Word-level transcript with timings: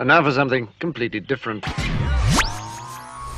And 0.00 0.08
now 0.08 0.24
for 0.24 0.32
something 0.32 0.66
completely 0.78 1.20
different. 1.20 1.62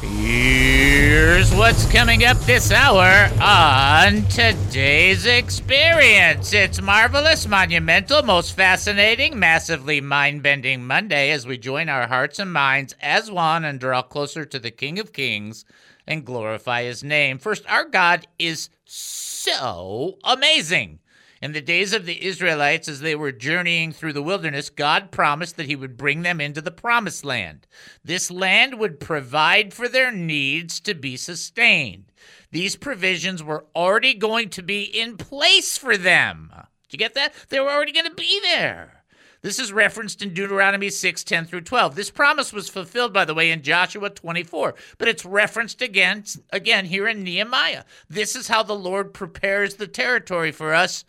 Here's 0.00 1.52
what's 1.52 1.90
coming 1.90 2.24
up 2.24 2.36
this 2.38 2.70
hour 2.70 3.28
on 3.42 4.22
today's 4.28 5.26
experience. 5.26 6.52
It's 6.52 6.80
marvelous, 6.80 7.48
monumental, 7.48 8.22
most 8.22 8.54
fascinating, 8.54 9.40
massively 9.40 10.00
mind 10.00 10.44
bending 10.44 10.86
Monday 10.86 11.32
as 11.32 11.48
we 11.48 11.58
join 11.58 11.88
our 11.88 12.06
hearts 12.06 12.38
and 12.38 12.52
minds 12.52 12.94
as 13.00 13.28
one 13.28 13.64
and 13.64 13.80
draw 13.80 14.00
closer 14.00 14.44
to 14.44 14.60
the 14.60 14.70
King 14.70 15.00
of 15.00 15.12
Kings 15.12 15.64
and 16.06 16.24
glorify 16.24 16.84
his 16.84 17.02
name. 17.02 17.38
First, 17.38 17.64
our 17.68 17.86
God 17.86 18.28
is 18.38 18.70
so 18.84 20.16
amazing. 20.22 21.00
In 21.42 21.50
the 21.50 21.60
days 21.60 21.92
of 21.92 22.06
the 22.06 22.24
Israelites, 22.24 22.86
as 22.86 23.00
they 23.00 23.16
were 23.16 23.32
journeying 23.32 23.90
through 23.90 24.12
the 24.12 24.22
wilderness, 24.22 24.70
God 24.70 25.10
promised 25.10 25.56
that 25.56 25.66
He 25.66 25.74
would 25.74 25.96
bring 25.96 26.22
them 26.22 26.40
into 26.40 26.60
the 26.60 26.70
promised 26.70 27.24
land. 27.24 27.66
This 28.04 28.30
land 28.30 28.78
would 28.78 29.00
provide 29.00 29.74
for 29.74 29.88
their 29.88 30.12
needs 30.12 30.78
to 30.78 30.94
be 30.94 31.16
sustained. 31.16 32.04
These 32.52 32.76
provisions 32.76 33.42
were 33.42 33.66
already 33.74 34.14
going 34.14 34.50
to 34.50 34.62
be 34.62 34.84
in 34.84 35.16
place 35.16 35.76
for 35.76 35.96
them. 35.96 36.52
Did 36.88 36.92
you 36.92 36.98
get 37.00 37.14
that? 37.14 37.34
They 37.48 37.58
were 37.58 37.72
already 37.72 37.90
going 37.90 38.08
to 38.08 38.14
be 38.14 38.40
there. 38.44 39.02
This 39.40 39.58
is 39.58 39.72
referenced 39.72 40.22
in 40.22 40.34
Deuteronomy 40.34 40.90
6, 40.90 41.24
10 41.24 41.46
through 41.46 41.62
12. 41.62 41.96
This 41.96 42.10
promise 42.10 42.52
was 42.52 42.68
fulfilled, 42.68 43.12
by 43.12 43.24
the 43.24 43.34
way, 43.34 43.50
in 43.50 43.62
Joshua 43.62 44.10
24, 44.10 44.76
but 44.96 45.08
it's 45.08 45.24
referenced 45.24 45.82
again, 45.82 46.22
again 46.50 46.84
here 46.84 47.08
in 47.08 47.24
Nehemiah. 47.24 47.82
This 48.08 48.36
is 48.36 48.46
how 48.46 48.62
the 48.62 48.76
Lord 48.76 49.12
prepares 49.12 49.74
the 49.74 49.88
territory 49.88 50.52
for 50.52 50.72
us 50.72 51.04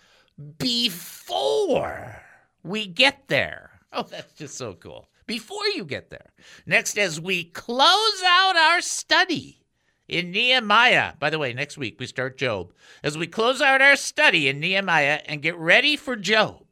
before 0.58 2.22
we 2.64 2.86
get 2.88 3.28
there. 3.28 3.72
Oh, 3.92 4.04
that's 4.04 4.34
just 4.34 4.58
so 4.58 4.74
cool. 4.74 5.08
Before 5.28 5.66
you 5.76 5.86
get 5.86 6.10
there. 6.10 6.32
Next, 6.66 6.98
as 6.98 7.20
we 7.20 7.44
close 7.46 8.24
out 8.26 8.56
our 8.58 8.82
study 8.82 9.66
in 10.08 10.32
Nehemiah, 10.32 11.14
by 11.20 11.30
the 11.30 11.40
way, 11.40 11.54
next 11.54 11.78
week 11.78 12.00
we 12.00 12.08
start 12.08 12.38
Job. 12.38 12.74
As 13.04 13.18
we 13.18 13.28
close 13.28 13.62
out 13.62 13.82
our 13.82 13.96
study 13.96 14.48
in 14.48 14.60
Nehemiah 14.60 15.22
and 15.26 15.42
get 15.42 15.58
ready 15.58 15.96
for 15.96 16.16
Job, 16.16 16.63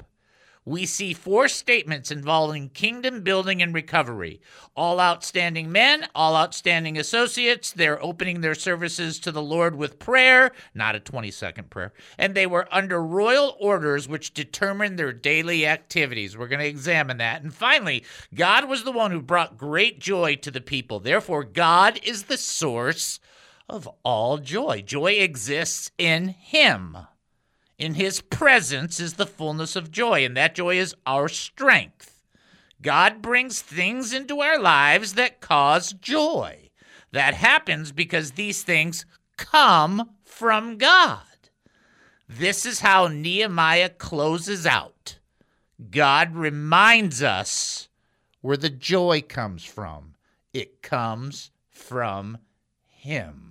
we 0.72 0.86
see 0.86 1.14
four 1.14 1.50
statements 1.50 2.12
involving 2.12 2.70
kingdom 2.70 3.22
building 3.22 3.62
and 3.62 3.74
recovery. 3.74 4.40
All 4.74 5.02
outstanding 5.02 5.70
men, 5.70 6.08
all 6.16 6.36
outstanding 6.36 6.98
associates, 6.98 7.74
they're 7.74 8.02
opening 8.02 8.40
their 8.40 8.56
services 8.56 9.20
to 9.20 9.34
the 9.34 9.42
Lord 9.42 9.76
with 9.76 10.00
prayer, 10.00 10.54
not 10.74 10.96
a 10.96 11.00
20 11.02 11.30
second 11.30 11.70
prayer, 11.70 11.92
and 12.18 12.34
they 12.34 12.48
were 12.48 12.70
under 12.72 13.04
royal 13.04 13.58
orders 13.60 14.08
which 14.08 14.34
determined 14.34 14.98
their 14.98 15.12
daily 15.12 15.68
activities. 15.68 16.38
We're 16.38 16.48
going 16.48 16.60
to 16.60 16.66
examine 16.66 17.18
that. 17.18 17.44
And 17.44 17.54
finally, 17.54 18.06
God 18.34 18.70
was 18.70 18.86
the 18.86 18.94
one 18.94 19.12
who 19.12 19.22
brought 19.22 19.58
great 19.58 20.00
joy 20.00 20.38
to 20.38 20.52
the 20.52 20.62
people. 20.62 21.02
Therefore, 21.02 21.44
God 21.44 22.00
is 22.04 22.24
the 22.24 22.38
source 22.38 23.20
of 23.68 23.90
all 24.04 24.38
joy. 24.38 24.84
Joy 24.86 25.14
exists 25.14 25.92
in 25.98 26.30
Him. 26.30 26.98
In 27.82 27.96
his 27.96 28.22
presence 28.22 29.00
is 29.00 29.16
the 29.16 29.26
fullness 29.26 29.76
of 29.76 29.90
joy, 29.90 30.24
and 30.24 30.38
that 30.38 30.54
joy 30.54 30.78
is 30.78 30.94
our 31.08 31.28
strength. 31.28 32.22
God 32.80 33.24
brings 33.24 33.60
things 33.60 34.14
into 34.14 34.40
our 34.40 34.60
lives 34.60 35.16
that 35.16 35.42
cause 35.42 35.92
joy. 35.94 36.70
That 37.12 37.34
happens 37.34 37.92
because 37.92 38.34
these 38.34 38.62
things 38.62 39.08
come 39.36 40.12
from 40.24 40.78
God. 40.78 41.24
This 42.30 42.68
is 42.68 42.82
how 42.82 43.08
Nehemiah 43.08 43.90
closes 43.90 44.68
out. 44.68 45.18
God 45.90 46.36
reminds 46.36 47.24
us 47.24 47.90
where 48.42 48.58
the 48.58 48.70
joy 48.70 49.24
comes 49.28 49.66
from. 49.66 50.14
It 50.54 50.84
comes 50.84 51.50
from 51.72 52.38
Him. 52.86 53.51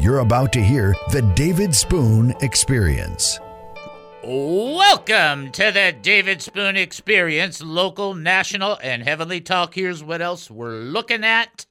You're 0.00 0.20
about 0.20 0.50
to 0.54 0.62
hear 0.62 0.96
the 1.12 1.20
David 1.20 1.74
Spoon 1.74 2.32
Experience. 2.40 3.38
Welcome 4.24 5.52
to 5.52 5.70
the 5.70 5.94
David 6.00 6.40
Spoon 6.40 6.74
Experience, 6.74 7.62
local, 7.62 8.14
national, 8.14 8.78
and 8.82 9.02
heavenly 9.02 9.42
talk. 9.42 9.74
Here's 9.74 10.02
what 10.02 10.22
else 10.22 10.50
we're 10.50 10.78
looking 10.78 11.22
at 11.22 11.66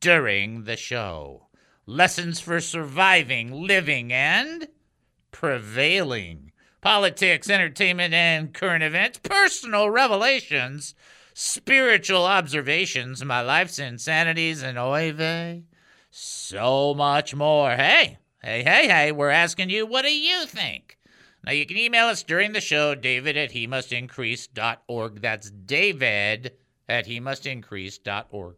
during 0.00 0.64
the 0.64 0.76
show 0.76 1.46
lessons 1.86 2.38
for 2.38 2.60
surviving, 2.60 3.50
living, 3.66 4.12
and 4.12 4.68
prevailing. 5.30 6.52
Politics, 6.82 7.48
entertainment, 7.48 8.12
and 8.12 8.52
current 8.52 8.84
events, 8.84 9.20
personal 9.22 9.88
revelations, 9.88 10.94
spiritual 11.32 12.26
observations, 12.26 13.24
my 13.24 13.40
life's 13.40 13.78
insanities, 13.78 14.62
and 14.62 14.78
oy 14.78 15.14
vey, 15.14 15.62
so 16.16 16.94
much 16.94 17.34
more. 17.34 17.72
Hey, 17.72 18.18
hey, 18.40 18.62
hey, 18.62 18.86
hey, 18.86 19.10
we're 19.10 19.30
asking 19.30 19.68
you, 19.70 19.84
what 19.84 20.02
do 20.04 20.16
you 20.16 20.46
think? 20.46 20.96
Now, 21.44 21.50
you 21.50 21.66
can 21.66 21.76
email 21.76 22.06
us 22.06 22.22
during 22.22 22.52
the 22.52 22.60
show, 22.60 22.94
david 22.94 23.36
at 23.36 23.50
he 23.50 23.66
must 23.66 23.92
increase.org. 23.92 25.20
That's 25.20 25.50
david 25.50 26.52
at 26.88 27.06
he 27.06 27.18
must 27.18 27.46
increase.org. 27.46 28.54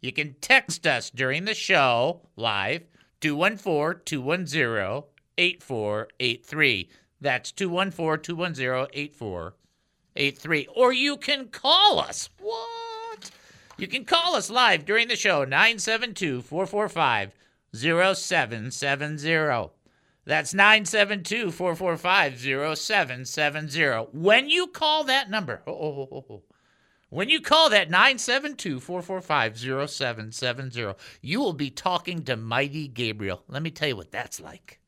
You 0.00 0.12
can 0.12 0.34
text 0.40 0.86
us 0.86 1.10
during 1.10 1.44
the 1.44 1.54
show 1.54 2.20
live, 2.36 2.84
214 3.20 4.02
210 4.04 5.02
8483. 5.38 6.88
That's 7.20 7.50
214 7.50 8.22
210 8.22 8.86
8483. 8.92 10.68
Or 10.74 10.92
you 10.92 11.16
can 11.16 11.48
call 11.48 11.98
us. 11.98 12.28
You 13.78 13.88
can 13.88 14.04
call 14.04 14.36
us 14.36 14.50
live 14.50 14.84
during 14.84 15.08
the 15.08 15.16
show, 15.16 15.44
972 15.44 16.42
445 16.42 17.32
0770. 17.74 19.70
That's 20.24 20.54
972 20.54 21.50
445 21.50 22.38
0770. 22.78 24.08
When 24.12 24.50
you 24.50 24.68
call 24.68 25.04
that 25.04 25.30
number, 25.30 25.62
oh, 25.66 25.72
oh, 25.72 26.08
oh, 26.12 26.24
oh, 26.30 26.42
when 27.08 27.28
you 27.28 27.40
call 27.40 27.70
that 27.70 27.90
972 27.90 28.78
445 28.78 29.58
0770, 29.90 30.94
you 31.20 31.40
will 31.40 31.52
be 31.52 31.70
talking 31.70 32.22
to 32.24 32.36
Mighty 32.36 32.88
Gabriel. 32.88 33.42
Let 33.48 33.62
me 33.62 33.70
tell 33.70 33.88
you 33.88 33.96
what 33.96 34.12
that's 34.12 34.40
like. 34.40 34.78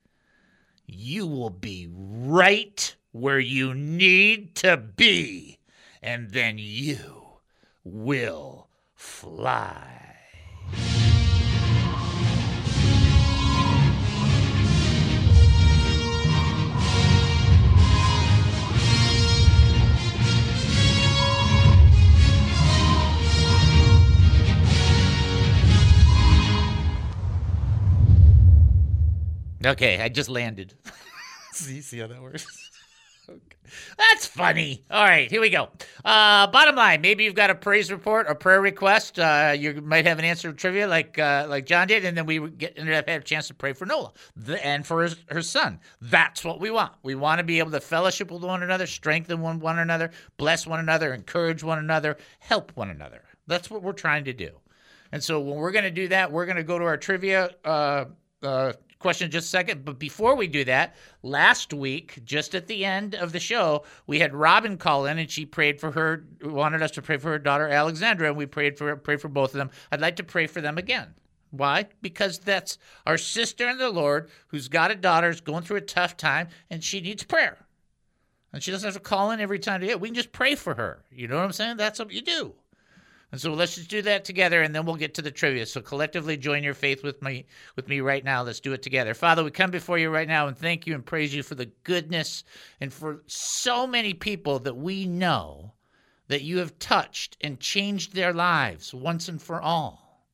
You 0.86 1.26
will 1.26 1.50
be 1.50 1.88
right 1.90 2.94
where 3.12 3.40
you 3.40 3.74
need 3.74 4.54
to 4.56 4.76
be, 4.76 5.58
and 6.02 6.30
then 6.30 6.58
you 6.58 7.40
will 7.82 8.68
fly. 9.04 9.90
Okay, 29.66 30.00
I 30.00 30.08
just 30.08 30.28
landed. 30.28 30.74
see, 31.52 31.80
see 31.80 31.98
how 31.98 32.06
that 32.06 32.22
works? 32.22 32.63
That's 33.96 34.26
funny. 34.26 34.84
All 34.90 35.02
right, 35.02 35.30
here 35.30 35.40
we 35.40 35.50
go. 35.50 35.68
Uh, 36.04 36.46
bottom 36.48 36.76
line, 36.76 37.00
maybe 37.00 37.24
you've 37.24 37.34
got 37.34 37.50
a 37.50 37.54
praise 37.54 37.90
report 37.90 38.26
or 38.28 38.34
prayer 38.34 38.60
request. 38.60 39.18
Uh, 39.18 39.54
you 39.58 39.80
might 39.80 40.06
have 40.06 40.18
an 40.18 40.24
answer 40.24 40.50
to 40.50 40.56
trivia 40.56 40.86
like 40.86 41.18
uh, 41.18 41.46
like 41.48 41.66
John 41.66 41.88
did, 41.88 42.04
and 42.04 42.16
then 42.16 42.26
we 42.26 42.38
get 42.50 42.74
ended 42.76 42.94
up 42.94 43.08
having 43.08 43.22
a 43.22 43.24
chance 43.24 43.48
to 43.48 43.54
pray 43.54 43.72
for 43.72 43.86
Nola 43.86 44.12
the, 44.36 44.64
and 44.64 44.86
for 44.86 45.02
his, 45.02 45.16
her 45.30 45.42
son. 45.42 45.80
That's 46.00 46.44
what 46.44 46.60
we 46.60 46.70
want. 46.70 46.92
We 47.02 47.14
want 47.14 47.38
to 47.38 47.44
be 47.44 47.58
able 47.58 47.70
to 47.72 47.80
fellowship 47.80 48.30
with 48.30 48.42
one 48.42 48.62
another, 48.62 48.86
strengthen 48.86 49.40
one, 49.40 49.58
one 49.60 49.78
another, 49.78 50.10
bless 50.36 50.66
one 50.66 50.80
another, 50.80 51.14
encourage 51.14 51.62
one 51.62 51.78
another, 51.78 52.18
help 52.40 52.72
one 52.76 52.90
another. 52.90 53.22
That's 53.46 53.70
what 53.70 53.82
we're 53.82 53.92
trying 53.92 54.24
to 54.24 54.32
do. 54.32 54.50
And 55.12 55.22
so 55.22 55.40
when 55.40 55.56
we're 55.56 55.72
going 55.72 55.84
to 55.84 55.90
do 55.90 56.08
that, 56.08 56.32
we're 56.32 56.46
going 56.46 56.56
to 56.56 56.64
go 56.64 56.78
to 56.78 56.84
our 56.84 56.96
trivia 56.96 57.50
uh, 57.64 58.06
uh, 58.42 58.72
question 59.04 59.26
in 59.26 59.30
just 59.30 59.48
a 59.48 59.50
second. 59.50 59.84
But 59.84 59.98
before 59.98 60.34
we 60.34 60.46
do 60.46 60.64
that, 60.64 60.94
last 61.22 61.74
week, 61.74 62.20
just 62.24 62.54
at 62.54 62.68
the 62.68 62.86
end 62.86 63.14
of 63.14 63.32
the 63.32 63.38
show, 63.38 63.84
we 64.06 64.18
had 64.18 64.34
Robin 64.34 64.78
call 64.78 65.04
in 65.04 65.18
and 65.18 65.30
she 65.30 65.44
prayed 65.44 65.78
for 65.78 65.90
her, 65.90 66.24
wanted 66.42 66.80
us 66.80 66.90
to 66.92 67.02
pray 67.02 67.18
for 67.18 67.28
her 67.28 67.38
daughter 67.38 67.68
Alexandra, 67.68 68.28
and 68.28 68.36
we 68.38 68.46
prayed 68.46 68.78
for 68.78 68.96
prayed 68.96 69.20
for 69.20 69.28
both 69.28 69.50
of 69.50 69.58
them. 69.58 69.70
I'd 69.92 70.00
like 70.00 70.16
to 70.16 70.24
pray 70.24 70.46
for 70.46 70.62
them 70.62 70.78
again. 70.78 71.12
Why? 71.50 71.84
Because 72.00 72.38
that's 72.38 72.78
our 73.04 73.18
sister 73.18 73.68
in 73.68 73.76
the 73.76 73.90
Lord 73.90 74.30
who's 74.46 74.68
got 74.68 74.90
a 74.90 74.94
daughter 74.94 75.34
going 75.44 75.64
through 75.64 75.76
a 75.76 75.82
tough 75.82 76.16
time 76.16 76.48
and 76.70 76.82
she 76.82 77.02
needs 77.02 77.24
prayer. 77.24 77.58
And 78.54 78.62
she 78.62 78.70
doesn't 78.70 78.86
have 78.86 78.94
to 78.94 79.00
call 79.00 79.32
in 79.32 79.40
every 79.40 79.58
time 79.58 79.82
to 79.82 79.86
get. 79.86 80.00
We 80.00 80.08
can 80.08 80.14
just 80.14 80.32
pray 80.32 80.54
for 80.54 80.74
her. 80.76 81.04
You 81.10 81.28
know 81.28 81.36
what 81.36 81.44
I'm 81.44 81.52
saying? 81.52 81.76
That's 81.76 81.98
what 81.98 82.10
you 82.10 82.22
do. 82.22 82.54
And 83.34 83.40
so 83.40 83.52
let's 83.52 83.74
just 83.74 83.90
do 83.90 84.00
that 84.02 84.24
together, 84.24 84.62
and 84.62 84.72
then 84.72 84.86
we'll 84.86 84.94
get 84.94 85.12
to 85.14 85.20
the 85.20 85.28
trivia. 85.32 85.66
So 85.66 85.80
collectively, 85.80 86.36
join 86.36 86.62
your 86.62 86.72
faith 86.72 87.02
with 87.02 87.20
me, 87.20 87.46
with 87.74 87.88
me 87.88 87.98
right 87.98 88.24
now. 88.24 88.44
Let's 88.44 88.60
do 88.60 88.72
it 88.74 88.80
together. 88.80 89.12
Father, 89.12 89.42
we 89.42 89.50
come 89.50 89.72
before 89.72 89.98
you 89.98 90.08
right 90.08 90.28
now 90.28 90.46
and 90.46 90.56
thank 90.56 90.86
you 90.86 90.94
and 90.94 91.04
praise 91.04 91.34
you 91.34 91.42
for 91.42 91.56
the 91.56 91.68
goodness 91.82 92.44
and 92.80 92.92
for 92.92 93.24
so 93.26 93.88
many 93.88 94.14
people 94.14 94.60
that 94.60 94.76
we 94.76 95.06
know 95.06 95.72
that 96.28 96.42
you 96.42 96.58
have 96.58 96.78
touched 96.78 97.36
and 97.40 97.58
changed 97.58 98.14
their 98.14 98.32
lives 98.32 98.94
once 98.94 99.28
and 99.28 99.42
for 99.42 99.60
all. 99.60 100.24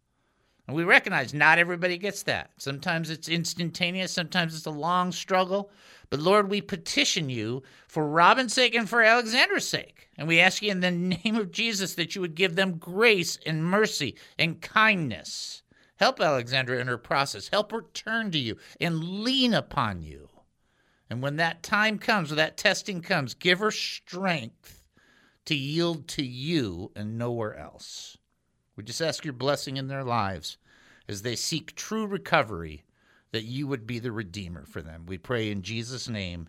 And 0.67 0.76
we 0.76 0.85
recognize 0.85 1.32
not 1.32 1.58
everybody 1.58 1.97
gets 1.97 2.23
that. 2.25 2.50
Sometimes 2.58 3.08
it's 3.08 3.31
instantaneous, 3.31 4.12
sometimes 4.12 4.55
it's 4.55 4.67
a 4.67 4.70
long 4.70 5.11
struggle. 5.11 5.70
But 6.11 6.21
Lord, 6.21 6.51
we 6.51 6.61
petition 6.61 7.31
you 7.31 7.62
for 7.87 8.07
Robin's 8.07 8.53
sake 8.53 8.75
and 8.75 8.89
for 8.89 9.03
Alexandra's 9.03 9.69
sake. 9.69 10.09
And 10.19 10.27
we 10.27 10.41
ask 10.41 10.61
you 10.61 10.71
in 10.71 10.81
the 10.81 10.91
name 11.25 11.37
of 11.37 11.53
Jesus 11.53 11.95
that 11.95 12.15
you 12.15 12.21
would 12.21 12.35
give 12.35 12.57
them 12.57 12.79
grace 12.79 13.39
and 13.47 13.65
mercy 13.65 14.17
and 14.37 14.61
kindness. 14.61 15.62
Help 15.97 16.21
Alexandra 16.21 16.81
in 16.81 16.89
her 16.89 16.99
process. 16.99 17.49
Help 17.49 17.71
her 17.71 17.85
turn 17.95 18.33
to 18.33 18.39
you 18.39 18.57
and 18.81 19.23
lean 19.23 19.55
upon 19.55 20.03
you. 20.03 20.29
And 21.09 21.23
when 21.23 21.37
that 21.37 21.62
time 21.62 21.99
comes, 21.99 22.31
when 22.31 22.39
that 22.39 22.57
testing 22.57 23.03
comes, 23.03 23.35
give 23.35 23.61
her 23.61 23.71
strength 23.71 24.83
to 25.45 25.55
yield 25.55 26.09
to 26.09 26.25
you 26.25 26.91
and 26.97 27.19
nowhere 27.19 27.57
else. 27.57 28.17
We 28.77 28.85
just 28.85 29.03
ask 29.03 29.25
your 29.25 29.35
blessing 29.35 29.77
in 29.77 29.89
their 29.89 30.05
lives 30.05 30.57
as 31.09 31.23
they 31.23 31.37
seek 31.37 31.75
true 31.75 32.07
recovery 32.07 32.85
that 33.32 33.44
you 33.44 33.67
would 33.67 33.87
be 33.87 33.99
the 33.99 34.12
Redeemer 34.12 34.65
for 34.67 34.82
them. 34.82 35.06
We 35.06 35.19
pray 35.19 35.50
in 35.50 35.62
Jesus' 35.62 36.09
name. 36.09 36.49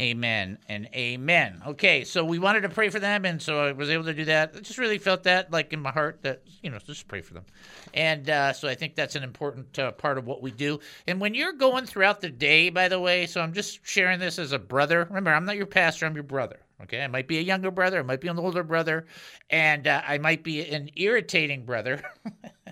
Amen 0.00 0.58
and 0.68 0.88
amen. 0.92 1.62
Okay, 1.64 2.02
so 2.02 2.24
we 2.24 2.40
wanted 2.40 2.62
to 2.62 2.68
pray 2.68 2.88
for 2.88 2.98
them, 2.98 3.24
and 3.24 3.40
so 3.40 3.60
I 3.60 3.70
was 3.70 3.90
able 3.90 4.02
to 4.04 4.14
do 4.14 4.24
that. 4.24 4.52
I 4.56 4.58
just 4.58 4.76
really 4.76 4.98
felt 4.98 5.22
that, 5.22 5.52
like 5.52 5.72
in 5.72 5.80
my 5.80 5.92
heart, 5.92 6.18
that 6.22 6.42
you 6.62 6.70
know, 6.70 6.78
just 6.78 7.06
pray 7.06 7.20
for 7.20 7.34
them. 7.34 7.44
And 7.92 8.28
uh, 8.28 8.52
so 8.54 8.66
I 8.66 8.74
think 8.74 8.96
that's 8.96 9.14
an 9.14 9.22
important 9.22 9.78
uh, 9.78 9.92
part 9.92 10.18
of 10.18 10.26
what 10.26 10.42
we 10.42 10.50
do. 10.50 10.80
And 11.06 11.20
when 11.20 11.32
you're 11.34 11.52
going 11.52 11.86
throughout 11.86 12.20
the 12.20 12.28
day, 12.28 12.70
by 12.70 12.88
the 12.88 12.98
way, 12.98 13.26
so 13.26 13.40
I'm 13.40 13.52
just 13.52 13.86
sharing 13.86 14.18
this 14.18 14.40
as 14.40 14.50
a 14.50 14.58
brother. 14.58 15.04
Remember, 15.04 15.32
I'm 15.32 15.44
not 15.44 15.56
your 15.56 15.66
pastor; 15.66 16.06
I'm 16.06 16.14
your 16.14 16.24
brother. 16.24 16.58
Okay, 16.82 17.00
I 17.00 17.06
might 17.06 17.28
be 17.28 17.38
a 17.38 17.42
younger 17.42 17.70
brother, 17.70 18.00
I 18.00 18.02
might 18.02 18.20
be 18.20 18.26
an 18.28 18.38
older 18.38 18.64
brother, 18.64 19.06
and 19.48 19.86
uh, 19.86 20.02
I 20.04 20.18
might 20.18 20.42
be 20.42 20.68
an 20.68 20.90
irritating 20.96 21.64
brother. 21.64 22.02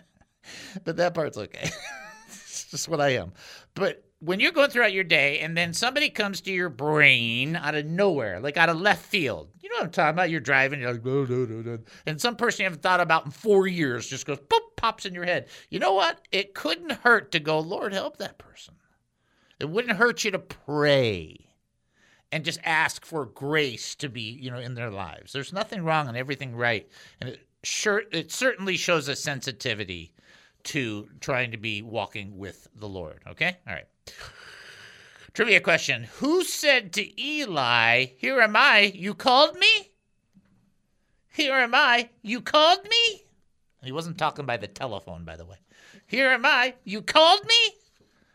but 0.85 0.97
that 0.97 1.15
part's 1.15 1.39
okay. 1.39 1.71
just 2.73 2.89
what 2.89 3.01
I 3.01 3.11
am. 3.11 3.33
But 3.75 4.05
when 4.19 4.41
you're 4.41 4.53
going 4.53 4.71
throughout 4.71 4.93
your 4.93 5.05
day 5.05 5.39
and 5.41 5.57
then 5.57 5.73
somebody 5.73 6.09
comes 6.09 6.41
to 6.43 6.53
your 6.53 6.69
brain 6.69 7.57
out 7.57 7.75
of 7.75 7.87
nowhere, 7.87 8.41
like 8.41 8.57
out 8.57 8.69
of 8.69 8.81
left 8.81 9.05
field, 9.05 9.51
you 9.61 9.69
know 9.69 9.77
what 9.77 9.85
I'm 9.85 9.91
talking 9.91 10.15
about? 10.15 10.31
You're 10.31 10.41
driving, 10.41 10.81
you're 10.81 10.93
like, 10.93 11.03
blah, 11.03 11.25
blah, 11.25 11.45
blah, 11.45 11.77
and 12.07 12.21
some 12.21 12.37
person 12.37 12.63
you 12.63 12.67
haven't 12.67 12.83
thought 12.83 13.01
about 13.01 13.25
in 13.25 13.31
four 13.31 13.67
years 13.67 14.09
just 14.09 14.27
goes, 14.27 14.39
boop, 14.39 14.61
pops 14.77 15.07
in 15.07 15.15
your 15.15 15.25
head. 15.25 15.49
You 15.71 15.79
know 15.79 15.95
what? 15.95 16.21
It 16.33 16.55
couldn't 16.55 16.93
hurt 16.93 17.33
to 17.33 17.41
go, 17.41 17.61
Lord, 17.61 17.93
help 17.93 18.19
that 18.19 18.39
person. 18.39 18.75
It 19.61 19.69
wouldn't 19.69 19.97
hurt 19.97 20.25
you 20.25 20.33
to 20.33 20.41
pray 20.41 21.37
and 22.33 22.45
just 22.45 22.61
ask 22.65 23.05
for 23.05 23.27
grace 23.27 23.95
to 23.97 24.09
be, 24.09 24.23
you 24.23 24.51
know, 24.51 24.59
in 24.59 24.75
their 24.75 24.91
lives. 24.91 25.33
There's 25.33 25.53
nothing 25.53 25.85
wrong 25.85 26.09
and 26.09 26.17
everything 26.17 26.57
right. 26.57 26.89
And 27.21 27.31
it 27.31 27.41
sure 27.63 28.03
it 28.11 28.33
certainly 28.33 28.77
shows 28.77 29.09
a 29.09 29.17
sensitivity 29.17 30.13
to 30.65 31.09
trying 31.21 31.51
to 31.51 31.57
be 31.57 31.83
walking 31.83 32.39
with 32.39 32.69
the 32.75 32.89
Lord. 32.89 33.21
Okay? 33.27 33.57
All 33.67 33.75
right. 33.75 33.87
Trivia 35.35 35.61
question 35.61 36.05
Who 36.19 36.45
said 36.45 36.93
to 36.95 37.23
Eli, 37.23 38.07
Here 38.19 38.41
am 38.41 38.57
I, 38.57 38.93
you 38.95 39.15
called 39.15 39.59
me? 39.59 39.93
Here 41.29 41.55
am 41.55 41.75
I, 41.75 42.11
you 42.23 42.41
called 42.41 42.85
me? 42.85 43.23
He 43.83 43.93
wasn't 43.93 44.19
talking 44.19 44.45
by 44.45 44.59
the 44.59 44.69
telephone, 44.69 45.25
by 45.25 45.37
the 45.37 45.47
way. 45.47 45.57
Here 46.07 46.29
am 46.29 46.45
I, 46.45 46.75
you 46.85 47.01
called 47.03 47.45
me? 47.47 47.75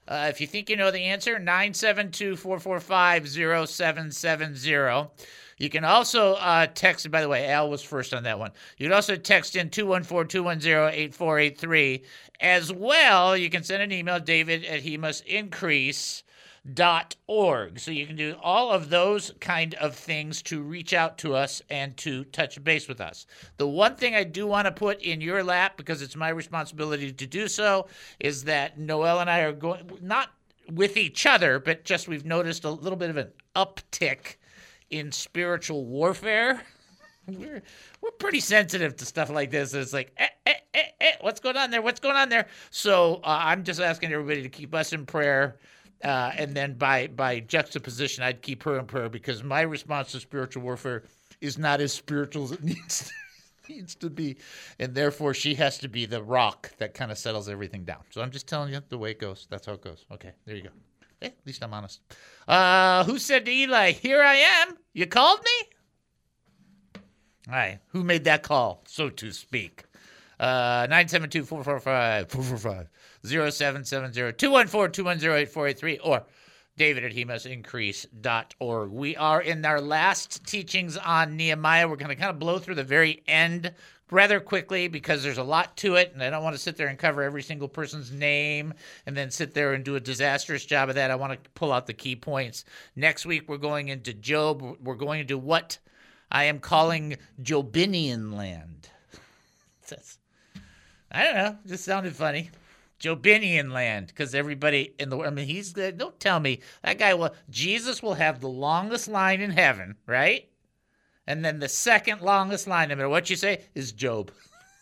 Uh, 0.07 0.27
if 0.30 0.41
you 0.41 0.47
think 0.47 0.69
you 0.69 0.75
know 0.75 0.89
the 0.89 1.03
answer, 1.03 1.38
972 1.38 2.38
445 2.38 3.30
0770. 3.30 5.09
You 5.57 5.69
can 5.69 5.83
also 5.83 6.33
uh, 6.36 6.68
text, 6.68 7.09
by 7.09 7.21
the 7.21 7.30
way, 7.30 7.48
Al 7.48 7.69
was 7.69 7.81
first 7.81 8.13
on 8.13 8.24
that 8.24 8.38
one. 8.38 8.51
You 8.77 8.86
can 8.86 8.94
also 8.94 9.15
text 9.15 9.56
in 9.56 9.69
214 9.69 10.27
210 10.27 10.94
8483. 10.94 12.04
As 12.39 12.71
well, 12.71 13.36
you 13.36 13.50
can 13.50 13.63
send 13.63 13.81
an 13.81 13.92
email, 13.92 14.19
david 14.19 14.63
at 14.65 14.81
he 14.81 14.98
must 14.98 15.25
increase 15.25 16.24
dot 16.74 17.15
org 17.27 17.80
so 17.80 17.92
you 17.92 18.06
can 18.06 18.18
do 18.18 18.36
all 18.42 18.71
of 18.71 18.89
those 18.89 19.31
kind 19.39 19.74
of 19.75 19.95
things 19.95 20.42
to 20.42 20.62
reach 20.62 20.94
out 20.94 21.18
to 21.18 21.33
us 21.33 21.62
and 21.69 21.95
to 21.95 22.25
touch 22.25 22.62
base 22.63 22.89
with 22.89 23.00
us 23.00 23.25
the 23.56 23.68
one 23.68 23.95
thing 23.95 24.15
i 24.15 24.24
do 24.24 24.45
want 24.45 24.65
to 24.65 24.71
put 24.71 25.01
in 25.01 25.21
your 25.21 25.44
lap 25.44 25.77
because 25.77 26.01
it's 26.01 26.15
my 26.15 26.27
responsibility 26.27 27.09
to 27.12 27.25
do 27.25 27.48
so 27.48 27.88
is 28.19 28.44
that 28.44 28.77
noel 28.77 29.21
and 29.21 29.30
i 29.30 29.39
are 29.39 29.54
going 29.54 29.89
not 30.01 30.31
with 30.69 30.98
each 30.98 31.25
other 31.25 31.57
but 31.57 31.86
just 31.86 32.09
we've 32.09 32.25
noticed 32.25 32.65
a 32.65 32.69
little 32.69 32.98
bit 32.98 33.09
of 33.09 33.15
an 33.15 33.31
uptick 33.56 34.36
in 34.89 35.11
spiritual 35.11 35.85
warfare. 35.85 36.61
We're 37.27 37.61
we're 38.01 38.11
pretty 38.11 38.39
sensitive 38.39 38.95
to 38.95 39.05
stuff 39.05 39.29
like 39.29 39.51
this. 39.51 39.73
It's 39.73 39.91
like, 39.91 40.13
eh, 40.15 40.27
eh, 40.45 40.53
eh, 40.73 40.83
eh, 41.01 41.11
what's 41.19 41.41
going 41.41 41.57
on 41.57 41.71
there? 41.71 41.81
What's 41.81 41.99
going 41.99 42.15
on 42.15 42.29
there? 42.29 42.47
So 42.69 43.15
uh, 43.15 43.39
I'm 43.41 43.65
just 43.65 43.81
asking 43.81 44.13
everybody 44.13 44.43
to 44.43 44.49
keep 44.49 44.73
us 44.73 44.93
in 44.93 45.05
prayer. 45.05 45.57
Uh, 46.03 46.31
and 46.37 46.55
then 46.55 46.75
by 46.75 47.07
by 47.07 47.41
juxtaposition, 47.41 48.23
I'd 48.23 48.41
keep 48.41 48.63
her 48.63 48.79
in 48.79 48.85
prayer 48.85 49.09
because 49.09 49.43
my 49.43 49.59
response 49.59 50.13
to 50.13 50.21
spiritual 50.21 50.63
warfare 50.63 51.03
is 51.41 51.57
not 51.57 51.81
as 51.81 51.91
spiritual 51.91 52.45
as 52.45 52.51
it 52.53 52.63
needs 52.63 53.11
to, 53.67 53.73
needs 53.73 53.95
to 53.95 54.09
be, 54.09 54.37
and 54.79 54.93
therefore 54.95 55.33
she 55.33 55.55
has 55.55 55.77
to 55.79 55.89
be 55.89 56.05
the 56.05 56.23
rock 56.23 56.71
that 56.77 56.93
kind 56.93 57.11
of 57.11 57.17
settles 57.17 57.49
everything 57.49 57.83
down. 57.83 58.03
So 58.11 58.21
I'm 58.21 58.31
just 58.31 58.47
telling 58.47 58.71
you 58.73 58.81
the 58.87 58.97
way 58.97 59.11
it 59.11 59.19
goes. 59.19 59.47
That's 59.49 59.65
how 59.65 59.73
it 59.73 59.81
goes. 59.81 60.05
Okay, 60.11 60.31
there 60.45 60.55
you 60.55 60.63
go. 60.63 60.69
Eh, 61.21 61.27
at 61.27 61.33
least 61.45 61.63
I'm 61.63 61.73
honest. 61.73 62.01
Uh, 62.47 63.03
who 63.03 63.17
said 63.17 63.45
to 63.45 63.51
Eli, 63.51 63.91
Here 63.91 64.21
I 64.21 64.35
am? 64.35 64.77
You 64.93 65.07
called 65.07 65.39
me? 65.43 65.69
All 67.49 67.55
right. 67.55 67.79
Who 67.89 68.03
made 68.03 68.25
that 68.25 68.43
call, 68.43 68.83
so 68.87 69.09
to 69.09 69.31
speak? 69.31 69.83
Uh, 70.39 70.85
972 70.89 71.45
445 71.45 72.30
445 72.30 72.87
0770 73.23 74.33
214 74.33 74.92
210 74.92 75.31
8483 75.31 75.97
or 75.99 76.23
david 76.77 77.03
at 77.03 77.11
he 77.11 77.25
must 77.25 77.47
increase.org. 77.47 78.92
We 78.92 79.15
are 79.15 79.42
in 79.42 79.65
our 79.65 79.81
last 79.81 80.45
teachings 80.45 80.95
on 80.95 81.35
Nehemiah. 81.35 81.87
We're 81.87 81.95
going 81.95 82.09
to 82.09 82.15
kind 82.15 82.30
of 82.30 82.37
blow 82.37 82.59
through 82.59 82.75
the 82.75 82.83
very 82.83 83.23
end 83.27 83.73
rather 84.11 84.40
quickly 84.40 84.87
because 84.87 85.23
there's 85.23 85.37
a 85.37 85.44
lot 85.44 85.76
to 85.78 85.95
it, 85.95 86.11
and 86.14 86.23
I 86.23 86.30
don't 86.30 86.44
want 86.44 86.56
to 86.56 86.61
sit 86.61 86.78
there 86.78 86.87
and 86.87 86.97
cover 86.97 87.23
every 87.23 87.44
single 87.44 87.68
person's 87.68 88.11
name 88.11 88.73
and 89.06 89.16
then 89.16 89.31
sit 89.31 89.54
there 89.54 89.73
and 89.73 89.83
do 89.83 89.95
a 89.95 89.99
disastrous 89.99 90.66
job 90.66 90.90
of 90.90 90.95
that. 90.95 91.11
I 91.11 91.16
want 91.16 91.44
to 91.44 91.49
pull 91.52 91.73
out 91.73 91.87
the 91.87 91.94
key 91.94 92.16
points. 92.16 92.66
Next 92.95 93.26
week, 93.26 93.47
we're 93.47 93.57
going 93.57 93.90
into 93.90 94.14
Job. 94.14 94.61
We're 94.81 94.95
going 94.95 95.21
into 95.21 95.37
what 95.37 95.78
I 96.31 96.45
am 96.45 96.59
calling 96.59 97.18
Jobinian 97.42 98.35
land. 98.35 98.90
I 101.11 101.23
don't 101.23 101.35
know, 101.35 101.57
just 101.66 101.85
sounded 101.85 102.16
funny. 102.16 102.52
Jobinian 102.99 103.71
land, 103.71 104.07
because 104.07 104.33
everybody 104.33 104.94
in 104.99 105.09
the 105.09 105.18
world, 105.18 105.31
I 105.31 105.35
mean, 105.35 105.45
he's 105.45 105.71
don't 105.71 106.19
tell 106.19 106.40
me 106.40 106.61
that 106.83 106.97
guy 106.97 107.14
will. 107.14 107.33
Jesus 107.49 108.02
will 108.02 108.16
have 108.16 108.42
the 108.42 108.49
longest 108.49 109.07
line 109.07 109.40
in 109.40 109.52
heaven, 109.52 109.95
right? 110.07 110.49
And 111.27 111.43
then 111.43 111.59
the 111.59 111.69
second 111.69 112.21
longest 112.21 112.67
line, 112.67 112.89
no 112.89 112.95
matter 112.95 113.09
what 113.09 113.29
you 113.29 113.35
say, 113.35 113.61
is 113.75 113.91
Job. 113.91 114.31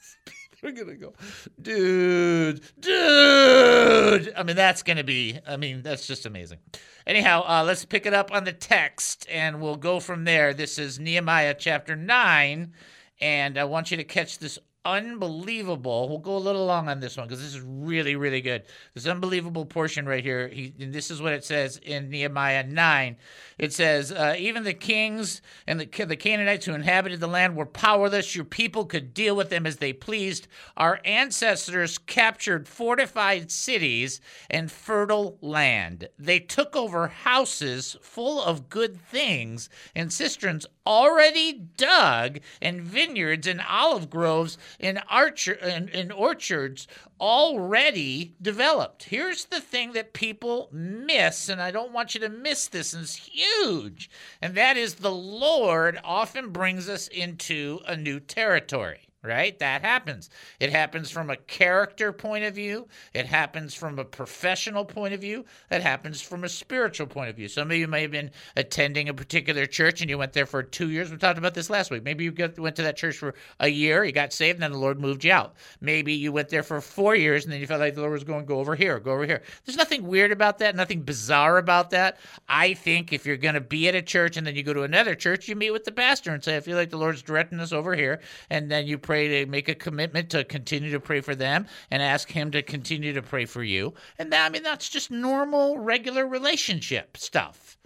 We're 0.64 0.72
to 0.88 0.96
go, 0.96 1.14
dude, 1.62 2.62
dude. 2.80 4.34
I 4.36 4.44
mean, 4.44 4.56
that's 4.56 4.84
to 4.98 5.04
be, 5.04 5.40
I 5.48 5.58
mean, 5.58 5.82
that's 5.82 6.08
just 6.08 6.26
amazing. 6.26 6.60
Anyhow, 7.06 7.44
uh, 7.48 7.64
let's 7.64 7.86
pick 7.86 8.06
it 8.06 8.14
up 8.14 8.32
on 8.32 8.46
the 8.46 8.54
text 8.54 9.28
and 9.30 9.62
we'll 9.62 9.76
go 9.76 10.00
from 10.00 10.24
there. 10.24 10.54
This 10.54 10.80
is 10.80 11.00
Nehemiah 11.00 11.56
chapter 11.58 11.96
9. 11.96 12.74
And 13.22 13.58
I 13.58 13.64
want 13.64 13.92
you 13.92 13.98
to 13.98 14.04
catch 14.04 14.40
this 14.40 14.60
unbelievable. 14.86 16.08
We'll 16.08 16.20
go 16.20 16.38
a 16.38 16.40
little 16.40 16.66
long 16.66 16.88
on 16.88 17.00
this 17.00 17.18
one 17.18 17.28
because 17.28 17.42
this 17.42 17.56
is 17.56 17.62
really, 17.62 18.16
really 18.16 18.42
good. 18.42 18.64
This 18.94 19.08
unbelievable 19.08 19.66
portion 19.66 20.06
right 20.08 20.24
here. 20.24 20.48
He, 20.48 20.74
this 20.78 21.10
is 21.10 21.22
what 21.22 21.34
it 21.34 21.44
says 21.44 21.80
in 21.84 22.10
Nehemiah 22.10 22.64
9. 22.64 23.18
It 23.58 23.74
says, 23.74 24.12
uh, 24.12 24.36
Even 24.38 24.64
the 24.64 24.74
kings 24.74 25.42
and 25.66 25.80
the, 25.80 26.06
the 26.06 26.16
Canaanites 26.16 26.66
who 26.66 26.74
inhabited 26.74 27.20
the 27.20 27.28
land 27.28 27.56
were 27.56 27.66
powerless. 27.66 28.36
Your 28.36 28.46
people 28.46 28.86
could 28.86 29.14
deal 29.14 29.36
with 29.36 29.50
them 29.50 29.66
as 29.66 29.78
they 29.78 29.92
pleased. 29.92 30.48
Our 30.78 31.02
ancestors 31.04 31.98
captured 31.98 32.68
fortified 32.68 33.52
cities 33.52 34.22
and 34.50 34.72
fertile 34.72 35.38
land. 35.42 36.10
They 36.20 36.40
took 36.40 36.76
over 36.76 37.08
houses 37.08 37.98
full 38.02 38.42
of 38.42 38.70
good 38.70 39.02
things 39.02 39.70
and 39.96 40.14
cisterns 40.14 40.68
already 40.86 41.54
dug 41.54 42.40
and 42.62 42.82
vineyards 42.82 43.48
and 43.48 43.62
olive 43.68 44.10
groves 44.10 44.58
and, 44.80 45.02
archer, 45.10 45.54
in, 45.54 45.90
in 45.90 46.12
orchards 46.12 46.88
already 47.20 48.36
developed. 48.42 49.04
Here's 49.04 49.46
the 49.46 49.62
thing 49.62 49.94
that 49.94 50.14
people 50.14 50.70
miss, 50.72 51.50
and 51.50 51.62
I 51.62 51.72
don't 51.72 51.94
want 51.94 52.14
you 52.14 52.22
to 52.22 52.30
miss 52.30 52.68
this, 52.68 52.94
and 52.94 53.04
it's 53.04 53.16
huge, 53.16 54.10
and 54.42 54.56
that 54.56 54.78
is 54.78 54.96
the 54.96 55.12
Lord 55.12 56.00
often 56.04 56.50
brings 56.50 56.90
us 56.90 57.08
into 57.08 57.80
a 57.88 57.96
new 57.96 58.20
territory 58.20 59.08
right? 59.26 59.58
That 59.60 59.82
happens. 59.82 60.30
It 60.60 60.72
happens 60.72 61.10
from 61.12 61.30
a 61.30 61.36
character 61.36 62.14
point 62.14 62.46
of 62.46 62.56
view. 62.56 62.88
It 63.14 63.26
happens 63.26 63.74
from 63.74 64.00
a 64.00 64.06
professional 64.06 64.86
point 64.86 65.14
of 65.14 65.22
view. 65.22 65.46
It 65.72 65.82
happens 65.82 66.22
from 66.22 66.44
a 66.44 66.50
spiritual 66.50 67.08
point 67.08 67.30
of 67.30 67.36
view. 67.36 67.48
Some 67.48 67.72
of 67.72 67.78
you 67.78 67.88
may 67.88 68.02
have 68.02 68.12
been 68.12 68.32
attending 68.56 69.10
a 69.10 69.14
particular 69.14 69.66
church 69.66 70.02
and 70.02 70.10
you 70.10 70.18
went 70.18 70.34
there 70.34 70.46
for 70.46 70.64
two 70.64 70.90
years. 70.90 71.12
We 71.12 71.18
talked 71.18 71.38
about 71.38 71.54
this 71.54 71.70
last 71.70 71.92
week. 71.92 72.04
Maybe 72.04 72.24
you 72.24 72.34
went 72.58 72.76
to 72.76 72.84
that 72.84 72.98
church 72.98 73.18
for 73.18 73.34
a 73.60 73.68
year, 73.68 74.04
you 74.04 74.12
got 74.12 74.34
saved, 74.34 74.58
and 74.58 74.64
then 74.64 74.72
the 74.72 74.78
Lord 74.78 75.00
moved 75.00 75.24
you 75.24 75.32
out. 75.32 75.56
Maybe 75.82 76.14
you 76.14 76.32
went 76.32 76.50
there 76.50 76.64
for 76.64 76.82
four 76.82 77.16
years 77.16 77.44
and 77.44 77.54
then 77.54 77.60
you 77.60 77.68
felt 77.68 77.80
like 77.80 77.96
the 77.96 78.02
Lord 78.02 78.14
was 78.14 78.24
going, 78.24 78.46
go 78.46 78.60
over 78.60 78.76
here, 78.76 79.00
go 79.00 79.12
over 79.12 79.26
here. 79.26 79.42
There's 79.66 79.78
nothing 79.78 80.06
weird 80.06 80.32
about 80.32 80.60
that, 80.60 80.76
nothing 80.76 81.02
bizarre 81.02 81.58
about 81.58 81.90
that. 81.92 82.18
I 82.48 82.74
think 82.74 83.14
if 83.14 83.26
you're 83.26 83.38
going 83.38 83.56
to 83.56 83.62
be 83.62 83.88
at 83.88 83.96
a 83.96 84.02
church 84.02 84.38
and 84.38 84.46
then 84.46 84.56
you 84.56 84.64
go 84.64 84.74
to 84.74 84.84
another 84.84 85.16
church, 85.16 85.48
you 85.48 85.56
meet 85.56 85.72
with 85.72 85.86
the 85.86 85.92
pastor 85.92 86.34
and 86.34 86.44
say, 86.44 86.58
I 86.58 86.60
feel 86.60 86.78
like 86.78 86.90
the 86.90 86.98
Lord's 86.98 87.22
directing 87.22 87.60
us 87.60 87.72
over 87.72 87.96
here. 87.96 88.22
And 88.50 88.70
then 88.70 88.88
you 88.88 88.98
pray 88.98 89.15
to 89.24 89.46
make 89.46 89.70
a 89.70 89.76
commitment 89.76 90.30
to 90.32 90.44
continue 90.44 90.92
to 90.92 91.00
pray 91.00 91.22
for 91.22 91.36
them 91.36 91.66
and 91.92 92.02
ask 92.02 92.30
Him 92.30 92.52
to 92.52 92.62
continue 92.62 93.14
to 93.14 93.22
pray 93.22 93.46
for 93.46 93.64
you. 93.64 93.94
And 94.20 94.32
that, 94.32 94.46
I 94.46 94.50
mean, 94.50 94.64
that's 94.64 94.90
just 94.90 95.12
normal, 95.12 95.78
regular 95.78 96.28
relationship 96.28 97.18
stuff. 97.18 97.78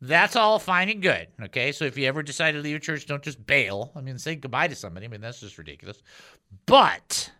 That's 0.00 0.34
all 0.34 0.58
fine 0.58 0.88
and 0.88 1.00
good. 1.00 1.28
Okay. 1.44 1.70
So 1.70 1.84
if 1.84 1.96
you 1.96 2.06
ever 2.06 2.24
decide 2.24 2.52
to 2.52 2.58
leave 2.58 2.76
a 2.76 2.80
church, 2.80 3.06
don't 3.06 3.22
just 3.22 3.46
bail. 3.46 3.92
I 3.94 4.00
mean, 4.00 4.18
say 4.18 4.34
goodbye 4.34 4.66
to 4.66 4.74
somebody. 4.74 5.06
I 5.06 5.08
mean, 5.08 5.20
that's 5.20 5.40
just 5.40 5.58
ridiculous. 5.58 6.02
But 6.66 7.30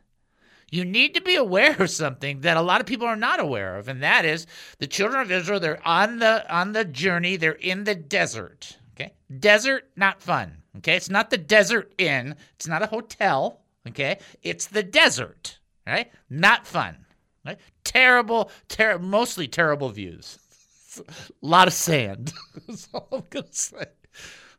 you 0.70 0.84
need 0.84 1.14
to 1.14 1.20
be 1.20 1.34
aware 1.34 1.76
of 1.82 1.90
something 1.90 2.40
that 2.40 2.56
a 2.56 2.62
lot 2.62 2.80
of 2.80 2.87
people 2.87 3.06
are 3.06 3.16
not 3.16 3.40
aware 3.40 3.76
of, 3.76 3.88
and 3.88 4.02
that 4.02 4.25
is 4.25 4.46
the 4.78 4.87
children 4.87 5.20
of 5.20 5.30
Israel, 5.30 5.61
they're 5.61 5.87
on 5.87 6.18
the 6.18 6.50
on 6.52 6.72
the 6.72 6.84
journey, 6.84 7.37
they're 7.37 7.52
in 7.52 7.84
the 7.84 7.94
desert. 7.94 8.78
Okay. 8.94 9.12
Desert, 9.38 9.90
not 9.96 10.22
fun. 10.22 10.62
Okay. 10.78 10.96
It's 10.96 11.10
not 11.10 11.30
the 11.30 11.38
desert 11.38 11.92
inn, 11.98 12.36
it's 12.54 12.68
not 12.68 12.82
a 12.82 12.86
hotel. 12.86 13.60
Okay. 13.88 14.18
It's 14.42 14.66
the 14.66 14.82
desert. 14.82 15.58
Right? 15.86 16.12
Not 16.30 16.66
fun. 16.66 17.04
Right? 17.44 17.58
Terrible, 17.82 18.50
ter- 18.68 18.98
mostly 18.98 19.48
terrible 19.48 19.88
views. 19.88 20.38
a 20.98 21.02
lot 21.42 21.66
of 21.66 21.74
sand. 21.74 22.32
That's 22.68 22.88
all 22.94 23.08
I'm 23.12 23.22
to 23.30 23.44
say. 23.50 23.86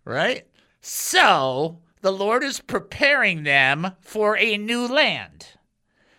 Right? 0.03 0.47
So 0.81 1.79
the 2.01 2.11
Lord 2.11 2.43
is 2.43 2.59
preparing 2.59 3.43
them 3.43 3.93
for 4.01 4.37
a 4.37 4.57
new 4.57 4.85
land. 4.85 5.47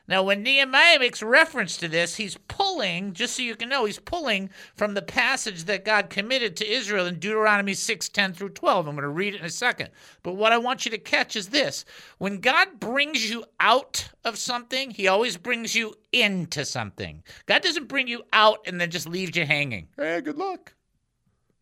Now, 0.07 0.23
when 0.23 0.43
Nehemiah 0.43 0.99
makes 0.99 1.23
reference 1.23 1.79
to 1.79 1.89
this, 1.89 2.17
he's 2.17 2.37
pulling, 2.47 3.15
just 3.15 3.37
so 3.37 3.43
you 3.43 3.57
can 3.57 3.71
know, 3.71 3.87
he's 3.87 3.99
pulling 3.99 4.51
from 4.77 4.93
the 4.93 5.01
passage 5.01 5.65
that 5.65 5.87
God 5.87 6.11
committed 6.11 6.57
to 6.57 6.71
Israel 6.71 7.07
in 7.07 7.19
Deuteronomy 7.19 7.73
6 7.73 8.11
10 8.11 8.35
through 8.35 8.51
12. 8.51 8.87
I'm 8.87 8.97
going 8.97 9.03
to 9.03 9.09
read 9.09 9.35
it 9.35 9.41
in 9.41 9.47
a 9.47 9.51
second. 9.51 9.89
But 10.23 10.35
what 10.35 10.53
I 10.53 10.59
want 10.59 10.85
you 10.85 10.91
to 10.91 10.99
catch 10.99 11.37
is 11.37 11.49
this 11.49 11.87
when 12.19 12.41
God 12.41 12.81
brings 12.81 13.31
you 13.31 13.45
out 13.61 14.11
of 14.25 14.37
something, 14.37 14.91
he 14.91 15.09
always 15.09 15.39
brings 15.39 15.75
you 15.75 15.95
into 16.13 16.67
something. 16.67 17.23
God 17.47 17.63
doesn't 17.63 17.89
bring 17.89 18.07
you 18.07 18.25
out 18.33 18.59
and 18.67 18.79
then 18.79 18.91
just 18.91 19.09
leaves 19.09 19.35
you 19.37 19.47
hanging. 19.47 19.89
Hey, 19.97 20.21
good 20.21 20.37
luck. 20.37 20.75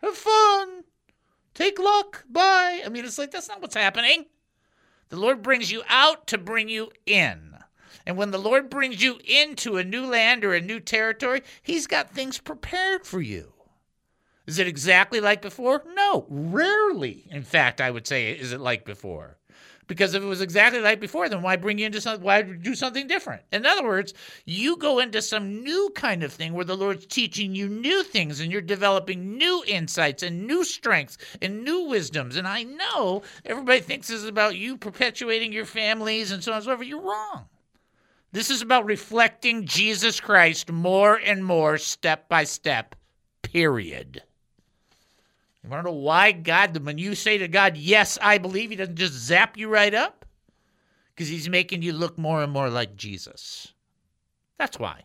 Have 0.03 0.17
fun. 0.17 0.83
Take 1.55 1.79
luck. 1.79 2.25
Bye. 2.29 2.83
I 2.85 2.89
mean, 2.89 3.05
it's 3.05 3.19
like 3.19 3.31
that's 3.31 3.49
not 3.49 3.63
what's 3.63 3.77
happening. 3.77 4.27
The 5.11 5.17
Lord 5.17 5.43
brings 5.43 5.71
you 5.71 5.83
out 5.89 6.27
to 6.29 6.39
bring 6.39 6.69
you 6.69 6.91
in. 7.07 7.52
And 8.07 8.17
when 8.17 8.31
the 8.31 8.39
Lord 8.39 8.71
brings 8.71 9.03
you 9.03 9.19
into 9.25 9.77
a 9.77 9.85
new 9.85 10.07
land 10.07 10.45
or 10.45 10.55
a 10.55 10.61
new 10.61 10.81
territory, 10.81 11.43
He's 11.63 11.87
got 11.87 12.11
things 12.11 12.39
prepared 12.39 13.07
for 13.07 13.21
you. 13.21 13.53
Is 14.47 14.59
it 14.59 14.67
exactly 14.67 15.21
like 15.21 15.41
before? 15.41 15.85
No, 15.95 16.27
rarely. 16.29 17.29
In 17.31 17.43
fact, 17.43 17.81
I 17.81 17.91
would 17.91 18.07
say, 18.07 18.33
is 18.33 18.53
it 18.53 18.61
like 18.61 18.85
before? 18.85 19.39
Because 19.87 20.15
if 20.15 20.23
it 20.23 20.27
was 20.27 20.41
exactly 20.41 20.81
like 20.81 21.01
before, 21.01 21.29
then 21.29 21.43
why 21.43 21.57
bring 21.57 21.79
you 21.79 21.87
into 21.87 22.01
something? 22.01 22.25
Why 22.25 22.43
do 22.43 22.75
something 22.75 23.07
different? 23.07 23.43
In 23.53 23.67
other 23.67 23.85
words, 23.85 24.15
you 24.47 24.77
go 24.77 25.01
into 25.01 25.21
some 25.21 25.63
new 25.63 25.91
kind 25.95 26.23
of 26.23 26.33
thing 26.33 26.55
where 26.55 26.65
the 26.65 26.77
Lord's 26.77 27.05
teaching 27.05 27.55
you 27.55 27.69
new 27.69 28.03
things 28.03 28.41
and 28.41 28.51
you're 28.51 28.61
developing 28.61 29.37
new 29.37 29.63
insights 29.67 30.23
and 30.23 30.47
new 30.47 30.65
strengths 30.65 31.19
and 31.41 31.65
new 31.65 31.89
wisdoms. 31.89 32.37
And 32.37 32.49
I 32.49 32.63
know 32.63 33.23
everybody 33.45 33.81
thinks 33.81 34.09
this 34.09 34.23
is 34.23 34.29
about 34.29 34.57
you 34.57 34.77
perpetuating 34.77 35.53
your 35.53 35.67
families 35.67 36.31
and 36.33 36.43
so 36.43 36.53
on 36.53 36.57
and 36.57 36.65
so 36.65 36.77
forth. 36.77 36.89
You're 36.89 37.03
wrong. 37.03 37.47
This 38.33 38.51
is 38.51 38.63
about 38.63 38.87
reflecting 38.87 39.67
Jesus 39.67 40.19
Christ 40.19 40.73
more 40.73 41.17
and 41.17 41.45
more, 41.45 41.77
step 41.77 42.31
by 42.31 42.45
step, 42.45 42.95
period. 43.43 44.23
You 45.63 45.69
want 45.69 45.85
to 45.85 45.91
know 45.91 45.99
why 45.99 46.33
God, 46.33 46.77
when 46.85 46.97
you 46.97 47.15
say 47.15 47.39
to 47.39 47.47
God, 47.47 47.77
yes, 47.77 48.19
I 48.23 48.39
believe, 48.39 48.71
He 48.71 48.77
doesn't 48.77 48.97
just 48.97 49.13
zap 49.13 49.59
you 49.59 49.69
right 49.69 49.93
up? 49.93 50.25
Because 51.15 51.29
He's 51.29 51.49
making 51.49 51.83
you 51.83 51.93
look 51.93 52.19
more 52.19 52.43
and 52.43 52.51
more 52.51 52.71
like 52.71 52.97
Jesus. 52.97 53.75
That's 54.59 54.79
why. 54.79 55.03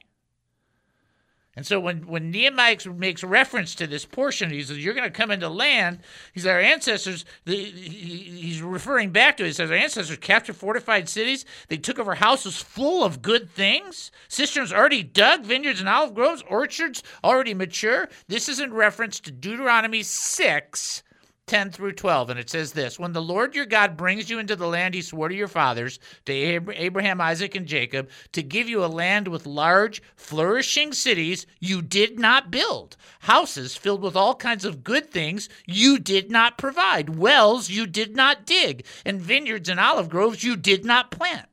And 1.58 1.66
so 1.66 1.80
when, 1.80 2.06
when 2.06 2.30
Nehemiah 2.30 2.78
makes 2.94 3.24
reference 3.24 3.74
to 3.76 3.88
this 3.88 4.06
portion, 4.06 4.52
he 4.52 4.62
says, 4.62 4.78
You're 4.78 4.94
going 4.94 5.10
to 5.10 5.10
come 5.10 5.32
into 5.32 5.50
land. 5.50 6.02
He 6.32 6.40
says, 6.40 6.50
Our 6.50 6.60
ancestors, 6.60 7.26
he's 7.46 8.62
referring 8.62 9.10
back 9.10 9.38
to 9.38 9.44
it. 9.44 9.48
He 9.48 9.54
says, 9.54 9.72
Our 9.72 9.78
ancestors 9.78 10.18
captured 10.20 10.56
fortified 10.56 11.10
cities. 11.10 11.46
They 11.68 11.78
took 11.78 11.98
over 11.98 12.14
houses 12.14 12.62
full 12.62 13.04
of 13.04 13.24
good 13.24 13.50
things, 13.50 14.12
cisterns 14.28 14.72
already 14.72 15.02
dug, 15.02 15.46
vineyards 15.46 15.80
and 15.80 15.90
olive 15.90 16.14
groves, 16.14 16.44
orchards 16.48 17.02
already 17.24 17.56
mature. 17.56 18.08
This 18.28 18.48
is 18.48 18.60
in 18.60 18.72
reference 18.72 19.20
to 19.22 19.32
Deuteronomy 19.32 20.04
6, 20.04 21.04
10 21.48 21.72
through 21.72 21.94
12. 21.94 22.30
And 22.30 22.39
it 22.39 22.50
says 22.50 22.74
this 22.74 23.00
When 23.00 23.13
the 23.13 23.22
Lord 23.22 23.56
your 23.56 23.66
God 23.66 23.98
brings 23.98 24.30
you 24.30 24.38
into 24.38 24.56
the 24.56 24.68
land 24.68 24.94
he 24.94 25.01
swore 25.01 25.30
to 25.30 25.36
your 25.36 25.48
fathers, 25.48 25.98
to 26.25 26.34
Abraham, 26.34 27.22
Isaac, 27.22 27.56
and 27.56 27.66
Jacob, 27.66 28.10
to 28.34 28.44
give 28.44 28.70
you 28.70 28.84
a 28.84 28.88
land 28.88 29.27
with 29.30 29.46
large, 29.46 30.01
flourishing 30.16 30.94
cities 30.94 31.48
you 31.60 31.82
did 31.82 32.20
not 32.20 32.51
build, 32.51 32.98
houses 33.22 33.75
filled 33.75 34.01
with 34.01 34.16
all 34.16 34.36
kinds 34.36 34.66
of 34.66 34.84
good 34.84 35.10
things 35.10 35.50
you 35.66 35.98
did 35.98 36.30
not 36.30 36.58
provide, 36.58 37.18
wells 37.18 37.70
you 37.70 37.88
did 37.88 38.16
not 38.16 38.46
dig, 38.46 38.86
and 39.06 39.22
vineyards 39.22 39.70
and 39.70 39.80
olive 39.80 40.10
groves 40.10 40.44
you 40.44 40.56
did 40.56 40.86
not 40.86 41.12
plant. 41.12 41.48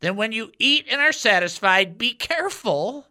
Then 0.00 0.16
when 0.16 0.32
you 0.32 0.50
eat 0.58 0.86
and 0.90 1.00
are 1.00 1.12
satisfied, 1.12 1.98
be 1.98 2.12
careful 2.12 3.06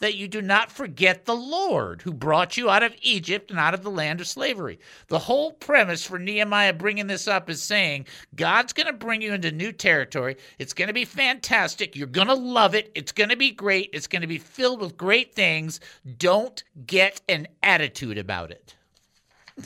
that 0.00 0.16
you 0.16 0.26
do 0.26 0.42
not 0.42 0.72
forget 0.72 1.24
the 1.24 1.36
Lord 1.36 2.02
who 2.02 2.12
brought 2.12 2.56
you 2.56 2.68
out 2.68 2.82
of 2.82 2.94
Egypt 3.02 3.50
and 3.50 3.60
out 3.60 3.74
of 3.74 3.82
the 3.82 3.90
land 3.90 4.20
of 4.20 4.26
slavery. 4.26 4.80
The 5.08 5.18
whole 5.18 5.52
premise 5.52 6.04
for 6.04 6.18
Nehemiah 6.18 6.72
bringing 6.72 7.06
this 7.06 7.28
up 7.28 7.48
is 7.48 7.62
saying 7.62 8.06
God's 8.34 8.72
going 8.72 8.86
to 8.86 8.92
bring 8.92 9.22
you 9.22 9.32
into 9.32 9.52
new 9.52 9.72
territory. 9.72 10.36
It's 10.58 10.72
going 10.72 10.88
to 10.88 10.94
be 10.94 11.04
fantastic. 11.04 11.94
You're 11.94 12.06
going 12.06 12.28
to 12.28 12.34
love 12.34 12.74
it. 12.74 12.90
It's 12.94 13.12
going 13.12 13.30
to 13.30 13.36
be 13.36 13.50
great. 13.50 13.90
It's 13.92 14.06
going 14.06 14.22
to 14.22 14.28
be 14.28 14.38
filled 14.38 14.80
with 14.80 14.96
great 14.96 15.34
things. 15.34 15.80
Don't 16.18 16.62
get 16.86 17.20
an 17.28 17.46
attitude 17.62 18.18
about 18.18 18.50
it. 18.50 18.74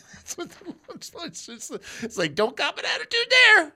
it's 2.03 2.19
like, 2.19 2.35
don't 2.35 2.57
got 2.57 2.79
an 2.79 2.85
attitude 2.85 3.27
there. 3.31 3.73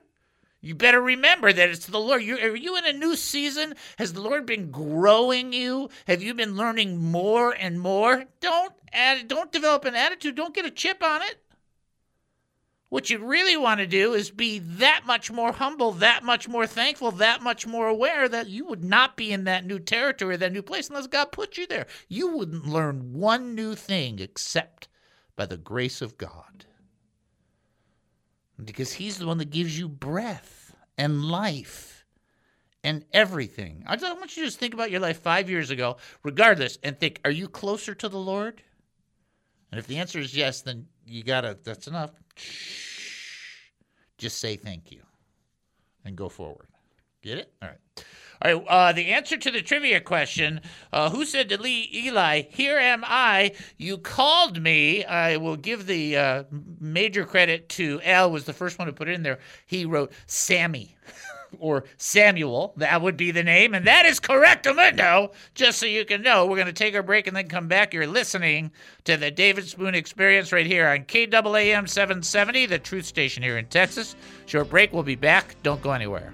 You 0.61 0.75
better 0.75 1.01
remember 1.01 1.53
that 1.53 1.69
it's 1.69 1.85
the 1.85 1.99
Lord. 1.99 2.21
You, 2.21 2.37
are 2.37 2.55
you 2.55 2.75
in 2.75 2.85
a 2.85 2.91
new 2.91 3.15
season? 3.15 3.75
Has 3.97 4.11
the 4.11 4.21
Lord 4.21 4.45
been 4.45 4.71
growing 4.71 5.53
you? 5.53 5.89
Have 6.05 6.21
you 6.21 6.33
been 6.33 6.57
learning 6.57 6.97
more 6.97 7.51
and 7.53 7.79
more? 7.79 8.25
Don't 8.41 8.73
add, 8.91 9.29
don't 9.29 9.53
develop 9.53 9.85
an 9.85 9.95
attitude. 9.95 10.35
Don't 10.35 10.53
get 10.53 10.65
a 10.65 10.71
chip 10.71 11.01
on 11.01 11.21
it. 11.21 11.37
What 12.89 13.09
you 13.09 13.19
really 13.19 13.55
want 13.55 13.79
to 13.79 13.87
do 13.87 14.13
is 14.13 14.31
be 14.31 14.59
that 14.59 15.03
much 15.05 15.31
more 15.31 15.53
humble, 15.53 15.91
that 15.93 16.23
much 16.23 16.49
more 16.49 16.65
thankful, 16.65 17.11
that 17.11 17.41
much 17.41 17.67
more 17.67 17.87
aware 17.87 18.27
that 18.27 18.47
you 18.47 18.65
would 18.65 18.83
not 18.83 19.15
be 19.15 19.31
in 19.31 19.43
that 19.43 19.65
new 19.65 19.79
territory, 19.79 20.35
that 20.37 20.51
new 20.51 20.63
place, 20.63 20.89
unless 20.89 21.07
God 21.07 21.31
put 21.31 21.55
you 21.55 21.67
there. 21.67 21.85
You 22.07 22.35
wouldn't 22.35 22.65
learn 22.65 23.13
one 23.13 23.53
new 23.53 23.75
thing 23.75 24.19
except 24.19 24.87
by 25.35 25.45
the 25.45 25.55
grace 25.55 26.01
of 26.01 26.17
God 26.17 26.65
because 28.65 28.93
he's 28.93 29.17
the 29.17 29.27
one 29.27 29.37
that 29.37 29.49
gives 29.49 29.77
you 29.77 29.87
breath 29.87 30.75
and 30.97 31.25
life 31.25 32.05
and 32.83 33.05
everything. 33.13 33.83
I 33.87 33.95
want 33.95 34.35
you 34.37 34.43
to 34.43 34.47
just 34.47 34.59
think 34.59 34.73
about 34.73 34.91
your 34.91 34.99
life 34.99 35.19
five 35.19 35.49
years 35.49 35.69
ago, 35.69 35.97
regardless, 36.23 36.77
and 36.83 36.97
think, 36.97 37.19
are 37.25 37.31
you 37.31 37.47
closer 37.47 37.93
to 37.95 38.09
the 38.09 38.19
Lord? 38.19 38.61
And 39.71 39.79
if 39.79 39.87
the 39.87 39.97
answer 39.97 40.19
is 40.19 40.35
yes, 40.35 40.61
then 40.61 40.87
you 41.05 41.23
gotta, 41.23 41.57
that's 41.63 41.87
enough. 41.87 42.11
Just 44.17 44.39
say 44.39 44.55
thank 44.55 44.91
you 44.91 45.03
and 46.05 46.15
go 46.15 46.29
forward. 46.29 46.68
Get 47.21 47.37
it? 47.39 47.53
All 47.61 47.69
right. 47.69 47.77
All 48.41 48.53
right, 48.53 48.65
uh, 48.69 48.93
the 48.93 49.07
answer 49.07 49.35
to 49.35 49.51
the 49.51 49.61
trivia 49.61 49.99
question 49.99 50.61
uh, 50.93 51.09
Who 51.09 51.25
said 51.25 51.49
to 51.49 51.61
Lee, 51.61 51.89
Eli, 51.93 52.43
Here 52.49 52.77
am 52.77 53.03
I, 53.05 53.51
you 53.77 53.97
called 53.97 54.61
me? 54.61 55.03
I 55.03 55.35
will 55.35 55.57
give 55.57 55.87
the 55.87 56.15
uh, 56.15 56.43
major 56.79 57.25
credit 57.25 57.67
to 57.69 58.01
Al, 58.01 58.31
was 58.31 58.45
the 58.45 58.53
first 58.53 58.79
one 58.79 58.87
to 58.87 58.93
put 58.93 59.09
it 59.09 59.15
in 59.15 59.23
there. 59.23 59.39
He 59.65 59.85
wrote, 59.85 60.13
Sammy. 60.25 60.95
or 61.59 61.85
Samuel. 61.97 62.73
That 62.77 63.01
would 63.01 63.17
be 63.17 63.31
the 63.31 63.43
name. 63.43 63.73
And 63.73 63.87
that 63.87 64.05
is 64.05 64.19
correct, 64.19 64.65
Amundo. 64.65 65.33
Just 65.55 65.79
so 65.79 65.85
you 65.85 66.05
can 66.05 66.21
know, 66.21 66.45
we're 66.45 66.55
going 66.55 66.67
to 66.67 66.73
take 66.73 66.95
our 66.95 67.03
break 67.03 67.27
and 67.27 67.35
then 67.35 67.47
come 67.47 67.67
back. 67.67 67.93
You're 67.93 68.07
listening 68.07 68.71
to 69.05 69.17
the 69.17 69.31
David 69.31 69.67
Spoon 69.67 69.95
Experience 69.95 70.51
right 70.51 70.67
here 70.67 70.87
on 70.87 71.05
KAAM 71.05 71.89
770, 71.89 72.67
the 72.67 72.79
truth 72.79 73.05
station 73.05 73.41
here 73.41 73.57
in 73.57 73.65
Texas. 73.65 74.15
Short 74.45 74.69
break. 74.69 74.93
We'll 74.93 75.03
be 75.03 75.15
back. 75.15 75.55
Don't 75.63 75.81
go 75.81 75.91
anywhere. 75.91 76.33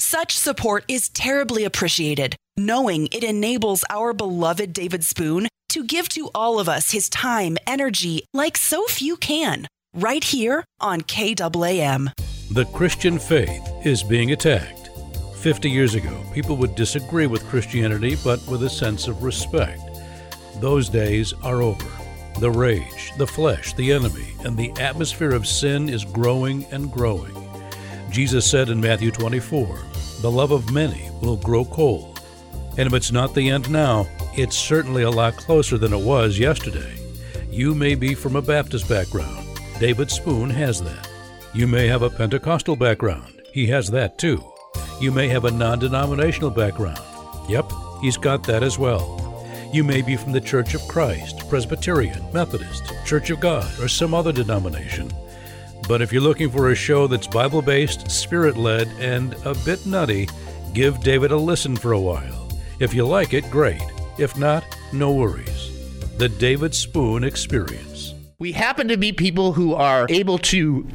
Such 0.00 0.36
support 0.36 0.84
is 0.86 1.08
terribly 1.08 1.64
appreciated, 1.64 2.36
knowing 2.56 3.08
it 3.10 3.24
enables 3.24 3.84
our 3.90 4.12
beloved 4.12 4.72
David 4.72 5.04
Spoon 5.04 5.48
to 5.70 5.84
give 5.84 6.08
to 6.10 6.30
all 6.34 6.60
of 6.60 6.68
us 6.68 6.92
his 6.92 7.08
time, 7.08 7.58
energy, 7.66 8.24
like 8.32 8.56
so 8.56 8.86
few 8.86 9.16
can, 9.16 9.66
right 9.94 10.22
here 10.22 10.64
on 10.80 11.00
KAAM. 11.00 12.12
The 12.52 12.64
Christian 12.66 13.18
faith 13.18 13.62
is 13.84 14.02
being 14.02 14.32
attacked. 14.32 14.88
50 15.40 15.68
years 15.68 15.94
ago, 15.94 16.22
people 16.32 16.56
would 16.56 16.74
disagree 16.74 17.26
with 17.26 17.46
Christianity, 17.48 18.16
but 18.24 18.44
with 18.46 18.62
a 18.62 18.70
sense 18.70 19.08
of 19.08 19.22
respect. 19.22 19.82
Those 20.60 20.88
days 20.88 21.32
are 21.42 21.60
over. 21.60 21.90
The 22.40 22.50
rage, 22.50 23.12
the 23.18 23.26
flesh, 23.26 23.74
the 23.74 23.92
enemy, 23.92 24.28
and 24.44 24.56
the 24.56 24.70
atmosphere 24.80 25.32
of 25.32 25.46
sin 25.46 25.88
is 25.88 26.04
growing 26.04 26.64
and 26.70 26.90
growing. 26.90 27.47
Jesus 28.10 28.50
said 28.50 28.68
in 28.68 28.80
Matthew 28.80 29.10
24, 29.10 29.80
The 30.20 30.30
love 30.30 30.50
of 30.50 30.72
many 30.72 31.10
will 31.20 31.36
grow 31.36 31.64
cold. 31.64 32.20
And 32.76 32.86
if 32.86 32.94
it's 32.94 33.12
not 33.12 33.34
the 33.34 33.50
end 33.50 33.70
now, 33.70 34.06
it's 34.34 34.56
certainly 34.56 35.02
a 35.02 35.10
lot 35.10 35.36
closer 35.36 35.76
than 35.78 35.92
it 35.92 36.00
was 36.00 36.38
yesterday. 36.38 36.94
You 37.50 37.74
may 37.74 37.94
be 37.94 38.14
from 38.14 38.36
a 38.36 38.42
Baptist 38.42 38.88
background. 38.88 39.46
David 39.78 40.10
Spoon 40.10 40.50
has 40.50 40.80
that. 40.82 41.08
You 41.54 41.66
may 41.66 41.86
have 41.88 42.02
a 42.02 42.10
Pentecostal 42.10 42.76
background. 42.76 43.42
He 43.52 43.66
has 43.66 43.90
that 43.90 44.18
too. 44.18 44.44
You 45.00 45.10
may 45.10 45.28
have 45.28 45.44
a 45.44 45.50
non 45.50 45.78
denominational 45.78 46.50
background. 46.50 47.00
Yep, 47.48 47.72
he's 48.00 48.16
got 48.16 48.44
that 48.44 48.62
as 48.62 48.78
well. 48.78 49.18
You 49.72 49.84
may 49.84 50.02
be 50.02 50.16
from 50.16 50.32
the 50.32 50.40
Church 50.40 50.74
of 50.74 50.86
Christ, 50.88 51.48
Presbyterian, 51.48 52.22
Methodist, 52.32 52.92
Church 53.04 53.30
of 53.30 53.40
God, 53.40 53.68
or 53.80 53.88
some 53.88 54.14
other 54.14 54.32
denomination. 54.32 55.12
But 55.88 56.02
if 56.02 56.12
you're 56.12 56.20
looking 56.20 56.50
for 56.50 56.70
a 56.70 56.74
show 56.74 57.06
that's 57.06 57.26
Bible 57.26 57.62
based, 57.62 58.10
spirit 58.10 58.58
led, 58.58 58.88
and 58.98 59.34
a 59.46 59.54
bit 59.64 59.86
nutty, 59.86 60.28
give 60.74 61.00
David 61.00 61.32
a 61.32 61.36
listen 61.36 61.76
for 61.76 61.92
a 61.92 62.00
while. 62.00 62.48
If 62.78 62.92
you 62.92 63.06
like 63.06 63.32
it, 63.32 63.50
great. 63.50 63.82
If 64.18 64.36
not, 64.36 64.64
no 64.92 65.12
worries. 65.12 65.72
The 66.18 66.28
David 66.28 66.74
Spoon 66.74 67.24
Experience. 67.24 68.12
We 68.38 68.52
happen 68.52 68.86
to 68.88 68.98
be 68.98 69.12
people 69.12 69.54
who 69.54 69.74
are 69.74 70.04
able 70.10 70.36
to, 70.38 70.86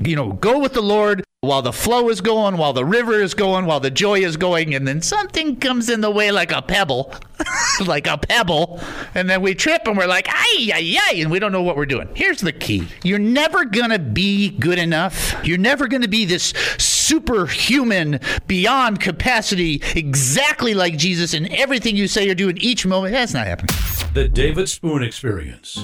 you 0.00 0.16
know, 0.16 0.32
go 0.32 0.58
with 0.58 0.72
the 0.72 0.82
Lord 0.82 1.22
while 1.42 1.62
the 1.62 1.72
flow 1.72 2.10
is 2.10 2.20
going, 2.20 2.58
while 2.58 2.74
the 2.74 2.84
river 2.84 3.14
is 3.14 3.32
going, 3.32 3.64
while 3.64 3.80
the 3.80 3.90
joy 3.90 4.18
is 4.20 4.36
going, 4.36 4.74
and 4.74 4.86
then 4.86 5.00
something 5.00 5.56
comes 5.56 5.88
in 5.88 6.02
the 6.02 6.10
way 6.10 6.30
like 6.30 6.52
a 6.52 6.60
pebble, 6.60 7.14
like 7.86 8.06
a 8.06 8.18
pebble, 8.18 8.78
and 9.14 9.30
then 9.30 9.40
we 9.40 9.54
trip 9.54 9.86
and 9.86 9.96
we're 9.96 10.06
like, 10.06 10.28
ay, 10.28 10.70
ay, 10.74 10.98
ay, 11.08 11.14
and 11.14 11.30
we 11.30 11.38
don't 11.38 11.50
know 11.50 11.62
what 11.62 11.78
we're 11.78 11.86
doing. 11.86 12.10
Here's 12.14 12.42
the 12.42 12.52
key 12.52 12.86
you're 13.02 13.18
never 13.18 13.64
gonna 13.64 13.98
be 13.98 14.50
good 14.50 14.78
enough. 14.78 15.34
You're 15.42 15.56
never 15.56 15.88
gonna 15.88 16.08
be 16.08 16.26
this 16.26 16.52
superhuman, 16.76 18.20
beyond 18.46 19.00
capacity, 19.00 19.82
exactly 19.96 20.74
like 20.74 20.98
Jesus 20.98 21.32
in 21.32 21.50
everything 21.54 21.96
you 21.96 22.06
say 22.06 22.28
or 22.28 22.34
do 22.34 22.50
in 22.50 22.58
each 22.58 22.84
moment. 22.84 23.14
That's 23.14 23.32
not 23.32 23.46
happening. 23.46 23.74
The 24.12 24.28
David 24.28 24.68
Spoon 24.68 25.02
Experience. 25.02 25.82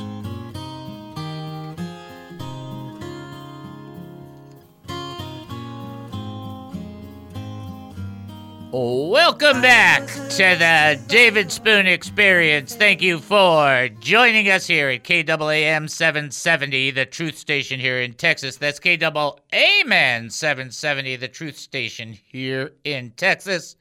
Welcome 8.78 9.62
back 9.62 10.06
to 10.06 10.36
the 10.36 11.00
David 11.06 11.50
Spoon 11.50 11.86
Experience. 11.86 12.74
Thank 12.74 13.00
you 13.00 13.20
for 13.20 13.88
joining 14.00 14.50
us 14.50 14.66
here 14.66 14.90
at 14.90 15.02
KAAM 15.02 15.88
770, 15.88 16.90
the 16.90 17.06
truth 17.06 17.38
station 17.38 17.80
here 17.80 18.02
in 18.02 18.12
Texas. 18.12 18.58
That's 18.58 18.78
KAAM 18.78 20.30
770, 20.30 21.16
the 21.16 21.26
truth 21.26 21.56
station 21.56 22.18
here 22.30 22.72
in 22.84 23.12
Texas. 23.12 23.76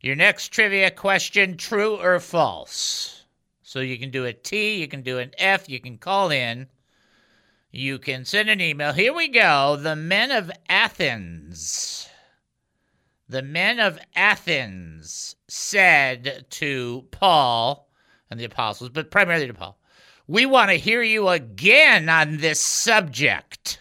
Your 0.00 0.14
next 0.14 0.50
trivia 0.50 0.92
question 0.92 1.56
true 1.56 1.96
or 1.96 2.20
false? 2.20 3.24
So 3.64 3.80
you 3.80 3.98
can 3.98 4.12
do 4.12 4.26
a 4.26 4.32
T, 4.32 4.76
you 4.76 4.86
can 4.86 5.02
do 5.02 5.18
an 5.18 5.32
F, 5.38 5.68
you 5.68 5.80
can 5.80 5.98
call 5.98 6.30
in, 6.30 6.68
you 7.72 7.98
can 7.98 8.24
send 8.24 8.48
an 8.48 8.60
email. 8.60 8.92
Here 8.92 9.12
we 9.12 9.26
go. 9.26 9.74
The 9.74 9.96
men 9.96 10.30
of 10.30 10.52
Athens 10.68 12.03
the 13.28 13.42
men 13.42 13.80
of 13.80 13.98
Athens 14.14 15.36
said 15.48 16.46
to 16.50 17.06
Paul 17.10 17.88
and 18.30 18.38
the 18.38 18.44
apostles, 18.44 18.90
but 18.90 19.10
primarily 19.10 19.46
to 19.46 19.54
Paul, 19.54 19.78
we 20.26 20.46
want 20.46 20.70
to 20.70 20.76
hear 20.76 21.02
you 21.02 21.28
again 21.28 22.08
on 22.08 22.38
this 22.38 22.60
subject. 22.60 23.80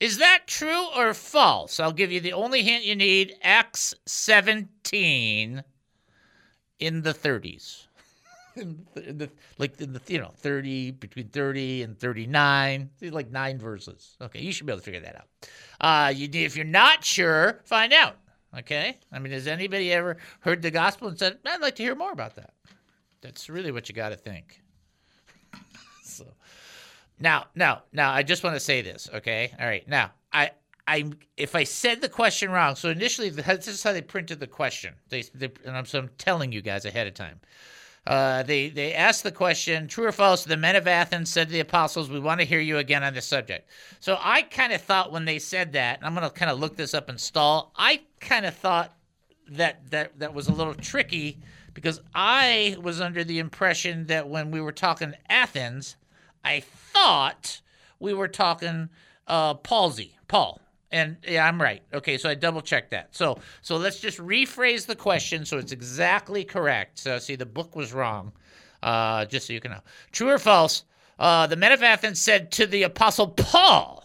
Is 0.00 0.18
that 0.18 0.46
true 0.46 0.88
or 0.96 1.14
false? 1.14 1.80
I'll 1.80 1.92
give 1.92 2.12
you 2.12 2.20
the 2.20 2.32
only 2.32 2.62
hint 2.62 2.84
you 2.84 2.94
need 2.94 3.34
Acts 3.42 3.94
17 4.06 5.62
in 6.78 7.02
the 7.02 7.14
30s. 7.14 7.86
in 8.56 8.86
the, 8.94 9.08
in 9.08 9.18
the, 9.18 9.30
like 9.58 9.80
in 9.80 9.92
the 9.92 10.00
you 10.06 10.18
know 10.18 10.30
30 10.36 10.92
between 10.92 11.28
30 11.28 11.82
and 11.82 11.98
39 11.98 12.90
These 13.00 13.10
like 13.10 13.28
nine 13.32 13.58
verses 13.58 14.16
okay 14.22 14.40
you 14.40 14.52
should 14.52 14.64
be 14.64 14.72
able 14.72 14.78
to 14.78 14.84
figure 14.84 15.00
that 15.00 15.16
out 15.16 15.26
uh 15.80 16.10
you 16.10 16.28
if 16.32 16.54
you're 16.54 16.64
not 16.64 17.04
sure 17.04 17.62
find 17.64 17.92
out 17.92 18.16
Okay? 18.58 18.98
I 19.12 19.18
mean, 19.18 19.32
has 19.32 19.46
anybody 19.46 19.92
ever 19.92 20.16
heard 20.40 20.62
the 20.62 20.70
gospel 20.70 21.08
and 21.08 21.18
said, 21.18 21.38
I'd 21.44 21.60
like 21.60 21.76
to 21.76 21.82
hear 21.82 21.94
more 21.94 22.12
about 22.12 22.36
that? 22.36 22.54
That's 23.20 23.48
really 23.48 23.72
what 23.72 23.88
you 23.88 23.94
got 23.94 24.10
to 24.10 24.16
think. 24.16 24.60
so 26.02 26.26
now, 27.18 27.46
now, 27.54 27.82
now, 27.92 28.12
I 28.12 28.22
just 28.22 28.44
want 28.44 28.54
to 28.56 28.60
say 28.60 28.82
this, 28.82 29.08
okay? 29.14 29.52
All 29.58 29.66
right. 29.66 29.86
Now, 29.88 30.12
I, 30.32 30.50
I, 30.86 31.10
if 31.36 31.54
I 31.54 31.64
said 31.64 32.00
the 32.00 32.08
question 32.08 32.50
wrong, 32.50 32.76
so 32.76 32.90
initially, 32.90 33.30
this 33.30 33.68
is 33.68 33.82
how 33.82 33.92
they 33.92 34.02
printed 34.02 34.40
the 34.40 34.46
question. 34.46 34.94
They, 35.08 35.22
they 35.34 35.50
and 35.64 35.76
I'm, 35.76 35.86
so 35.86 36.00
I'm 36.00 36.10
telling 36.18 36.52
you 36.52 36.60
guys 36.60 36.84
ahead 36.84 37.06
of 37.06 37.14
time. 37.14 37.40
Uh, 38.06 38.42
they 38.42 38.68
they 38.68 38.92
asked 38.92 39.22
the 39.22 39.32
question, 39.32 39.88
true 39.88 40.06
or 40.06 40.12
false? 40.12 40.44
The 40.44 40.58
men 40.58 40.76
of 40.76 40.86
Athens 40.86 41.30
said 41.30 41.48
to 41.48 41.52
the 41.52 41.60
apostles, 41.60 42.10
"We 42.10 42.20
want 42.20 42.40
to 42.40 42.46
hear 42.46 42.60
you 42.60 42.76
again 42.76 43.02
on 43.02 43.14
this 43.14 43.26
subject." 43.26 43.70
So 44.00 44.18
I 44.20 44.42
kind 44.42 44.72
of 44.72 44.82
thought 44.82 45.10
when 45.10 45.24
they 45.24 45.38
said 45.38 45.72
that, 45.72 45.98
and 45.98 46.06
I'm 46.06 46.14
going 46.14 46.28
to 46.28 46.34
kind 46.34 46.50
of 46.50 46.60
look 46.60 46.76
this 46.76 46.92
up 46.92 47.08
and 47.08 47.18
stall. 47.18 47.72
I 47.76 48.02
kind 48.20 48.44
of 48.44 48.54
thought 48.54 48.94
that 49.48 49.90
that 49.90 50.18
that 50.18 50.34
was 50.34 50.48
a 50.48 50.52
little 50.52 50.74
tricky 50.74 51.38
because 51.72 52.00
I 52.14 52.76
was 52.80 53.00
under 53.00 53.24
the 53.24 53.38
impression 53.38 54.06
that 54.06 54.28
when 54.28 54.50
we 54.50 54.60
were 54.60 54.72
talking 54.72 55.14
Athens, 55.28 55.96
I 56.44 56.60
thought 56.60 57.62
we 57.98 58.12
were 58.12 58.28
talking 58.28 58.90
uh, 59.26 59.54
palsy, 59.54 60.16
Paul. 60.28 60.60
And 60.94 61.16
yeah, 61.26 61.44
I'm 61.44 61.60
right. 61.60 61.82
Okay, 61.92 62.16
so 62.16 62.28
I 62.28 62.36
double 62.36 62.62
checked 62.62 62.92
that. 62.92 63.08
So 63.16 63.40
so 63.62 63.76
let's 63.76 63.98
just 63.98 64.18
rephrase 64.18 64.86
the 64.86 64.94
question 64.94 65.44
so 65.44 65.58
it's 65.58 65.72
exactly 65.72 66.44
correct. 66.44 67.00
So 67.00 67.18
see, 67.18 67.34
the 67.34 67.44
book 67.44 67.74
was 67.74 67.92
wrong. 67.92 68.30
Uh, 68.80 69.24
just 69.24 69.48
so 69.48 69.52
you 69.52 69.60
can 69.60 69.72
know, 69.72 69.80
true 70.12 70.30
or 70.30 70.38
false? 70.38 70.84
Uh, 71.18 71.48
the 71.48 71.56
men 71.56 71.72
of 71.72 71.82
Athens 71.82 72.20
said 72.20 72.52
to 72.52 72.66
the 72.66 72.84
apostle 72.84 73.26
Paul, 73.26 74.03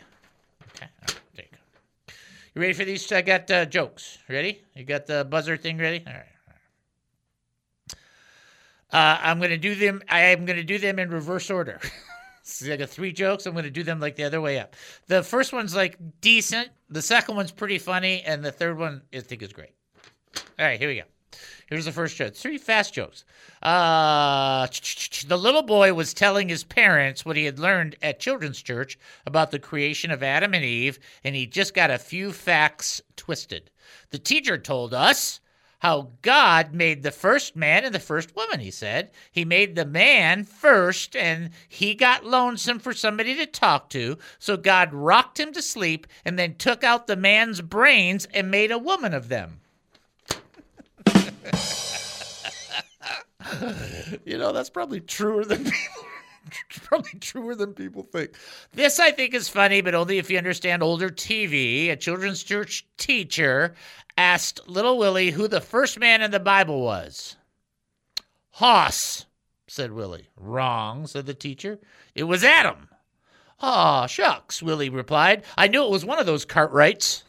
Okay. 0.75 0.87
All 1.01 1.07
right, 1.07 1.19
there 1.35 1.45
you 1.45 1.51
go. 1.51 2.13
You 2.53 2.61
ready 2.61 2.73
for 2.73 2.85
these? 2.85 3.11
I 3.11 3.21
got 3.21 3.49
uh, 3.51 3.65
jokes. 3.65 4.17
Ready? 4.29 4.61
You 4.75 4.83
got 4.83 5.05
the 5.05 5.25
buzzer 5.25 5.57
thing 5.57 5.77
ready? 5.77 6.03
All 6.07 6.13
right. 6.13 6.25
Uh, 8.91 9.19
I'm 9.21 9.41
gonna 9.41 9.57
do 9.57 9.75
them. 9.75 10.01
I 10.09 10.21
am 10.21 10.45
gonna 10.45 10.63
do 10.63 10.77
them 10.77 10.99
in 10.99 11.09
reverse 11.09 11.49
order. 11.49 11.81
so 12.47 12.71
I 12.71 12.77
got 12.77 12.89
three 12.89 13.11
jokes. 13.11 13.45
I'm 13.45 13.55
gonna 13.55 13.69
do 13.69 13.83
them 13.83 13.99
like 13.99 14.15
the 14.15 14.23
other 14.23 14.39
way 14.39 14.59
up. 14.59 14.75
The 15.07 15.23
first 15.23 15.51
one's 15.51 15.75
like 15.75 15.97
decent. 16.21 16.69
The 16.89 17.01
second 17.01 17.35
one's 17.35 17.51
pretty 17.51 17.79
funny, 17.79 18.21
and 18.21 18.43
the 18.43 18.51
third 18.51 18.77
one 18.77 19.01
I 19.13 19.19
think 19.19 19.41
is 19.41 19.51
great. 19.51 19.73
All 20.59 20.65
right, 20.65 20.79
here 20.79 20.89
we 20.89 20.97
go. 20.97 21.03
Here's 21.67 21.85
the 21.85 21.91
first 21.91 22.15
joke. 22.15 22.35
Three 22.35 22.59
fast 22.59 22.93
jokes. 22.93 23.25
Uh, 23.63 24.67
the 25.27 25.37
little 25.37 25.63
boy 25.63 25.93
was 25.95 26.13
telling 26.13 26.47
his 26.47 26.63
parents 26.63 27.25
what 27.25 27.35
he 27.35 27.45
had 27.45 27.57
learned 27.57 27.95
at 28.03 28.19
children's 28.19 28.61
church 28.61 28.99
about 29.25 29.49
the 29.49 29.57
creation 29.57 30.11
of 30.11 30.21
Adam 30.21 30.53
and 30.53 30.63
Eve, 30.63 30.99
and 31.23 31.35
he 31.35 31.47
just 31.47 31.73
got 31.73 31.89
a 31.89 31.97
few 31.97 32.31
facts 32.31 33.01
twisted. 33.15 33.71
The 34.11 34.19
teacher 34.19 34.59
told 34.59 34.93
us 34.93 35.39
how 35.85 36.09
God 36.23 36.73
made 36.73 37.03
the 37.03 37.11
first 37.11 37.55
man 37.55 37.85
and 37.85 37.93
the 37.93 37.99
first 37.99 38.35
woman, 38.35 38.59
he 38.59 38.71
said. 38.71 39.11
He 39.31 39.45
made 39.45 39.75
the 39.75 39.85
man 39.85 40.43
first, 40.43 41.15
and 41.15 41.51
he 41.69 41.93
got 41.93 42.25
lonesome 42.25 42.79
for 42.79 42.91
somebody 42.91 43.35
to 43.35 43.45
talk 43.45 43.91
to, 43.91 44.17
so 44.39 44.57
God 44.57 44.91
rocked 44.91 45.39
him 45.39 45.53
to 45.53 45.61
sleep 45.61 46.07
and 46.25 46.39
then 46.39 46.55
took 46.55 46.83
out 46.83 47.05
the 47.05 47.15
man's 47.15 47.61
brains 47.61 48.27
and 48.33 48.49
made 48.49 48.71
a 48.71 48.79
woman 48.79 49.13
of 49.13 49.29
them. 49.29 49.59
you 54.25 54.39
know, 54.39 54.53
that's 54.53 54.71
probably 54.71 55.01
truer 55.01 55.45
than 55.45 55.65
people. 55.65 56.05
Probably 56.83 57.19
truer 57.19 57.55
than 57.55 57.73
people 57.73 58.03
think. 58.03 58.31
This, 58.73 58.99
I 58.99 59.11
think, 59.11 59.33
is 59.33 59.49
funny, 59.49 59.81
but 59.81 59.95
only 59.95 60.17
if 60.17 60.29
you 60.29 60.37
understand 60.37 60.83
older 60.83 61.09
TV. 61.09 61.91
A 61.91 61.95
children's 61.95 62.43
church 62.43 62.85
teacher 62.97 63.75
asked 64.17 64.67
little 64.67 64.97
Willie 64.97 65.31
who 65.31 65.47
the 65.47 65.61
first 65.61 65.99
man 65.99 66.21
in 66.21 66.31
the 66.31 66.39
Bible 66.39 66.81
was. 66.81 67.35
Hoss, 68.51 69.25
said 69.67 69.91
Willie. 69.91 70.29
Wrong, 70.37 71.07
said 71.07 71.25
the 71.25 71.33
teacher. 71.33 71.79
It 72.13 72.23
was 72.23 72.43
Adam. 72.43 72.89
Aw, 73.61 74.05
shucks, 74.07 74.61
Willie 74.61 74.89
replied. 74.89 75.43
I 75.57 75.67
knew 75.67 75.83
it 75.83 75.91
was 75.91 76.05
one 76.05 76.19
of 76.19 76.25
those 76.25 76.45
Cartwrights. 76.45 77.23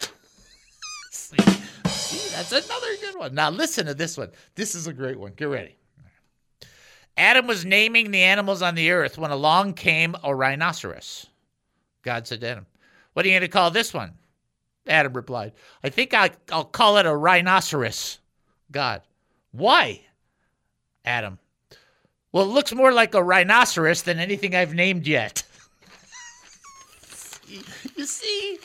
See, 1.10 1.36
that's 1.36 2.52
another 2.52 2.96
good 3.00 3.18
one. 3.18 3.34
Now 3.34 3.50
listen 3.50 3.86
to 3.86 3.94
this 3.94 4.16
one. 4.16 4.30
This 4.54 4.74
is 4.74 4.86
a 4.86 4.92
great 4.92 5.18
one. 5.18 5.32
Get 5.34 5.46
ready. 5.46 5.76
Adam 7.16 7.46
was 7.46 7.64
naming 7.64 8.10
the 8.10 8.22
animals 8.22 8.62
on 8.62 8.74
the 8.74 8.90
earth 8.90 9.16
when 9.16 9.30
along 9.30 9.74
came 9.74 10.14
a 10.22 10.34
rhinoceros. 10.34 11.26
God 12.02 12.26
said 12.26 12.40
to 12.42 12.48
Adam, 12.48 12.66
What 13.14 13.24
are 13.24 13.28
you 13.28 13.34
going 13.34 13.40
to 13.42 13.48
call 13.48 13.70
this 13.70 13.94
one? 13.94 14.12
Adam 14.86 15.12
replied, 15.12 15.52
I 15.82 15.88
think 15.88 16.14
I, 16.14 16.30
I'll 16.52 16.64
call 16.64 16.98
it 16.98 17.06
a 17.06 17.16
rhinoceros. 17.16 18.18
God, 18.70 19.02
why? 19.50 20.02
Adam, 21.04 21.38
well, 22.32 22.44
it 22.44 22.52
looks 22.52 22.74
more 22.74 22.92
like 22.92 23.14
a 23.14 23.22
rhinoceros 23.22 24.02
than 24.02 24.18
anything 24.18 24.54
I've 24.54 24.74
named 24.74 25.06
yet. 25.06 25.42
you 27.48 28.04
see? 28.04 28.58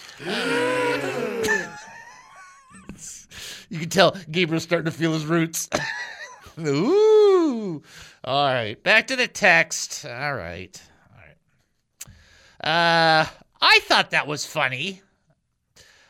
you 3.70 3.80
can 3.80 3.90
tell 3.90 4.16
Gabriel's 4.30 4.64
starting 4.64 4.92
to 4.92 4.92
feel 4.92 5.14
his 5.14 5.26
roots. 5.26 5.70
Ooh. 6.60 7.82
All 8.24 8.54
right. 8.54 8.82
Back 8.84 9.08
to 9.08 9.16
the 9.16 9.28
text. 9.28 10.06
All 10.06 10.36
right. 10.36 10.82
All 11.12 11.18
right. 11.18 12.70
Uh, 12.70 13.26
I 13.60 13.80
thought 13.84 14.12
that 14.12 14.28
was 14.28 14.46
funny. 14.46 15.02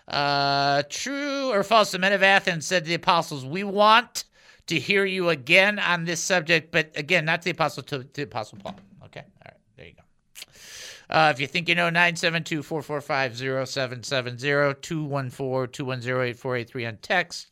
Uh, 0.07 0.83
true 0.89 1.51
or 1.51 1.63
false? 1.63 1.91
The 1.91 1.99
men 1.99 2.11
of 2.11 2.21
Athens 2.21 2.65
said 2.65 2.83
to 2.83 2.89
the 2.89 2.95
apostles, 2.95 3.45
"We 3.45 3.63
want 3.63 4.25
to 4.67 4.77
hear 4.77 5.05
you 5.05 5.29
again 5.29 5.79
on 5.79 6.03
this 6.03 6.19
subject, 6.19 6.71
but 6.71 6.91
again, 6.95 7.23
not 7.23 7.41
to 7.41 7.45
the 7.45 7.51
apostle, 7.51 7.83
to, 7.83 7.99
the 8.13 8.23
apostle 8.23 8.57
Paul." 8.57 8.75
Okay. 9.05 9.21
All 9.21 9.45
right. 9.45 9.53
There 9.77 9.85
you 9.87 9.93
go. 9.93 10.03
Uh, 11.09 11.31
if 11.33 11.39
you 11.39 11.47
think 11.47 11.69
you 11.69 11.75
know, 11.75 11.89
972 11.89 12.61
445 12.61 13.37
0770 13.37 14.81
214 14.81 15.71
210 15.71 16.11
8483 16.11 16.85
on 16.85 16.97
text 16.97 17.47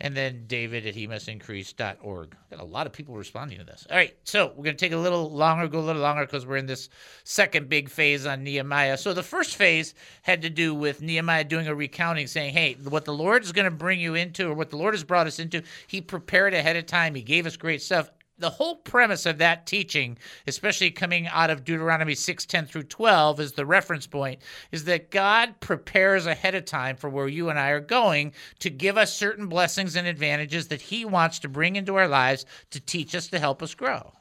and 0.00 0.16
then 0.16 0.44
david 0.46 0.86
at 0.86 0.94
he 0.94 1.06
must 1.06 1.28
increase.org. 1.28 2.36
Got 2.50 2.60
a 2.60 2.64
lot 2.64 2.86
of 2.86 2.92
people 2.92 3.14
responding 3.14 3.58
to 3.58 3.64
this. 3.64 3.86
All 3.90 3.96
right, 3.96 4.16
so 4.24 4.48
we're 4.48 4.64
going 4.64 4.76
to 4.76 4.84
take 4.84 4.92
a 4.92 4.96
little 4.96 5.30
longer, 5.30 5.68
go 5.68 5.80
a 5.80 5.80
little 5.80 6.02
longer 6.02 6.24
because 6.24 6.46
we're 6.46 6.56
in 6.56 6.66
this 6.66 6.88
second 7.24 7.68
big 7.68 7.88
phase 7.88 8.26
on 8.26 8.42
Nehemiah. 8.42 8.96
So 8.96 9.12
the 9.12 9.22
first 9.22 9.56
phase 9.56 9.94
had 10.22 10.42
to 10.42 10.50
do 10.50 10.74
with 10.74 11.02
Nehemiah 11.02 11.44
doing 11.44 11.68
a 11.68 11.74
recounting, 11.74 12.26
saying, 12.26 12.52
hey, 12.54 12.76
what 12.88 13.04
the 13.04 13.14
Lord 13.14 13.42
is 13.42 13.52
going 13.52 13.66
to 13.66 13.70
bring 13.70 14.00
you 14.00 14.14
into, 14.14 14.48
or 14.48 14.54
what 14.54 14.70
the 14.70 14.76
Lord 14.76 14.94
has 14.94 15.04
brought 15.04 15.26
us 15.26 15.38
into, 15.38 15.62
he 15.86 16.00
prepared 16.00 16.54
ahead 16.54 16.76
of 16.76 16.86
time. 16.86 17.14
He 17.14 17.22
gave 17.22 17.46
us 17.46 17.56
great 17.56 17.82
stuff 17.82 18.10
the 18.40 18.50
whole 18.50 18.76
premise 18.76 19.26
of 19.26 19.38
that 19.38 19.66
teaching, 19.66 20.18
especially 20.46 20.90
coming 20.90 21.28
out 21.28 21.50
of 21.50 21.64
Deuteronomy 21.64 22.14
6 22.14 22.46
10 22.46 22.66
through 22.66 22.84
12, 22.84 23.40
is 23.40 23.52
the 23.52 23.66
reference 23.66 24.06
point, 24.06 24.40
is 24.72 24.84
that 24.84 25.10
God 25.10 25.60
prepares 25.60 26.26
ahead 26.26 26.54
of 26.54 26.64
time 26.64 26.96
for 26.96 27.08
where 27.10 27.28
you 27.28 27.50
and 27.50 27.58
I 27.58 27.70
are 27.70 27.80
going 27.80 28.32
to 28.60 28.70
give 28.70 28.96
us 28.96 29.12
certain 29.12 29.46
blessings 29.46 29.96
and 29.96 30.06
advantages 30.06 30.68
that 30.68 30.80
He 30.80 31.04
wants 31.04 31.38
to 31.40 31.48
bring 31.48 31.76
into 31.76 31.96
our 31.96 32.08
lives 32.08 32.46
to 32.70 32.80
teach 32.80 33.14
us 33.14 33.28
to 33.28 33.38
help 33.38 33.62
us 33.62 33.74
grow. 33.74 34.12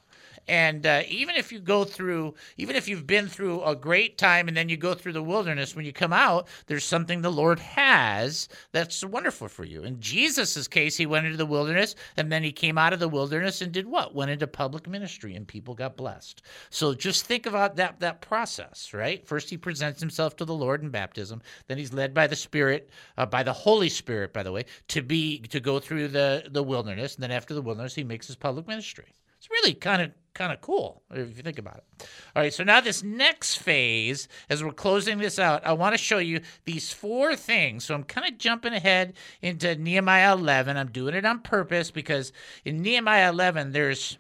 And 0.50 0.88
uh, 0.88 1.04
even 1.08 1.36
if 1.36 1.52
you 1.52 1.60
go 1.60 1.84
through, 1.84 2.34
even 2.58 2.76
if 2.76 2.88
you've 2.88 3.06
been 3.06 3.28
through 3.28 3.62
a 3.64 3.76
great 3.76 4.18
time 4.18 4.48
and 4.48 4.58
then 4.58 4.68
you 4.68 4.78
go 4.78 4.96
through 4.96 5.14
the 5.14 5.22
wilderness, 5.22 5.76
when 5.76 5.86
you 5.86 5.94
come 5.94 6.12
out, 6.12 6.48
there's 6.66 6.84
something 6.84 7.22
the 7.22 7.32
Lord 7.32 7.60
has 7.60 8.50
that's 8.72 9.06
wonderful 9.06 9.48
for 9.48 9.64
you. 9.64 9.84
In 9.84 10.00
Jesus' 10.00 10.68
case, 10.68 10.98
he 10.98 11.06
went 11.06 11.28
into 11.28 11.38
the 11.38 11.46
wilderness 11.46 11.94
and 12.18 12.32
then 12.32 12.42
he 12.42 12.52
came 12.52 12.80
out 12.80 12.94
of 12.94 13.00
the 13.00 13.08
wilderness 13.08 13.62
and 13.62 13.72
did 13.72 13.86
what? 13.86 14.16
Went 14.16 14.32
into 14.32 14.48
public 14.48 14.88
ministry 14.88 15.36
and 15.36 15.48
people 15.48 15.76
got 15.76 15.96
blessed. 15.96 16.42
So 16.72 16.96
just 16.96 17.26
think 17.26 17.46
about 17.46 17.76
that 17.76 18.00
that 18.00 18.22
process, 18.22 18.92
right? 18.92 19.24
First, 19.28 19.52
he 19.52 19.58
presents 19.58 20.00
himself 20.00 20.36
to 20.38 20.46
the 20.46 20.56
Lord 20.56 20.82
in 20.82 20.90
baptism. 20.90 21.44
Then 21.68 21.78
he's 21.78 21.94
led 21.94 22.16
by 22.16 22.26
the 22.26 22.36
Spirit, 22.36 22.90
uh, 23.20 23.28
by 23.28 23.44
the 23.44 23.54
Holy 23.54 23.90
Spirit, 23.90 24.34
by 24.34 24.42
the 24.42 24.52
way, 24.52 24.66
to 24.88 25.04
be 25.04 25.42
to 25.42 25.60
go 25.60 25.80
through 25.80 26.08
the 26.08 26.48
the 26.50 26.64
wilderness. 26.64 27.14
And 27.14 27.22
then 27.22 27.32
after 27.32 27.54
the 27.54 27.62
wilderness, 27.62 27.94
he 27.94 28.04
makes 28.04 28.26
his 28.26 28.36
public 28.36 28.68
ministry. 28.68 29.14
It's 29.38 29.50
really 29.52 29.74
kind 29.74 30.02
of 30.02 30.12
kind 30.40 30.54
of 30.54 30.62
cool 30.62 31.04
if 31.12 31.36
you 31.36 31.44
think 31.44 31.60
about 31.60 31.76
it. 31.76 32.08
All 32.34 32.42
right, 32.42 32.54
so 32.54 32.64
now 32.64 32.80
this 32.80 33.04
next 33.04 33.58
phase, 33.58 34.30
as 34.50 34.64
we're 34.64 34.72
closing 34.72 35.18
this 35.18 35.38
out, 35.38 35.66
I 35.66 35.74
want 35.74 35.94
to 35.94 35.98
show 35.98 36.18
you 36.18 36.40
these 36.64 36.94
four 36.94 37.36
things. 37.36 37.84
So 37.84 37.94
I'm 37.94 38.06
kind 38.06 38.26
of 38.26 38.38
jumping 38.38 38.72
ahead 38.72 39.16
into 39.42 39.76
Nehemiah 39.76 40.32
11. 40.34 40.78
I'm 40.78 40.92
doing 40.92 41.14
it 41.14 41.26
on 41.26 41.42
purpose 41.42 41.92
because 41.92 42.32
in 42.64 42.82
Nehemiah 42.82 43.30
11 43.30 43.74
there's 43.74 44.18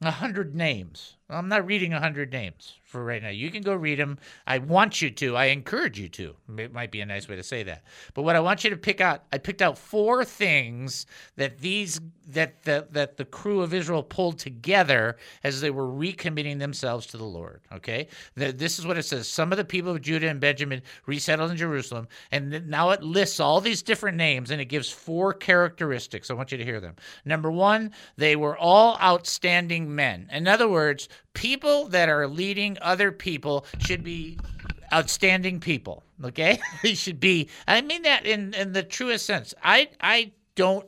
a 0.00 0.12
hundred 0.12 0.54
names. 0.54 1.15
I'm 1.28 1.48
not 1.48 1.66
reading 1.66 1.90
100 1.90 2.30
names 2.30 2.74
for 2.84 3.04
right 3.04 3.20
now. 3.20 3.30
You 3.30 3.50
can 3.50 3.62
go 3.62 3.74
read 3.74 3.98
them. 3.98 4.16
I 4.46 4.58
want 4.58 5.02
you 5.02 5.10
to. 5.10 5.36
I 5.36 5.46
encourage 5.46 5.98
you 5.98 6.08
to. 6.10 6.36
It 6.56 6.72
might 6.72 6.92
be 6.92 7.00
a 7.00 7.06
nice 7.06 7.28
way 7.28 7.34
to 7.34 7.42
say 7.42 7.64
that. 7.64 7.82
But 8.14 8.22
what 8.22 8.36
I 8.36 8.40
want 8.40 8.62
you 8.62 8.70
to 8.70 8.76
pick 8.76 9.00
out, 9.00 9.24
I 9.32 9.38
picked 9.38 9.60
out 9.60 9.76
four 9.76 10.24
things 10.24 11.06
that 11.36 11.58
these 11.58 12.00
that 12.28 12.62
the 12.62 12.86
that 12.90 13.16
the 13.16 13.24
crew 13.24 13.60
of 13.60 13.74
Israel 13.74 14.02
pulled 14.02 14.38
together 14.38 15.16
as 15.42 15.60
they 15.60 15.70
were 15.70 15.86
recommitting 15.86 16.58
themselves 16.58 17.06
to 17.08 17.16
the 17.16 17.24
Lord. 17.24 17.60
Okay, 17.72 18.06
this 18.36 18.78
is 18.78 18.86
what 18.86 18.96
it 18.96 19.02
says: 19.02 19.28
Some 19.28 19.52
of 19.52 19.58
the 19.58 19.64
people 19.64 19.90
of 19.90 20.02
Judah 20.02 20.28
and 20.28 20.40
Benjamin 20.40 20.82
resettled 21.06 21.50
in 21.50 21.56
Jerusalem, 21.56 22.06
and 22.30 22.68
now 22.68 22.90
it 22.90 23.02
lists 23.02 23.40
all 23.40 23.60
these 23.60 23.82
different 23.82 24.16
names 24.16 24.50
and 24.52 24.60
it 24.60 24.66
gives 24.66 24.90
four 24.90 25.32
characteristics. 25.32 26.30
I 26.30 26.34
want 26.34 26.52
you 26.52 26.58
to 26.58 26.64
hear 26.64 26.80
them. 26.80 26.94
Number 27.24 27.50
one, 27.50 27.92
they 28.16 28.36
were 28.36 28.56
all 28.56 28.96
outstanding 29.00 29.92
men. 29.92 30.28
In 30.32 30.46
other 30.46 30.68
words, 30.68 31.08
people 31.32 31.88
that 31.88 32.08
are 32.08 32.26
leading 32.26 32.78
other 32.80 33.12
people 33.12 33.66
should 33.78 34.02
be 34.02 34.38
outstanding 34.92 35.60
people. 35.60 36.02
Okay, 36.24 36.58
they 36.82 36.94
should 36.94 37.20
be. 37.20 37.48
I 37.66 37.80
mean 37.82 38.02
that 38.02 38.26
in 38.26 38.54
in 38.54 38.72
the 38.72 38.82
truest 38.82 39.26
sense. 39.26 39.54
I 39.62 39.88
I 40.00 40.32
don't. 40.54 40.86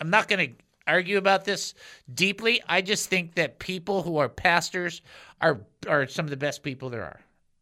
I'm 0.00 0.10
not 0.10 0.28
going 0.28 0.48
to 0.50 0.54
argue 0.86 1.18
about 1.18 1.44
this 1.44 1.74
deeply. 2.14 2.62
I 2.68 2.80
just 2.80 3.08
think 3.08 3.34
that 3.34 3.58
people 3.58 4.02
who 4.02 4.18
are 4.18 4.28
pastors 4.28 5.02
are 5.40 5.60
are 5.86 6.06
some 6.06 6.26
of 6.26 6.30
the 6.30 6.36
best 6.36 6.62
people 6.62 6.90
there 6.90 7.04
are. 7.04 7.20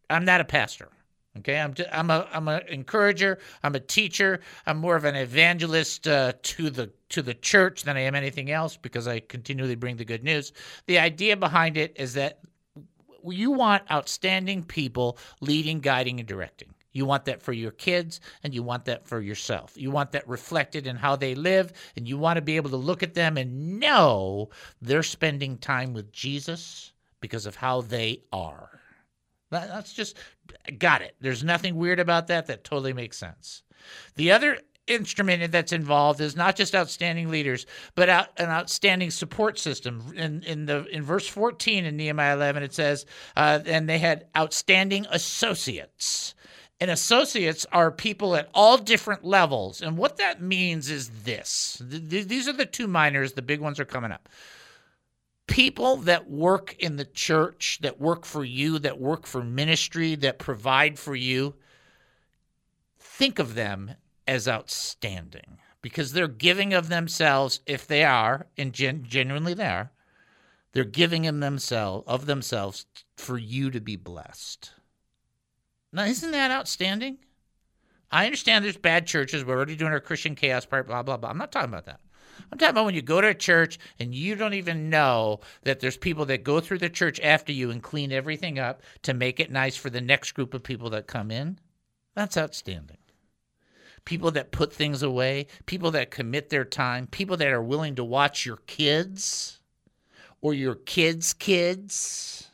I'm 0.08 0.24
not 0.24 0.40
a 0.40 0.44
pastor. 0.44 0.88
Okay, 1.38 1.58
I'm 1.58 1.74
just, 1.74 1.88
I'm 1.92 2.10
a 2.10 2.26
I'm 2.32 2.48
an 2.48 2.62
encourager. 2.68 3.38
I'm 3.62 3.74
a 3.74 3.80
teacher. 3.80 4.40
I'm 4.66 4.78
more 4.78 4.96
of 4.96 5.04
an 5.04 5.14
evangelist 5.14 6.08
uh, 6.08 6.32
to 6.42 6.70
the 6.70 6.90
to 7.10 7.22
the 7.22 7.34
church 7.34 7.82
than 7.82 7.96
I 7.96 8.00
am 8.00 8.14
anything 8.14 8.50
else 8.50 8.76
because 8.76 9.06
I 9.06 9.20
continually 9.20 9.74
bring 9.74 9.96
the 9.96 10.04
good 10.04 10.24
news. 10.24 10.52
The 10.86 10.98
idea 10.98 11.36
behind 11.36 11.76
it 11.76 11.94
is 11.96 12.14
that 12.14 12.40
you 13.24 13.50
want 13.50 13.90
outstanding 13.90 14.62
people 14.62 15.18
leading, 15.40 15.80
guiding, 15.80 16.20
and 16.20 16.28
directing. 16.28 16.74
You 16.92 17.04
want 17.04 17.26
that 17.26 17.42
for 17.42 17.52
your 17.52 17.72
kids 17.72 18.20
and 18.42 18.54
you 18.54 18.62
want 18.62 18.86
that 18.86 19.06
for 19.06 19.20
yourself. 19.20 19.74
You 19.76 19.90
want 19.90 20.12
that 20.12 20.26
reflected 20.26 20.86
in 20.86 20.96
how 20.96 21.14
they 21.16 21.34
live 21.34 21.72
and 21.94 22.08
you 22.08 22.16
want 22.16 22.38
to 22.38 22.42
be 22.42 22.56
able 22.56 22.70
to 22.70 22.76
look 22.76 23.02
at 23.02 23.12
them 23.12 23.36
and 23.36 23.78
know 23.78 24.48
they're 24.80 25.02
spending 25.02 25.58
time 25.58 25.92
with 25.92 26.10
Jesus 26.10 26.92
because 27.20 27.44
of 27.44 27.56
how 27.56 27.82
they 27.82 28.22
are. 28.32 28.80
That's 29.50 29.92
just 29.92 30.16
got 30.78 31.02
it. 31.02 31.16
There's 31.20 31.44
nothing 31.44 31.76
weird 31.76 32.00
about 32.00 32.26
that. 32.28 32.46
That 32.46 32.64
totally 32.64 32.92
makes 32.92 33.18
sense. 33.18 33.62
The 34.16 34.32
other 34.32 34.58
instrument 34.86 35.50
that's 35.50 35.72
involved 35.72 36.20
is 36.20 36.36
not 36.36 36.56
just 36.56 36.74
outstanding 36.74 37.28
leaders, 37.28 37.66
but 37.94 38.08
out, 38.08 38.28
an 38.36 38.48
outstanding 38.48 39.10
support 39.10 39.58
system. 39.58 40.12
In 40.16 40.42
in 40.42 40.66
the 40.66 40.84
in 40.86 41.02
verse 41.02 41.26
14 41.26 41.84
in 41.84 41.96
Nehemiah 41.96 42.34
11, 42.34 42.62
it 42.62 42.74
says, 42.74 43.06
uh, 43.36 43.60
and 43.66 43.88
they 43.88 43.98
had 43.98 44.26
outstanding 44.36 45.06
associates. 45.10 46.34
And 46.78 46.90
associates 46.90 47.64
are 47.72 47.90
people 47.90 48.36
at 48.36 48.50
all 48.52 48.76
different 48.76 49.24
levels. 49.24 49.80
And 49.80 49.96
what 49.96 50.18
that 50.18 50.42
means 50.42 50.90
is 50.90 51.08
this: 51.24 51.80
Th- 51.90 52.08
th- 52.08 52.28
these 52.28 52.46
are 52.46 52.52
the 52.52 52.66
two 52.66 52.86
minors. 52.86 53.32
The 53.32 53.40
big 53.42 53.60
ones 53.60 53.80
are 53.80 53.86
coming 53.86 54.12
up 54.12 54.28
people 55.46 55.96
that 55.96 56.30
work 56.30 56.74
in 56.78 56.96
the 56.96 57.04
church, 57.04 57.78
that 57.82 58.00
work 58.00 58.24
for 58.24 58.44
you, 58.44 58.78
that 58.80 59.00
work 59.00 59.26
for 59.26 59.42
ministry, 59.42 60.14
that 60.16 60.38
provide 60.38 60.98
for 60.98 61.14
you, 61.14 61.54
think 62.98 63.38
of 63.38 63.54
them 63.54 63.92
as 64.26 64.48
outstanding 64.48 65.58
because 65.82 66.12
they're 66.12 66.26
giving 66.26 66.74
of 66.74 66.88
themselves, 66.88 67.60
if 67.64 67.86
they 67.86 68.02
are, 68.02 68.46
and 68.58 68.72
gen- 68.72 69.04
genuinely 69.04 69.54
they 69.54 69.66
are, 69.66 69.92
they're 70.72 70.84
giving 70.84 71.24
in 71.24 71.40
themselves 71.40 72.04
of 72.08 72.26
themselves 72.26 72.86
for 73.16 73.38
you 73.38 73.70
to 73.70 73.80
be 73.80 73.96
blessed. 73.96 74.72
Now, 75.92 76.04
isn't 76.04 76.32
that 76.32 76.50
outstanding? 76.50 77.18
I 78.10 78.24
understand 78.24 78.64
there's 78.64 78.76
bad 78.76 79.06
churches. 79.06 79.44
We're 79.44 79.56
already 79.56 79.76
doing 79.76 79.92
our 79.92 80.00
Christian 80.00 80.34
chaos 80.34 80.66
part, 80.66 80.86
blah, 80.86 81.02
blah, 81.02 81.16
blah. 81.16 81.30
I'm 81.30 81.38
not 81.38 81.52
talking 81.52 81.70
about 81.70 81.86
that. 81.86 82.00
I'm 82.50 82.58
talking 82.58 82.70
about 82.70 82.84
when 82.84 82.94
you 82.94 83.02
go 83.02 83.20
to 83.20 83.28
a 83.28 83.34
church 83.34 83.78
and 83.98 84.14
you 84.14 84.34
don't 84.34 84.54
even 84.54 84.90
know 84.90 85.40
that 85.62 85.80
there's 85.80 85.96
people 85.96 86.24
that 86.26 86.44
go 86.44 86.60
through 86.60 86.78
the 86.78 86.90
church 86.90 87.20
after 87.20 87.52
you 87.52 87.70
and 87.70 87.82
clean 87.82 88.12
everything 88.12 88.58
up 88.58 88.82
to 89.02 89.14
make 89.14 89.40
it 89.40 89.50
nice 89.50 89.76
for 89.76 89.90
the 89.90 90.00
next 90.00 90.32
group 90.32 90.54
of 90.54 90.62
people 90.62 90.90
that 90.90 91.06
come 91.06 91.30
in. 91.30 91.58
That's 92.14 92.36
outstanding. 92.36 92.98
People 94.04 94.30
that 94.32 94.52
put 94.52 94.72
things 94.72 95.02
away, 95.02 95.48
people 95.66 95.90
that 95.92 96.10
commit 96.10 96.48
their 96.48 96.64
time, 96.64 97.08
people 97.08 97.36
that 97.38 97.48
are 97.48 97.62
willing 97.62 97.96
to 97.96 98.04
watch 98.04 98.46
your 98.46 98.58
kids 98.66 99.60
or 100.40 100.54
your 100.54 100.76
kids' 100.76 101.32
kids 101.32 102.48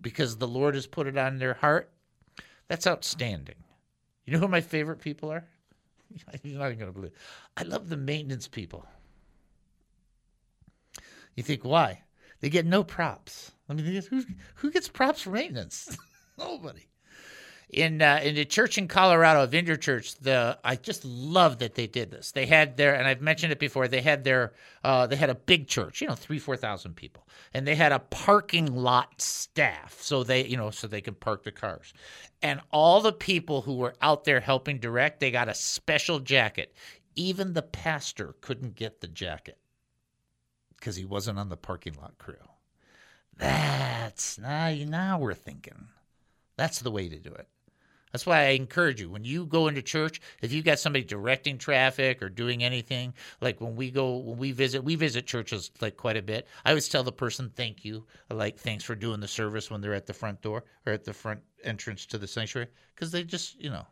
because 0.00 0.36
the 0.36 0.48
Lord 0.48 0.74
has 0.74 0.86
put 0.86 1.06
it 1.06 1.16
on 1.16 1.38
their 1.38 1.54
heart. 1.54 1.90
That's 2.68 2.86
outstanding. 2.86 3.56
You 4.24 4.34
know 4.34 4.40
who 4.40 4.48
my 4.48 4.60
favorite 4.60 5.00
people 5.00 5.30
are? 5.32 5.44
You're 6.42 6.58
not 6.58 6.66
even 6.66 6.78
going 6.78 6.92
to 6.92 6.98
believe. 6.98 7.12
I 7.56 7.62
love 7.62 7.88
the 7.88 7.96
maintenance 7.96 8.48
people. 8.48 8.86
You 11.36 11.42
think 11.42 11.64
why? 11.64 12.02
They 12.40 12.50
get 12.50 12.66
no 12.66 12.82
props. 12.82 13.52
I 13.68 13.74
mean, 13.74 14.02
who 14.10 14.24
who 14.56 14.70
gets 14.70 14.88
props 14.88 15.22
for 15.22 15.30
maintenance? 15.30 15.96
Nobody. 16.38 16.89
In 17.72 18.02
uh, 18.02 18.20
in 18.24 18.34
the 18.34 18.44
church 18.44 18.78
in 18.78 18.88
Colorado, 18.88 19.46
Vineyard 19.46 19.80
Church, 19.80 20.16
the 20.16 20.58
I 20.64 20.74
just 20.74 21.04
love 21.04 21.58
that 21.58 21.76
they 21.76 21.86
did 21.86 22.10
this. 22.10 22.32
They 22.32 22.46
had 22.46 22.76
their, 22.76 22.96
and 22.96 23.06
I've 23.06 23.20
mentioned 23.20 23.52
it 23.52 23.60
before. 23.60 23.86
They 23.86 24.00
had 24.00 24.24
their, 24.24 24.54
uh, 24.82 25.06
they 25.06 25.14
had 25.14 25.30
a 25.30 25.36
big 25.36 25.68
church, 25.68 26.00
you 26.00 26.08
know, 26.08 26.16
three 26.16 26.40
four 26.40 26.56
thousand 26.56 26.96
people, 26.96 27.28
and 27.54 27.64
they 27.64 27.76
had 27.76 27.92
a 27.92 28.00
parking 28.00 28.74
lot 28.74 29.20
staff, 29.20 29.98
so 30.00 30.24
they, 30.24 30.44
you 30.46 30.56
know, 30.56 30.70
so 30.70 30.88
they 30.88 31.00
could 31.00 31.20
park 31.20 31.44
the 31.44 31.52
cars, 31.52 31.94
and 32.42 32.60
all 32.72 33.00
the 33.00 33.12
people 33.12 33.62
who 33.62 33.76
were 33.76 33.94
out 34.02 34.24
there 34.24 34.40
helping 34.40 34.78
direct, 34.78 35.20
they 35.20 35.30
got 35.30 35.48
a 35.48 35.54
special 35.54 36.18
jacket. 36.18 36.74
Even 37.14 37.52
the 37.52 37.62
pastor 37.62 38.34
couldn't 38.40 38.74
get 38.74 39.00
the 39.00 39.06
jacket 39.06 39.58
because 40.76 40.96
he 40.96 41.04
wasn't 41.04 41.38
on 41.38 41.50
the 41.50 41.56
parking 41.56 41.94
lot 42.00 42.18
crew. 42.18 42.34
That's 43.36 44.38
now, 44.38 44.74
now 44.86 45.20
we're 45.20 45.34
thinking. 45.34 45.86
That's 46.56 46.80
the 46.80 46.90
way 46.90 47.08
to 47.08 47.16
do 47.16 47.32
it. 47.32 47.48
That's 48.12 48.26
why 48.26 48.40
I 48.40 48.48
encourage 48.50 49.00
you 49.00 49.10
when 49.10 49.24
you 49.24 49.46
go 49.46 49.68
into 49.68 49.82
church, 49.82 50.20
if 50.42 50.52
you've 50.52 50.64
got 50.64 50.78
somebody 50.78 51.04
directing 51.04 51.58
traffic 51.58 52.22
or 52.22 52.28
doing 52.28 52.64
anything, 52.64 53.14
like 53.40 53.60
when 53.60 53.76
we 53.76 53.90
go, 53.90 54.16
when 54.16 54.38
we 54.38 54.52
visit, 54.52 54.82
we 54.82 54.96
visit 54.96 55.26
churches 55.26 55.70
like 55.80 55.96
quite 55.96 56.16
a 56.16 56.22
bit. 56.22 56.48
I 56.64 56.70
always 56.70 56.88
tell 56.88 57.02
the 57.02 57.12
person, 57.12 57.50
thank 57.54 57.84
you, 57.84 58.04
like 58.30 58.58
thanks 58.58 58.84
for 58.84 58.94
doing 58.94 59.20
the 59.20 59.28
service 59.28 59.70
when 59.70 59.80
they're 59.80 59.94
at 59.94 60.06
the 60.06 60.14
front 60.14 60.42
door 60.42 60.64
or 60.86 60.92
at 60.92 61.04
the 61.04 61.12
front 61.12 61.40
entrance 61.64 62.06
to 62.06 62.18
the 62.18 62.26
sanctuary, 62.26 62.68
because 62.94 63.10
they 63.10 63.22
just, 63.22 63.60
you 63.60 63.70
know, 63.70 63.86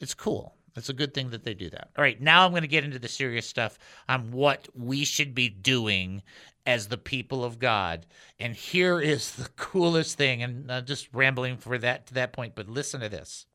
it's 0.00 0.14
cool. 0.14 0.54
It's 0.76 0.88
a 0.88 0.94
good 0.94 1.14
thing 1.14 1.30
that 1.30 1.42
they 1.42 1.54
do 1.54 1.70
that. 1.70 1.90
All 1.96 2.02
right, 2.02 2.20
now 2.20 2.44
I'm 2.44 2.52
going 2.52 2.62
to 2.62 2.68
get 2.68 2.84
into 2.84 2.98
the 2.98 3.08
serious 3.08 3.46
stuff 3.46 3.78
on 4.08 4.30
what 4.30 4.68
we 4.74 5.04
should 5.04 5.34
be 5.34 5.48
doing 5.48 6.22
as 6.66 6.88
the 6.88 6.98
people 6.98 7.44
of 7.44 7.58
God. 7.58 8.06
And 8.38 8.54
here 8.54 9.00
is 9.00 9.32
the 9.32 9.48
coolest 9.56 10.18
thing, 10.18 10.42
and 10.42 10.70
I'm 10.70 10.84
just 10.84 11.08
rambling 11.12 11.56
for 11.56 11.78
that 11.78 12.06
to 12.08 12.14
that 12.14 12.32
point, 12.32 12.54
but 12.54 12.68
listen 12.68 13.00
to 13.00 13.08
this. 13.08 13.46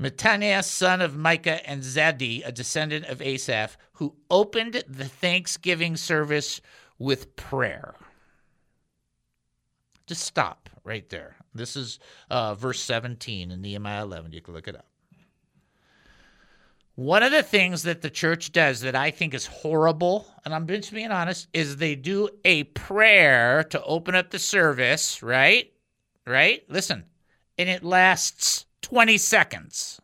Mattaniah, 0.00 0.64
son 0.64 1.02
of 1.02 1.14
Micah, 1.14 1.68
and 1.68 1.82
Zabdi, 1.82 2.46
a 2.46 2.52
descendant 2.52 3.04
of 3.06 3.20
Asaph, 3.20 3.76
who 3.94 4.16
opened 4.30 4.82
the 4.88 5.04
Thanksgiving 5.04 5.94
service 5.94 6.62
with 6.98 7.36
prayer. 7.36 7.94
Just 10.06 10.24
stop 10.24 10.70
right 10.84 11.08
there. 11.10 11.36
This 11.54 11.76
is 11.76 11.98
uh, 12.30 12.54
verse 12.54 12.80
17 12.80 13.50
in 13.50 13.60
Nehemiah 13.60 14.02
11. 14.02 14.32
You 14.32 14.40
can 14.40 14.54
look 14.54 14.68
it 14.68 14.74
up. 14.74 14.89
One 17.00 17.22
of 17.22 17.32
the 17.32 17.42
things 17.42 17.84
that 17.84 18.02
the 18.02 18.10
church 18.10 18.52
does 18.52 18.82
that 18.82 18.94
I 18.94 19.10
think 19.10 19.32
is 19.32 19.46
horrible, 19.46 20.26
and 20.44 20.52
I'm 20.52 20.66
just 20.66 20.92
being 20.92 21.10
honest, 21.10 21.48
is 21.54 21.78
they 21.78 21.94
do 21.94 22.28
a 22.44 22.64
prayer 22.64 23.64
to 23.70 23.82
open 23.84 24.14
up 24.14 24.28
the 24.28 24.38
service, 24.38 25.22
right? 25.22 25.72
Right? 26.26 26.62
Listen, 26.68 27.04
and 27.56 27.70
it 27.70 27.82
lasts 27.82 28.66
20 28.82 29.16
seconds. 29.16 29.98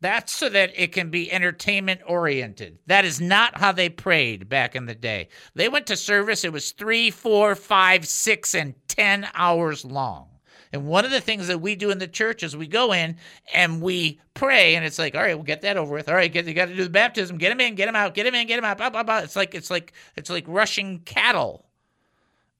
That's 0.00 0.32
so 0.32 0.48
that 0.48 0.72
it 0.74 0.92
can 0.92 1.10
be 1.10 1.30
entertainment 1.30 2.00
oriented. 2.06 2.78
That 2.86 3.04
is 3.04 3.20
not 3.20 3.58
how 3.58 3.72
they 3.72 3.90
prayed 3.90 4.48
back 4.48 4.74
in 4.74 4.86
the 4.86 4.94
day. 4.94 5.28
They 5.54 5.68
went 5.68 5.86
to 5.88 5.98
service, 5.98 6.44
it 6.44 6.52
was 6.54 6.72
three, 6.72 7.10
four, 7.10 7.54
five, 7.54 8.06
six, 8.06 8.54
and 8.54 8.74
10 8.88 9.28
hours 9.34 9.84
long. 9.84 10.33
And 10.74 10.86
one 10.86 11.04
of 11.04 11.12
the 11.12 11.20
things 11.20 11.46
that 11.46 11.60
we 11.60 11.76
do 11.76 11.92
in 11.92 11.98
the 11.98 12.08
church 12.08 12.42
is 12.42 12.56
we 12.56 12.66
go 12.66 12.92
in 12.92 13.16
and 13.54 13.80
we 13.80 14.20
pray, 14.34 14.74
and 14.74 14.84
it's 14.84 14.98
like, 14.98 15.14
all 15.14 15.22
right, 15.22 15.36
we'll 15.36 15.44
get 15.44 15.62
that 15.62 15.76
over 15.76 15.94
with. 15.94 16.08
All 16.08 16.16
right, 16.16 16.32
get, 16.32 16.46
you 16.46 16.52
got 16.52 16.66
to 16.66 16.74
do 16.74 16.82
the 16.82 16.90
baptism. 16.90 17.38
Get 17.38 17.52
him 17.52 17.60
in, 17.60 17.76
get 17.76 17.88
him 17.88 17.94
out, 17.94 18.12
get 18.12 18.26
him 18.26 18.34
in, 18.34 18.48
get 18.48 18.58
him 18.58 18.64
out. 18.64 18.78
Blah, 18.78 18.90
blah, 18.90 19.04
blah. 19.04 19.18
It's 19.18 19.36
like 19.36 19.54
it's 19.54 19.70
like 19.70 19.92
it's 20.16 20.30
like 20.30 20.44
rushing 20.48 20.98
cattle. 21.04 21.64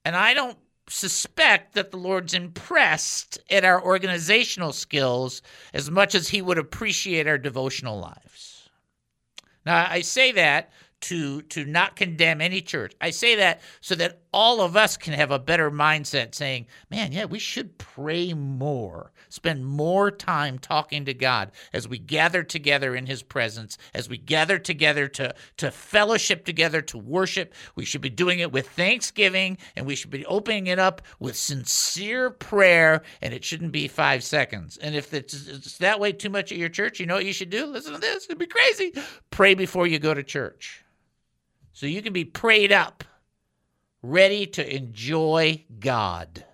And 0.05 0.15
I 0.15 0.33
don't 0.33 0.57
suspect 0.87 1.73
that 1.73 1.91
the 1.91 1.97
Lord's 1.97 2.33
impressed 2.33 3.37
at 3.49 3.65
our 3.65 3.83
organizational 3.83 4.71
skills 4.71 5.41
as 5.73 5.91
much 5.91 6.15
as 6.15 6.29
he 6.29 6.41
would 6.41 6.57
appreciate 6.57 7.27
our 7.27 7.37
devotional 7.37 7.99
lives. 7.99 8.69
Now, 9.65 9.87
I 9.89 9.99
say 9.99 10.31
that 10.31 10.71
to 11.05 11.41
to 11.43 11.65
not 11.65 11.95
condemn 11.95 12.41
any 12.41 12.61
church. 12.61 12.93
I 12.99 13.11
say 13.11 13.35
that 13.35 13.61
so 13.81 13.95
that 13.95 14.21
all 14.33 14.61
of 14.61 14.75
us 14.75 14.97
can 14.97 15.13
have 15.13 15.31
a 15.31 15.39
better 15.39 15.69
mindset 15.69 16.35
saying, 16.35 16.67
"Man, 16.89 17.11
yeah, 17.11 17.25
we 17.25 17.39
should 17.39 17.77
pray 17.77 18.33
more. 18.33 19.11
Spend 19.29 19.65
more 19.65 20.11
time 20.11 20.57
talking 20.59 21.05
to 21.05 21.13
God 21.13 21.51
as 21.73 21.87
we 21.87 21.97
gather 21.97 22.43
together 22.43 22.95
in 22.95 23.05
his 23.05 23.21
presence, 23.21 23.77
as 23.93 24.09
we 24.09 24.17
gather 24.17 24.57
together 24.57 25.07
to 25.09 25.35
to 25.57 25.71
fellowship 25.71 26.45
together 26.45 26.81
to 26.81 26.97
worship. 26.97 27.53
We 27.75 27.85
should 27.85 28.01
be 28.01 28.09
doing 28.09 28.39
it 28.39 28.51
with 28.51 28.69
thanksgiving 28.69 29.57
and 29.75 29.85
we 29.85 29.95
should 29.95 30.09
be 30.09 30.25
opening 30.25 30.67
it 30.67 30.79
up 30.79 31.01
with 31.19 31.35
sincere 31.35 32.29
prayer 32.29 33.03
and 33.21 33.33
it 33.33 33.43
shouldn't 33.43 33.71
be 33.71 33.87
5 33.87 34.23
seconds. 34.23 34.77
And 34.77 34.95
if 34.95 35.13
it's, 35.13 35.47
it's 35.47 35.77
that 35.77 35.99
way 35.99 36.11
too 36.11 36.29
much 36.29 36.51
at 36.51 36.57
your 36.57 36.69
church, 36.69 36.99
you 36.99 37.05
know 37.05 37.15
what 37.15 37.25
you 37.25 37.33
should 37.33 37.49
do? 37.49 37.65
Listen 37.65 37.93
to 37.93 37.99
this. 37.99 38.25
It'd 38.25 38.37
be 38.37 38.45
crazy. 38.45 38.93
Pray 39.31 39.53
before 39.53 39.87
you 39.87 39.99
go 39.99 40.13
to 40.13 40.23
church. 40.23 40.85
So 41.75 41.87
you 41.87 42.01
can 42.01 42.13
be 42.13 42.23
prayed 42.23 42.71
up, 42.71 43.03
ready 44.01 44.47
to 44.47 44.75
enjoy 44.75 45.65
God 45.77 46.45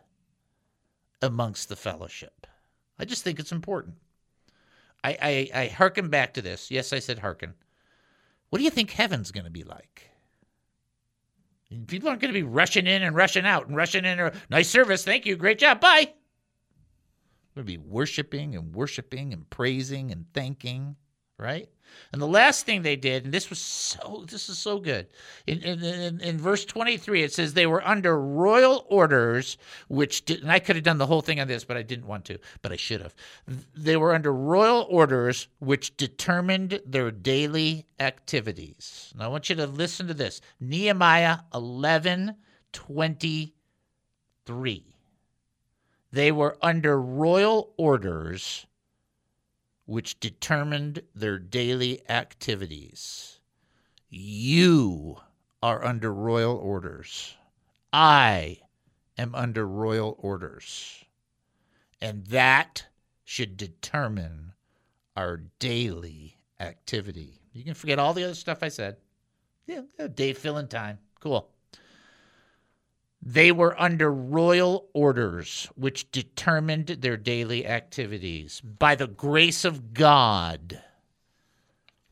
amongst 1.22 1.70
the 1.70 1.76
fellowship. 1.76 2.48
I 2.98 3.06
just 3.06 3.24
think 3.24 3.40
it's 3.40 3.52
important. 3.52 3.98
I, 5.04 5.18
I, 5.22 5.62
I 5.62 5.68
hearken 5.68 6.10
back 6.10 6.34
to 6.34 6.42
this. 6.42 6.72
Yes, 6.72 6.92
I 6.92 6.98
said 6.98 7.20
hearken. 7.20 7.54
What 8.50 8.58
do 8.58 8.64
you 8.64 8.72
think 8.72 8.90
heaven's 8.90 9.30
going 9.30 9.46
to 9.46 9.52
be 9.52 9.64
like? 9.64 10.10
People 11.86 12.10
aren't 12.10 12.22
going 12.22 12.34
to 12.34 12.40
be 12.40 12.42
rushing 12.42 12.88
in 12.88 13.04
and 13.04 13.16
rushing 13.16 13.46
out 13.46 13.68
and 13.68 13.78
rushing 13.78 14.06
in. 14.06 14.20
Or, 14.20 14.34
nice 14.50 14.70
service. 14.70 15.06
Thank 15.06 15.28
you. 15.28 15.36
Great 15.36 15.60
job. 15.60 15.80
Bye. 15.80 16.14
We're 17.54 17.62
going 17.62 17.68
to 17.68 17.80
be 17.80 17.90
worshiping 17.90 18.56
and 18.56 18.74
worshiping 18.74 19.34
and 19.34 19.48
praising 19.52 20.12
and 20.12 20.26
thanking, 20.34 20.96
right? 21.42 21.68
And 22.14 22.22
the 22.22 22.28
last 22.28 22.66
thing 22.66 22.82
they 22.82 22.96
did, 22.96 23.26
and 23.26 23.34
this 23.34 23.50
was 23.50 23.60
so, 23.60 24.24
this 24.30 24.48
is 24.50 24.58
so 24.58 24.80
good. 24.80 25.08
In, 25.48 25.60
in, 25.60 26.22
in, 26.22 26.38
verse 26.38 26.64
23, 26.66 27.24
it 27.24 27.34
says 27.34 27.54
they 27.54 27.68
were 27.68 27.86
under 27.86 28.18
royal 28.20 28.86
orders, 28.90 29.58
which 29.88 30.26
did, 30.26 30.42
and 30.42 30.52
I 30.52 30.60
could 30.60 30.76
have 30.76 30.86
done 30.86 30.98
the 30.98 31.06
whole 31.06 31.22
thing 31.22 31.40
on 31.40 31.48
this, 31.48 31.64
but 31.64 31.78
I 31.78 31.84
didn't 31.84 32.08
want 32.08 32.26
to, 32.26 32.38
but 32.62 32.72
I 32.72 32.76
should 32.76 33.02
have. 33.02 33.16
They 33.76 33.98
were 33.98 34.14
under 34.14 34.34
royal 34.34 34.88
orders, 34.90 35.48
which 35.60 35.96
determined 35.98 36.82
their 36.86 37.12
daily 37.12 37.86
activities. 38.00 39.14
Now 39.18 39.26
I 39.26 39.30
want 39.30 39.50
you 39.50 39.56
to 39.56 39.68
listen 39.68 40.08
to 40.08 40.14
this 40.14 40.42
Nehemiah 40.60 41.40
11 41.54 42.36
23. 42.74 44.86
They 46.14 46.32
were 46.32 46.58
under 46.62 47.02
royal 47.02 47.74
orders 47.78 48.66
which 49.92 50.22
determined 50.22 51.02
their 51.14 51.38
daily 51.38 52.02
activities. 52.10 53.40
You 54.08 55.18
are 55.62 55.84
under 55.84 56.14
royal 56.14 56.56
orders. 56.56 57.36
I 57.92 58.60
am 59.18 59.36
under 59.36 59.68
royal 59.68 60.16
orders. 60.18 61.04
And 62.00 62.26
that 62.28 62.88
should 63.26 63.58
determine 63.58 64.54
our 65.18 65.44
daily 65.60 66.38
activity. 66.62 67.42
You 67.52 67.66
can 67.66 67.74
forget 67.74 68.00
all 68.00 68.14
the 68.14 68.24
other 68.24 68.34
stuff 68.34 68.64
I 68.64 68.70
said. 68.70 68.96
Yeah, 69.68 69.82
day 70.16 70.32
filling 70.32 70.70
time. 70.70 71.00
Cool. 71.20 71.50
They 73.24 73.52
were 73.52 73.80
under 73.80 74.12
royal 74.12 74.90
orders, 74.94 75.70
which 75.76 76.12
determined 76.12 76.88
their 76.88 77.18
daily 77.18 77.68
activities. 77.68 78.62
By 78.62 78.96
the 78.96 79.08
grace 79.08 79.64
of 79.64 79.94
God, 79.94 80.82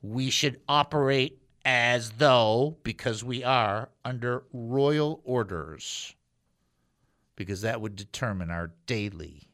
we 0.01 0.29
should 0.29 0.61
operate 0.67 1.41
as 1.65 2.11
though, 2.11 2.77
because 2.83 3.23
we 3.23 3.43
are, 3.43 3.89
under 4.05 4.43
royal 4.53 5.21
orders, 5.23 6.15
because 7.35 7.61
that 7.61 7.81
would 7.81 7.95
determine 7.95 8.51
our 8.51 8.71
daily 8.85 9.49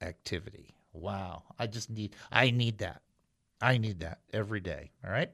activity. 0.00 0.74
Wow. 0.92 1.42
I 1.58 1.66
just 1.66 1.90
need, 1.90 2.16
I 2.32 2.50
need 2.50 2.78
that. 2.78 3.02
I 3.64 3.78
need 3.78 4.00
that 4.00 4.18
every 4.30 4.60
day. 4.60 4.90
All 5.02 5.10
right. 5.10 5.30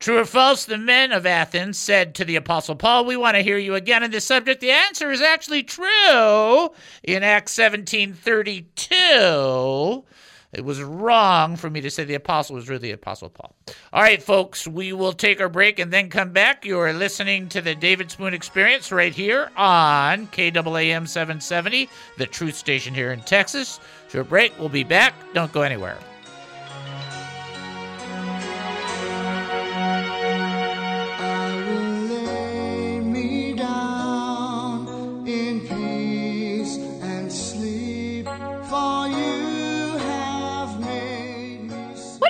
True 0.00 0.18
or 0.18 0.24
false? 0.24 0.64
The 0.64 0.76
men 0.76 1.12
of 1.12 1.26
Athens 1.26 1.78
said 1.78 2.16
to 2.16 2.24
the 2.24 2.34
Apostle 2.34 2.74
Paul, 2.74 3.04
We 3.04 3.16
want 3.16 3.36
to 3.36 3.42
hear 3.42 3.56
you 3.56 3.76
again 3.76 4.02
on 4.02 4.10
this 4.10 4.24
subject. 4.24 4.60
The 4.60 4.72
answer 4.72 5.12
is 5.12 5.20
actually 5.20 5.62
true 5.62 6.70
in 7.04 7.22
Acts 7.22 7.52
17 7.52 8.14
32. 8.14 10.04
It 10.52 10.64
was 10.64 10.82
wrong 10.82 11.54
for 11.54 11.70
me 11.70 11.80
to 11.82 11.90
say 11.90 12.04
the 12.04 12.14
apostle 12.14 12.56
was 12.56 12.68
really 12.68 12.88
the 12.88 12.92
apostle 12.92 13.28
Paul. 13.28 13.54
All 13.92 14.02
right, 14.02 14.20
folks, 14.20 14.66
we 14.66 14.92
will 14.92 15.12
take 15.12 15.40
our 15.40 15.48
break 15.48 15.78
and 15.78 15.92
then 15.92 16.08
come 16.08 16.32
back. 16.32 16.64
You 16.64 16.80
are 16.80 16.92
listening 16.92 17.48
to 17.50 17.60
the 17.60 17.74
David 17.76 18.10
Spoon 18.10 18.34
Experience 18.34 18.90
right 18.90 19.14
here 19.14 19.50
on 19.56 20.26
KAAM 20.28 21.06
770, 21.06 21.88
the 22.16 22.26
truth 22.26 22.56
station 22.56 22.92
here 22.94 23.12
in 23.12 23.20
Texas. 23.20 23.78
Short 24.08 24.30
break. 24.30 24.58
We'll 24.58 24.70
be 24.70 24.84
back. 24.84 25.14
Don't 25.34 25.52
go 25.52 25.62
anywhere. 25.62 25.98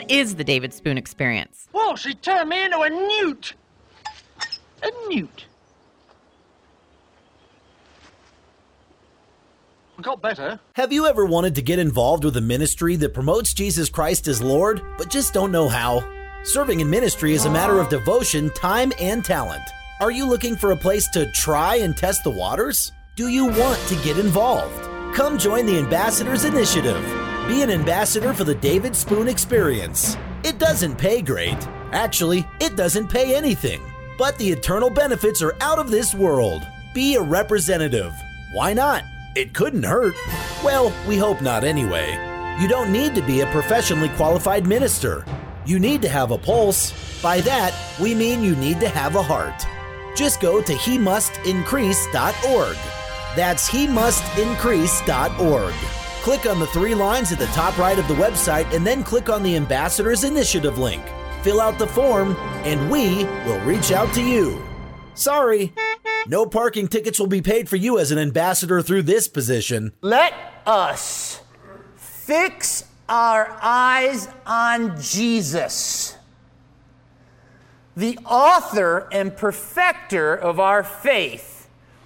Is 0.08 0.36
the 0.36 0.44
David 0.44 0.72
Spoon 0.72 0.98
experience? 0.98 1.68
Whoa, 1.72 1.96
she 1.96 2.14
turned 2.14 2.48
me 2.48 2.64
into 2.64 2.80
a 2.80 2.90
newt. 2.90 3.54
A 4.82 4.90
newt. 5.08 5.46
Got 10.00 10.22
better. 10.22 10.60
Have 10.74 10.92
you 10.92 11.06
ever 11.06 11.26
wanted 11.26 11.56
to 11.56 11.62
get 11.62 11.80
involved 11.80 12.24
with 12.24 12.36
a 12.36 12.40
ministry 12.40 12.94
that 12.96 13.14
promotes 13.14 13.52
Jesus 13.52 13.90
Christ 13.90 14.28
as 14.28 14.40
Lord, 14.40 14.80
but 14.96 15.10
just 15.10 15.34
don't 15.34 15.50
know 15.50 15.68
how? 15.68 16.08
Serving 16.44 16.78
in 16.78 16.88
ministry 16.88 17.32
is 17.32 17.46
a 17.46 17.50
matter 17.50 17.80
of 17.80 17.88
devotion, 17.88 18.50
time, 18.50 18.92
and 19.00 19.24
talent. 19.24 19.62
Are 20.00 20.12
you 20.12 20.24
looking 20.24 20.54
for 20.54 20.70
a 20.70 20.76
place 20.76 21.08
to 21.10 21.30
try 21.32 21.76
and 21.76 21.96
test 21.96 22.22
the 22.22 22.30
waters? 22.30 22.92
Do 23.16 23.26
you 23.26 23.46
want 23.46 23.80
to 23.88 23.96
get 24.04 24.18
involved? 24.18 24.88
Come 25.16 25.36
join 25.36 25.66
the 25.66 25.78
Ambassadors 25.78 26.44
Initiative. 26.44 27.04
Be 27.48 27.62
an 27.62 27.70
ambassador 27.70 28.34
for 28.34 28.44
the 28.44 28.54
David 28.54 28.94
Spoon 28.94 29.26
Experience. 29.26 30.18
It 30.44 30.58
doesn't 30.58 30.96
pay 30.96 31.22
great. 31.22 31.56
Actually, 31.92 32.46
it 32.60 32.76
doesn't 32.76 33.08
pay 33.08 33.34
anything. 33.34 33.80
But 34.18 34.36
the 34.36 34.50
eternal 34.50 34.90
benefits 34.90 35.40
are 35.40 35.56
out 35.62 35.78
of 35.78 35.90
this 35.90 36.14
world. 36.14 36.66
Be 36.92 37.14
a 37.14 37.22
representative. 37.22 38.12
Why 38.52 38.74
not? 38.74 39.02
It 39.34 39.54
couldn't 39.54 39.84
hurt. 39.84 40.14
Well, 40.62 40.92
we 41.08 41.16
hope 41.16 41.40
not 41.40 41.64
anyway. 41.64 42.10
You 42.60 42.68
don't 42.68 42.92
need 42.92 43.14
to 43.14 43.22
be 43.22 43.40
a 43.40 43.50
professionally 43.50 44.10
qualified 44.10 44.66
minister. 44.66 45.24
You 45.64 45.78
need 45.78 46.02
to 46.02 46.08
have 46.10 46.32
a 46.32 46.38
pulse. 46.38 46.92
By 47.22 47.40
that, 47.40 47.74
we 47.98 48.14
mean 48.14 48.42
you 48.42 48.56
need 48.56 48.78
to 48.80 48.90
have 48.90 49.16
a 49.16 49.22
heart. 49.22 49.66
Just 50.14 50.42
go 50.42 50.60
to 50.60 50.74
he 50.74 50.98
hemustincrease.org. 50.98 52.76
That's 53.34 53.66
he 53.66 53.86
hemustincrease.org. 53.86 55.97
Click 56.28 56.44
on 56.44 56.58
the 56.58 56.66
three 56.66 56.94
lines 56.94 57.32
at 57.32 57.38
the 57.38 57.46
top 57.46 57.78
right 57.78 57.98
of 57.98 58.06
the 58.06 58.12
website 58.12 58.70
and 58.74 58.86
then 58.86 59.02
click 59.02 59.30
on 59.30 59.42
the 59.42 59.56
Ambassadors 59.56 60.24
Initiative 60.24 60.76
link. 60.76 61.02
Fill 61.40 61.58
out 61.58 61.78
the 61.78 61.86
form, 61.86 62.36
and 62.64 62.90
we 62.90 63.24
will 63.46 63.58
reach 63.60 63.92
out 63.92 64.12
to 64.12 64.22
you. 64.22 64.62
Sorry, 65.14 65.72
no 66.26 66.44
parking 66.44 66.86
tickets 66.86 67.18
will 67.18 67.28
be 67.28 67.40
paid 67.40 67.66
for 67.66 67.76
you 67.76 67.98
as 67.98 68.10
an 68.10 68.18
ambassador 68.18 68.82
through 68.82 69.04
this 69.04 69.26
position. 69.26 69.94
Let 70.02 70.34
us 70.66 71.40
fix 71.96 72.84
our 73.08 73.58
eyes 73.62 74.28
on 74.44 75.00
Jesus, 75.00 76.14
the 77.96 78.18
author 78.26 79.08
and 79.10 79.34
perfecter 79.34 80.34
of 80.34 80.60
our 80.60 80.84
faith, 80.84 81.57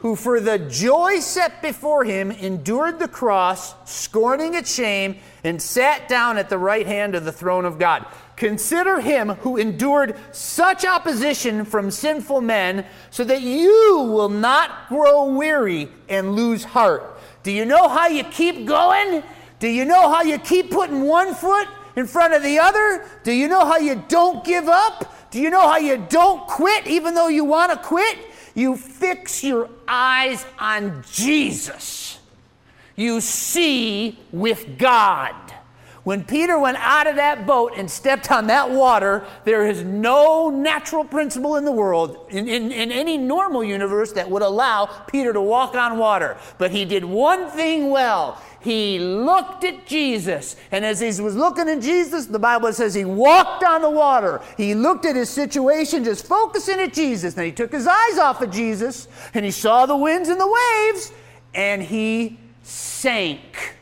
who 0.02 0.16
for 0.16 0.40
the 0.40 0.58
joy 0.58 1.20
set 1.20 1.62
before 1.62 2.02
him 2.02 2.32
endured 2.32 2.98
the 2.98 3.06
cross, 3.06 3.76
scorning 3.84 4.52
its 4.52 4.74
shame, 4.74 5.16
and 5.44 5.62
sat 5.62 6.08
down 6.08 6.36
at 6.36 6.48
the 6.48 6.58
right 6.58 6.88
hand 6.88 7.14
of 7.14 7.24
the 7.24 7.30
throne 7.30 7.64
of 7.64 7.78
God. 7.78 8.04
Consider 8.34 8.98
him 8.98 9.28
who 9.28 9.56
endured 9.56 10.16
such 10.32 10.84
opposition 10.84 11.64
from 11.64 11.88
sinful 11.88 12.40
men, 12.40 12.84
so 13.10 13.22
that 13.22 13.42
you 13.42 14.08
will 14.10 14.28
not 14.28 14.88
grow 14.88 15.26
weary 15.26 15.88
and 16.08 16.34
lose 16.34 16.64
heart. 16.64 17.20
Do 17.44 17.52
you 17.52 17.64
know 17.64 17.88
how 17.88 18.08
you 18.08 18.24
keep 18.24 18.66
going? 18.66 19.22
Do 19.60 19.68
you 19.68 19.84
know 19.84 20.12
how 20.12 20.22
you 20.22 20.38
keep 20.38 20.72
putting 20.72 21.02
one 21.02 21.32
foot 21.32 21.68
in 21.94 22.08
front 22.08 22.34
of 22.34 22.42
the 22.42 22.58
other? 22.58 23.06
Do 23.22 23.30
you 23.30 23.46
know 23.46 23.64
how 23.64 23.78
you 23.78 24.02
don't 24.08 24.44
give 24.44 24.68
up? 24.68 25.30
Do 25.30 25.40
you 25.40 25.48
know 25.48 25.60
how 25.60 25.78
you 25.78 26.04
don't 26.08 26.44
quit 26.48 26.88
even 26.88 27.14
though 27.14 27.28
you 27.28 27.44
want 27.44 27.70
to 27.70 27.78
quit? 27.78 28.18
You 28.54 28.76
fix 28.76 29.42
your 29.42 29.68
eyes 29.88 30.44
on 30.58 31.04
Jesus. 31.10 32.18
You 32.96 33.20
see 33.20 34.18
with 34.30 34.78
God. 34.78 35.34
When 36.04 36.24
Peter 36.24 36.58
went 36.58 36.78
out 36.78 37.06
of 37.06 37.14
that 37.16 37.46
boat 37.46 37.74
and 37.76 37.88
stepped 37.88 38.32
on 38.32 38.48
that 38.48 38.68
water, 38.68 39.24
there 39.44 39.66
is 39.68 39.84
no 39.84 40.50
natural 40.50 41.04
principle 41.04 41.54
in 41.56 41.64
the 41.64 41.70
world, 41.70 42.26
in, 42.28 42.48
in, 42.48 42.72
in 42.72 42.90
any 42.90 43.16
normal 43.16 43.62
universe, 43.62 44.12
that 44.14 44.28
would 44.28 44.42
allow 44.42 44.86
Peter 44.86 45.32
to 45.32 45.40
walk 45.40 45.76
on 45.76 45.98
water. 45.98 46.36
But 46.58 46.72
he 46.72 46.84
did 46.84 47.04
one 47.04 47.48
thing 47.50 47.90
well. 47.90 48.42
He 48.62 48.98
looked 48.98 49.64
at 49.64 49.86
Jesus. 49.86 50.56
And 50.70 50.84
as 50.84 51.00
he 51.00 51.06
was 51.20 51.34
looking 51.34 51.68
at 51.68 51.80
Jesus, 51.80 52.26
the 52.26 52.38
Bible 52.38 52.72
says 52.72 52.94
he 52.94 53.04
walked 53.04 53.64
on 53.64 53.82
the 53.82 53.90
water. 53.90 54.40
He 54.56 54.74
looked 54.74 55.04
at 55.04 55.16
his 55.16 55.28
situation, 55.28 56.04
just 56.04 56.26
focusing 56.26 56.78
at 56.78 56.92
Jesus. 56.92 57.34
Then 57.34 57.46
he 57.46 57.52
took 57.52 57.72
his 57.72 57.86
eyes 57.86 58.18
off 58.18 58.40
of 58.40 58.50
Jesus 58.50 59.08
and 59.34 59.44
he 59.44 59.50
saw 59.50 59.86
the 59.86 59.96
winds 59.96 60.28
and 60.28 60.40
the 60.40 60.46
waves 60.46 61.12
and 61.54 61.82
he 61.82 62.38
sank. 62.62 63.76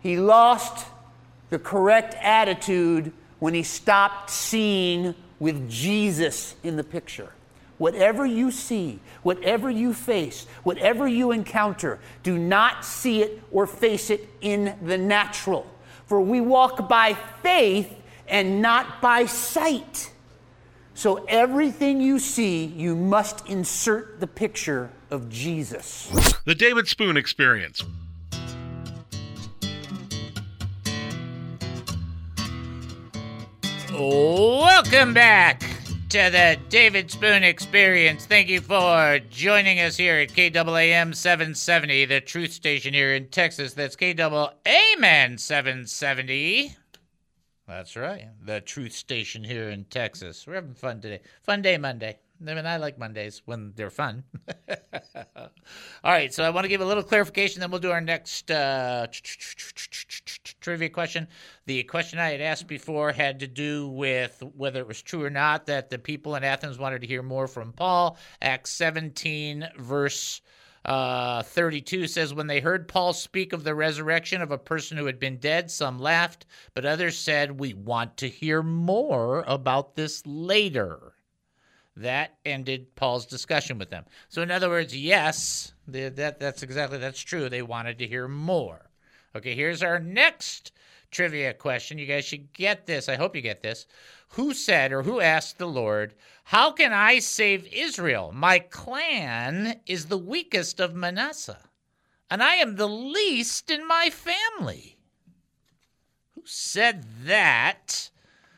He 0.00 0.18
lost 0.18 0.86
the 1.50 1.58
correct 1.58 2.14
attitude 2.20 3.12
when 3.38 3.54
he 3.54 3.62
stopped 3.62 4.30
seeing 4.30 5.14
with 5.38 5.68
Jesus 5.68 6.54
in 6.62 6.76
the 6.76 6.84
picture. 6.84 7.32
Whatever 7.78 8.24
you 8.24 8.50
see, 8.50 9.00
whatever 9.22 9.68
you 9.68 9.92
face, 9.92 10.46
whatever 10.62 11.06
you 11.06 11.30
encounter, 11.30 11.98
do 12.22 12.38
not 12.38 12.84
see 12.84 13.22
it 13.22 13.42
or 13.50 13.66
face 13.66 14.08
it 14.08 14.28
in 14.40 14.76
the 14.82 14.96
natural. 14.96 15.66
For 16.06 16.20
we 16.20 16.40
walk 16.40 16.88
by 16.88 17.14
faith 17.42 17.92
and 18.28 18.62
not 18.62 19.02
by 19.02 19.26
sight. 19.26 20.10
So 20.94 21.26
everything 21.28 22.00
you 22.00 22.18
see, 22.18 22.64
you 22.64 22.96
must 22.96 23.46
insert 23.46 24.20
the 24.20 24.26
picture 24.26 24.90
of 25.10 25.28
Jesus. 25.28 26.10
The 26.46 26.54
David 26.54 26.88
Spoon 26.88 27.18
Experience. 27.18 27.84
Welcome 33.92 35.12
back 35.12 35.65
to 36.08 36.30
the 36.30 36.56
David 36.68 37.10
Spoon 37.10 37.42
Experience. 37.42 38.26
Thank 38.26 38.48
you 38.48 38.60
for 38.60 39.18
joining 39.28 39.80
us 39.80 39.96
here 39.96 40.18
at 40.18 40.28
KAAM 40.28 41.14
770, 41.14 42.04
the 42.04 42.20
truth 42.20 42.52
station 42.52 42.94
here 42.94 43.14
in 43.14 43.26
Texas. 43.28 43.74
That's 43.74 43.96
KAAM 43.96 45.40
770. 45.40 46.76
That's 47.66 47.96
right, 47.96 48.28
the 48.44 48.60
truth 48.60 48.92
station 48.92 49.42
here 49.42 49.70
in 49.70 49.84
Texas. 49.86 50.46
We're 50.46 50.54
having 50.54 50.74
fun 50.74 51.00
today. 51.00 51.22
Fun 51.42 51.62
day 51.62 51.76
Monday. 51.76 52.18
I 52.40 52.54
mean, 52.54 52.66
I 52.66 52.76
like 52.76 52.98
Mondays 52.98 53.42
when 53.44 53.72
they're 53.74 53.90
fun. 53.90 54.22
All 55.36 55.48
right, 56.04 56.32
so 56.32 56.44
I 56.44 56.50
want 56.50 56.66
to 56.66 56.68
give 56.68 56.82
a 56.82 56.86
little 56.86 57.02
clarification, 57.02 57.60
then 57.60 57.72
we'll 57.72 57.80
do 57.80 57.90
our 57.90 58.00
next 58.00 58.50
uh, 58.50 59.08
trivia 60.66 60.88
question. 60.88 61.28
The 61.66 61.84
question 61.84 62.18
I 62.18 62.30
had 62.30 62.40
asked 62.40 62.66
before 62.66 63.12
had 63.12 63.38
to 63.38 63.46
do 63.46 63.86
with 63.86 64.42
whether 64.56 64.80
it 64.80 64.88
was 64.88 65.00
true 65.00 65.22
or 65.22 65.30
not 65.30 65.66
that 65.66 65.90
the 65.90 65.98
people 65.98 66.34
in 66.34 66.42
Athens 66.42 66.76
wanted 66.76 67.02
to 67.02 67.06
hear 67.06 67.22
more 67.22 67.46
from 67.46 67.72
Paul. 67.72 68.18
Acts 68.42 68.72
17, 68.72 69.68
verse 69.78 70.40
uh, 70.84 71.44
32 71.44 72.08
says, 72.08 72.34
When 72.34 72.48
they 72.48 72.58
heard 72.58 72.88
Paul 72.88 73.12
speak 73.12 73.52
of 73.52 73.62
the 73.62 73.76
resurrection 73.76 74.42
of 74.42 74.50
a 74.50 74.58
person 74.58 74.96
who 74.96 75.06
had 75.06 75.20
been 75.20 75.36
dead, 75.36 75.70
some 75.70 76.00
laughed, 76.00 76.46
but 76.74 76.84
others 76.84 77.16
said, 77.16 77.60
We 77.60 77.72
want 77.72 78.16
to 78.16 78.28
hear 78.28 78.60
more 78.60 79.44
about 79.46 79.94
this 79.94 80.20
later. 80.26 81.12
That 81.94 82.38
ended 82.44 82.96
Paul's 82.96 83.26
discussion 83.26 83.78
with 83.78 83.90
them. 83.90 84.04
So, 84.30 84.42
in 84.42 84.50
other 84.50 84.68
words, 84.68 84.96
yes, 84.96 85.74
that, 85.86 86.40
that's 86.40 86.64
exactly 86.64 86.98
that's 86.98 87.20
true. 87.20 87.48
They 87.48 87.62
wanted 87.62 87.98
to 88.00 88.08
hear 88.08 88.26
more. 88.26 88.85
Okay, 89.34 89.54
here's 89.54 89.82
our 89.82 89.98
next 89.98 90.72
trivia 91.10 91.54
question. 91.54 91.98
You 91.98 92.06
guys 92.06 92.24
should 92.24 92.52
get 92.52 92.86
this. 92.86 93.08
I 93.08 93.16
hope 93.16 93.34
you 93.34 93.42
get 93.42 93.62
this. 93.62 93.86
Who 94.30 94.54
said 94.54 94.92
or 94.92 95.02
who 95.02 95.20
asked 95.20 95.58
the 95.58 95.66
Lord, 95.66 96.14
How 96.44 96.72
can 96.72 96.92
I 96.92 97.18
save 97.20 97.66
Israel? 97.72 98.32
My 98.34 98.58
clan 98.58 99.80
is 99.86 100.06
the 100.06 100.18
weakest 100.18 100.80
of 100.80 100.94
Manasseh, 100.94 101.70
and 102.30 102.42
I 102.42 102.56
am 102.56 102.76
the 102.76 102.88
least 102.88 103.70
in 103.70 103.86
my 103.86 104.10
family. 104.10 104.98
Who 106.34 106.42
said 106.44 107.04
that? 107.24 108.10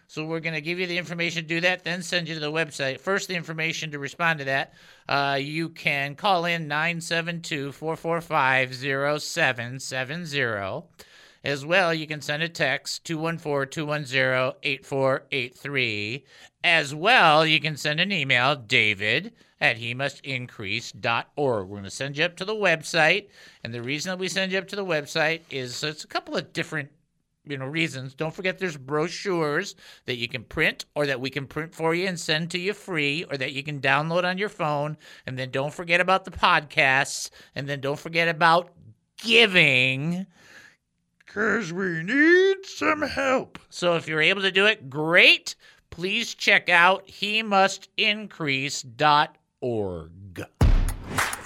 So 0.08 0.24
we're 0.24 0.40
going 0.40 0.54
to 0.54 0.62
give 0.62 0.78
you 0.78 0.86
the 0.86 0.96
information 0.96 1.42
to 1.42 1.48
do 1.48 1.60
that, 1.60 1.84
then 1.84 2.02
send 2.02 2.28
you 2.28 2.34
to 2.34 2.40
the 2.40 2.50
website. 2.50 2.98
First, 2.98 3.28
the 3.28 3.34
information 3.34 3.90
to 3.90 3.98
respond 3.98 4.38
to 4.38 4.46
that. 4.46 4.72
Uh, 5.06 5.38
you 5.40 5.68
can 5.68 6.14
call 6.14 6.46
in 6.46 6.66
972 6.66 7.72
445 7.72 8.74
0770. 8.74 10.82
As 11.44 11.64
well, 11.64 11.94
you 11.94 12.06
can 12.06 12.22
send 12.22 12.42
a 12.42 12.48
text 12.48 13.04
214 13.04 13.70
210 13.70 14.54
8483. 14.62 16.24
As 16.64 16.94
well, 16.94 17.46
you 17.46 17.60
can 17.60 17.76
send 17.76 18.00
an 18.00 18.10
email, 18.10 18.56
david 18.56 19.34
at 19.60 19.78
he 19.78 19.94
must 19.94 20.24
increase.org. 20.24 21.26
We're 21.36 21.64
going 21.64 21.84
to 21.84 21.90
send 21.90 22.16
you 22.16 22.24
up 22.24 22.36
to 22.36 22.44
the 22.44 22.54
website. 22.54 23.28
And 23.64 23.74
the 23.74 23.82
reason 23.82 24.10
that 24.10 24.18
we 24.18 24.28
send 24.28 24.52
you 24.52 24.58
up 24.58 24.68
to 24.68 24.76
the 24.76 24.84
website 24.84 25.40
is 25.50 25.82
it's 25.82 26.04
a 26.04 26.08
couple 26.08 26.36
of 26.36 26.52
different 26.52 26.90
you 27.48 27.56
know 27.58 27.66
reasons 27.66 28.14
don't 28.14 28.34
forget 28.34 28.58
there's 28.58 28.76
brochures 28.76 29.74
that 30.06 30.16
you 30.16 30.28
can 30.28 30.42
print 30.44 30.84
or 30.94 31.06
that 31.06 31.20
we 31.20 31.30
can 31.30 31.46
print 31.46 31.74
for 31.74 31.94
you 31.94 32.06
and 32.06 32.18
send 32.18 32.50
to 32.50 32.58
you 32.58 32.72
free 32.72 33.24
or 33.30 33.36
that 33.36 33.52
you 33.52 33.62
can 33.62 33.80
download 33.80 34.24
on 34.24 34.38
your 34.38 34.48
phone 34.48 34.96
and 35.26 35.38
then 35.38 35.50
don't 35.50 35.74
forget 35.74 36.00
about 36.00 36.24
the 36.24 36.30
podcasts 36.30 37.30
and 37.54 37.68
then 37.68 37.80
don't 37.80 37.98
forget 37.98 38.28
about 38.28 38.70
giving 39.18 40.26
because 41.18 41.72
we 41.72 42.02
need 42.02 42.56
some 42.64 43.02
help 43.02 43.58
so 43.70 43.96
if 43.96 44.06
you're 44.08 44.22
able 44.22 44.42
to 44.42 44.52
do 44.52 44.66
it 44.66 44.88
great 44.88 45.56
please 45.90 46.34
check 46.34 46.68
out 46.68 47.08
he 47.08 47.42
must 47.42 47.88
increase.org 47.96 49.28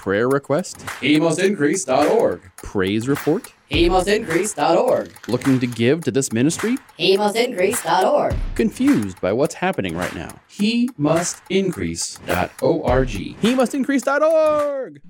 Prayer 0.03 0.27
request? 0.27 0.79
HeMustIncrease.org. 0.99 2.41
Praise 2.57 3.07
report? 3.07 3.53
HeMustIncrease.org. 3.71 5.27
Looking 5.27 5.59
to 5.59 5.65
give 5.67 6.03
to 6.03 6.11
this 6.11 6.31
ministry? 6.31 6.77
HeMustIncrease.org. 6.99 8.35
Confused 8.55 9.19
by 9.21 9.33
what's 9.33 9.55
happening 9.55 9.97
right 9.97 10.13
now? 10.13 10.39
HeMustIncrease.org. 10.51 13.09
HeMustIncrease.org. 13.09 15.01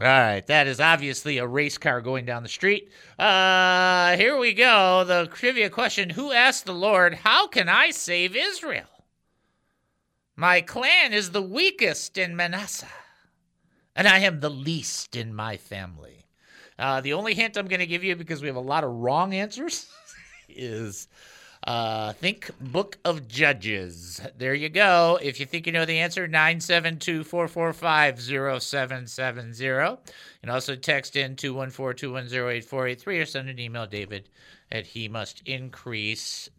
All 0.00 0.06
right, 0.08 0.44
that 0.46 0.66
is 0.66 0.80
obviously 0.80 1.36
a 1.38 1.46
race 1.46 1.76
car 1.78 2.00
going 2.00 2.24
down 2.24 2.42
the 2.42 2.48
street. 2.48 2.90
Uh, 3.18 4.16
here 4.16 4.36
we 4.38 4.52
go. 4.54 5.04
The 5.04 5.28
trivia 5.32 5.68
question 5.70 6.10
Who 6.10 6.32
asked 6.32 6.64
the 6.64 6.72
Lord, 6.72 7.14
How 7.14 7.46
can 7.46 7.68
I 7.68 7.90
save 7.90 8.34
Israel? 8.34 8.86
My 10.34 10.62
clan 10.62 11.12
is 11.12 11.30
the 11.30 11.42
weakest 11.42 12.16
in 12.16 12.34
Manasseh, 12.34 12.86
and 13.96 14.08
I 14.08 14.20
am 14.20 14.40
the 14.40 14.50
least 14.50 15.16
in 15.16 15.34
my 15.34 15.56
family. 15.56 16.26
Uh, 16.78 17.00
the 17.00 17.12
only 17.12 17.34
hint 17.34 17.56
I'm 17.56 17.68
going 17.68 17.80
to 17.80 17.86
give 17.86 18.04
you, 18.04 18.16
because 18.16 18.42
we 18.42 18.48
have 18.48 18.56
a 18.56 18.60
lot 18.60 18.84
of 18.84 18.90
wrong 18.90 19.34
answers, 19.34 19.86
is 20.48 21.08
uh, 21.64 22.12
think 22.14 22.50
Book 22.60 22.98
of 23.04 23.28
Judges. 23.28 24.20
There 24.36 24.54
you 24.54 24.68
go. 24.68 25.18
If 25.22 25.38
you 25.38 25.46
think 25.46 25.66
you 25.66 25.72
know 25.72 25.84
the 25.84 25.98
answer, 25.98 26.26
972 26.26 27.24
445 27.24 28.20
0770. 28.20 29.64
You 29.64 29.98
can 30.40 30.50
also 30.50 30.74
text 30.74 31.14
in 31.14 31.36
214 31.36 31.96
210 31.98 32.48
8483 32.48 33.18
or 33.20 33.26
send 33.26 33.48
an 33.48 33.58
email, 33.60 33.86
David 33.86 34.28
at 34.72 34.86
he 34.86 35.06
must 35.06 35.42
increase.org. 35.46 36.50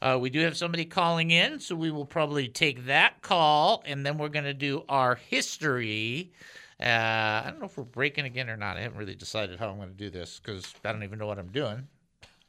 Uh, 0.00 0.18
we 0.20 0.30
do 0.30 0.40
have 0.40 0.56
somebody 0.56 0.84
calling 0.84 1.30
in, 1.30 1.58
so 1.58 1.74
we 1.74 1.90
will 1.90 2.06
probably 2.06 2.48
take 2.48 2.86
that 2.86 3.20
call, 3.20 3.82
and 3.84 4.06
then 4.06 4.16
we're 4.16 4.28
going 4.28 4.44
to 4.44 4.54
do 4.54 4.84
our 4.88 5.16
history. 5.16 6.32
Uh, 6.80 6.84
I 6.84 7.44
don't 7.46 7.58
know 7.58 7.66
if 7.66 7.76
we're 7.76 7.84
breaking 7.84 8.24
again 8.24 8.48
or 8.48 8.56
not. 8.56 8.76
I 8.76 8.82
haven't 8.82 8.98
really 8.98 9.16
decided 9.16 9.58
how 9.58 9.68
I'm 9.68 9.76
going 9.76 9.88
to 9.88 9.94
do 9.94 10.10
this 10.10 10.40
because 10.42 10.72
I 10.84 10.92
don't 10.92 11.02
even 11.02 11.18
know 11.18 11.26
what 11.26 11.38
I'm 11.38 11.48
doing. 11.48 11.88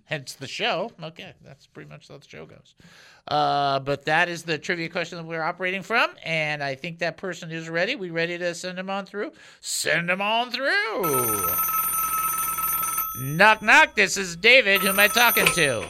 Hence 0.06 0.34
the 0.34 0.48
show. 0.48 0.92
Okay, 1.02 1.34
that's 1.44 1.68
pretty 1.68 1.90
much 1.90 2.08
how 2.08 2.18
the 2.18 2.28
show 2.28 2.46
goes. 2.46 2.76
Uh, 3.28 3.80
but 3.80 4.06
that 4.06 4.28
is 4.28 4.44
the 4.44 4.58
trivia 4.58 4.90
question 4.90 5.18
that 5.18 5.26
we're 5.26 5.42
operating 5.42 5.84
from, 5.84 6.12
and 6.24 6.64
I 6.64 6.76
think 6.76 7.00
that 7.00 7.18
person 7.18 7.52
is 7.52 7.70
ready. 7.70 7.96
We 7.96 8.10
ready 8.10 8.38
to 8.38 8.56
send 8.56 8.78
them 8.78 8.90
on 8.90 9.06
through? 9.06 9.34
Send 9.62 10.10
them 10.10 10.22
on 10.22 10.52
through. 10.52 11.50
Knock 13.22 13.62
knock. 13.62 13.96
This 13.96 14.18
is 14.18 14.36
David. 14.36 14.82
Who 14.82 14.90
am 14.90 15.00
I 15.00 15.08
talking 15.08 15.46
to? 15.46 15.88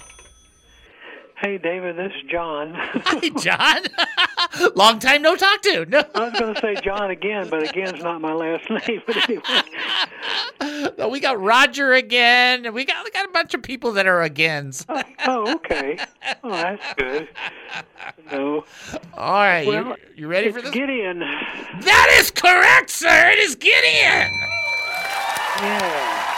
Hey, 1.41 1.57
David, 1.57 1.95
this 1.95 2.11
is 2.17 2.21
John. 2.29 2.73
Hi, 2.75 3.29
John. 3.39 3.83
Long 4.75 4.99
time 4.99 5.21
no 5.21 5.37
talk 5.37 5.61
to. 5.61 5.85
No. 5.85 6.03
I 6.13 6.25
was 6.29 6.33
going 6.37 6.53
to 6.53 6.59
say 6.59 6.75
John 6.83 7.11
again, 7.11 7.47
but 7.49 7.63
again's 7.63 8.03
not 8.03 8.19
my 8.19 8.33
last 8.33 8.69
name. 8.87 9.01
But 9.07 9.29
anyway. 10.59 11.09
we 11.09 11.21
got 11.21 11.39
Roger 11.41 11.93
again. 11.93 12.73
We 12.73 12.83
got 12.83 13.05
we 13.05 13.11
got 13.11 13.25
a 13.25 13.31
bunch 13.31 13.53
of 13.53 13.63
people 13.63 13.93
that 13.93 14.05
are 14.05 14.21
agains. 14.21 14.85
oh, 14.89 15.01
oh, 15.27 15.55
okay. 15.55 15.97
Oh, 16.43 16.49
that's 16.51 16.93
good. 16.95 17.29
No. 18.33 18.65
All 19.17 19.33
right, 19.33 19.65
Well, 19.65 19.85
you, 19.85 19.95
you 20.17 20.27
ready 20.27 20.51
for 20.51 20.61
this? 20.61 20.71
Gideon. 20.71 21.19
That 21.19 22.15
is 22.19 22.31
correct, 22.31 22.89
sir. 22.89 23.29
It 23.29 23.39
is 23.39 23.55
Gideon. 23.55 24.29
Yeah. 25.61 26.35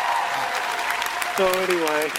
So 1.38 1.47
anyway, 1.47 2.12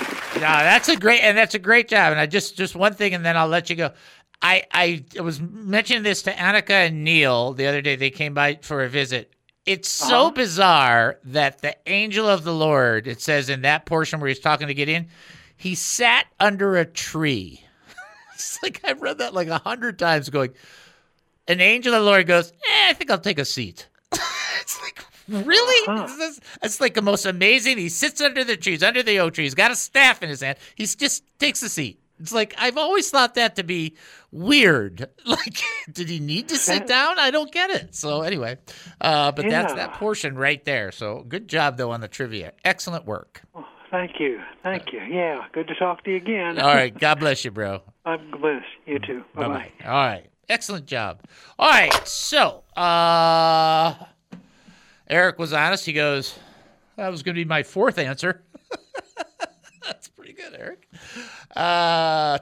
that's 0.42 0.88
a 0.88 0.96
great 0.96 1.20
and 1.20 1.36
that's 1.36 1.54
a 1.54 1.58
great 1.58 1.88
job. 1.88 2.12
And 2.12 2.20
I 2.20 2.26
just 2.26 2.56
just 2.56 2.74
one 2.74 2.94
thing, 2.94 3.14
and 3.14 3.24
then 3.24 3.36
I'll 3.36 3.48
let 3.48 3.70
you 3.70 3.76
go. 3.76 3.92
I 4.40 4.64
I 4.72 5.04
was 5.20 5.40
mentioning 5.40 6.02
this 6.02 6.22
to 6.22 6.32
Annika 6.32 6.70
and 6.86 7.04
Neil 7.04 7.52
the 7.52 7.66
other 7.66 7.80
day. 7.80 7.96
They 7.96 8.10
came 8.10 8.34
by 8.34 8.58
for 8.62 8.82
a 8.82 8.88
visit. 8.88 9.32
It's 9.64 9.88
so 9.88 10.22
Uh-huh. 10.22 10.30
bizarre 10.32 11.18
that 11.24 11.62
the 11.62 11.76
angel 11.86 12.28
of 12.28 12.42
the 12.42 12.52
Lord, 12.52 13.06
it 13.06 13.20
says 13.20 13.48
in 13.48 13.62
that 13.62 13.86
portion 13.86 14.18
where 14.18 14.28
he's 14.28 14.40
talking 14.40 14.66
to 14.66 14.74
Gideon, 14.74 15.06
he 15.56 15.76
sat 15.76 16.26
under 16.40 16.76
a 16.76 16.84
tree. 16.84 17.64
it's 18.34 18.58
like 18.62 18.80
I've 18.84 19.00
read 19.00 19.18
that 19.18 19.34
like 19.34 19.46
a 19.48 19.58
hundred 19.58 19.98
times, 20.00 20.28
going. 20.30 20.50
An 21.48 21.60
angel 21.60 21.94
of 21.94 22.00
the 22.02 22.06
Lord 22.06 22.26
goes, 22.26 22.50
eh, 22.50 22.88
I 22.90 22.92
think 22.92 23.10
I'll 23.10 23.18
take 23.18 23.38
a 23.38 23.44
seat. 23.44 23.88
it's 24.12 24.80
like 24.82 25.04
really? 25.28 26.02
Is 26.04 26.16
this- 26.18 26.40
It's 26.62 26.80
like 26.80 26.94
the 26.94 27.02
most 27.02 27.26
amazing. 27.26 27.78
He 27.78 27.88
sits 27.88 28.20
under 28.20 28.44
the 28.44 28.56
trees, 28.56 28.82
under 28.82 29.02
the 29.02 29.18
oak 29.20 29.34
tree. 29.34 29.44
He's 29.44 29.54
got 29.54 29.70
a 29.70 29.76
staff 29.76 30.22
in 30.22 30.28
his 30.28 30.40
hand. 30.40 30.58
He 30.74 30.84
just 30.86 31.24
takes 31.38 31.62
a 31.62 31.68
seat. 31.68 31.98
It's 32.20 32.32
like 32.32 32.54
I've 32.56 32.76
always 32.78 33.10
thought 33.10 33.34
that 33.34 33.56
to 33.56 33.64
be 33.64 33.96
weird. 34.30 35.08
Like, 35.24 35.60
did 35.90 36.08
he 36.08 36.20
need 36.20 36.48
to 36.48 36.56
sit 36.56 36.86
down? 36.96 37.18
I 37.18 37.30
don't 37.30 37.50
get 37.50 37.70
it. 37.70 37.94
So 37.94 38.22
anyway, 38.22 38.58
uh, 39.00 39.32
but 39.32 39.48
that's 39.48 39.72
that 39.74 39.94
portion 39.94 40.36
right 40.36 40.64
there. 40.64 40.92
So 40.92 41.24
good 41.28 41.48
job 41.48 41.76
though 41.78 41.90
on 41.90 42.00
the 42.00 42.08
trivia. 42.08 42.52
Excellent 42.64 43.04
work. 43.06 43.40
thank 43.90 44.20
you, 44.20 44.40
thank 44.62 44.92
you. 44.92 45.00
Yeah, 45.00 45.44
good 45.52 45.66
to 45.68 45.74
talk 45.74 46.04
to 46.04 46.10
you 46.10 46.16
again. 46.16 46.58
All 46.60 46.74
right. 46.74 46.96
God 47.06 47.18
bless 47.18 47.44
you, 47.44 47.50
bro. 47.50 47.82
I'm 48.04 48.30
blessed. 48.30 48.66
You 48.86 48.98
too. 49.00 49.24
Bye 49.34 49.48
bye. 49.48 49.72
All 49.84 49.90
right. 49.90 50.26
Excellent 50.48 50.86
job. 50.86 51.20
All 51.58 51.70
right. 51.70 51.92
So, 52.06 52.62
uh, 52.76 53.94
Eric 55.12 55.38
was 55.38 55.52
honest. 55.52 55.84
He 55.84 55.92
goes, 55.92 56.38
that 56.96 57.10
was 57.10 57.22
going 57.22 57.34
to 57.34 57.40
be 57.40 57.44
my 57.44 57.62
fourth 57.62 57.98
answer. 57.98 58.42
That's 59.84 60.08
pretty 60.08 60.32
good, 60.32 60.54
Eric. 60.58 60.88
Uh, 61.54 62.38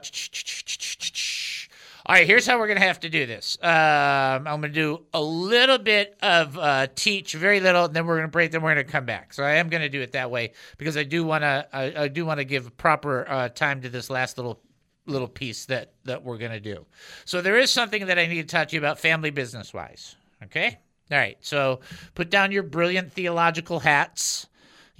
all 2.05 2.15
right, 2.15 2.25
here's 2.25 2.47
how 2.47 2.57
we're 2.57 2.67
going 2.67 2.79
to 2.79 2.85
have 2.85 3.01
to 3.01 3.09
do 3.09 3.25
this. 3.25 3.57
Um, 3.61 3.69
I'm 3.69 4.61
going 4.61 4.61
to 4.61 4.69
do 4.69 5.03
a 5.13 5.21
little 5.21 5.79
bit 5.79 6.17
of 6.21 6.57
uh, 6.57 6.87
teach, 6.95 7.33
very 7.33 7.59
little, 7.59 7.85
and 7.85 7.93
then 7.93 8.07
we're 8.07 8.15
going 8.15 8.27
to 8.27 8.31
break. 8.31 8.51
Then 8.51 8.61
we're 8.61 8.73
going 8.73 8.85
to 8.85 8.91
come 8.91 9.05
back. 9.05 9.33
So 9.33 9.43
I 9.43 9.55
am 9.55 9.67
going 9.67 9.81
to 9.81 9.89
do 9.89 10.01
it 10.01 10.13
that 10.13 10.31
way 10.31 10.53
because 10.77 10.95
I 10.95 11.03
do 11.03 11.25
want 11.25 11.41
to. 11.41 11.67
I, 11.73 12.03
I 12.03 12.07
do 12.07 12.25
want 12.25 12.39
to 12.39 12.45
give 12.45 12.77
proper 12.77 13.29
uh, 13.29 13.49
time 13.49 13.81
to 13.81 13.89
this 13.89 14.09
last 14.09 14.37
little 14.37 14.61
little 15.07 15.27
piece 15.27 15.65
that 15.65 15.91
that 16.05 16.23
we're 16.23 16.37
going 16.37 16.51
to 16.51 16.59
do. 16.61 16.85
So 17.25 17.41
there 17.41 17.57
is 17.57 17.69
something 17.69 18.05
that 18.05 18.17
I 18.17 18.27
need 18.27 18.47
to 18.47 18.55
talk 18.55 18.69
to 18.69 18.75
you 18.75 18.79
about, 18.79 18.97
family 18.97 19.29
business 19.29 19.73
wise. 19.73 20.15
Okay. 20.43 20.79
All 21.11 21.17
right. 21.17 21.37
So 21.41 21.81
put 22.15 22.29
down 22.29 22.51
your 22.51 22.63
brilliant 22.63 23.11
theological 23.13 23.79
hats 23.79 24.47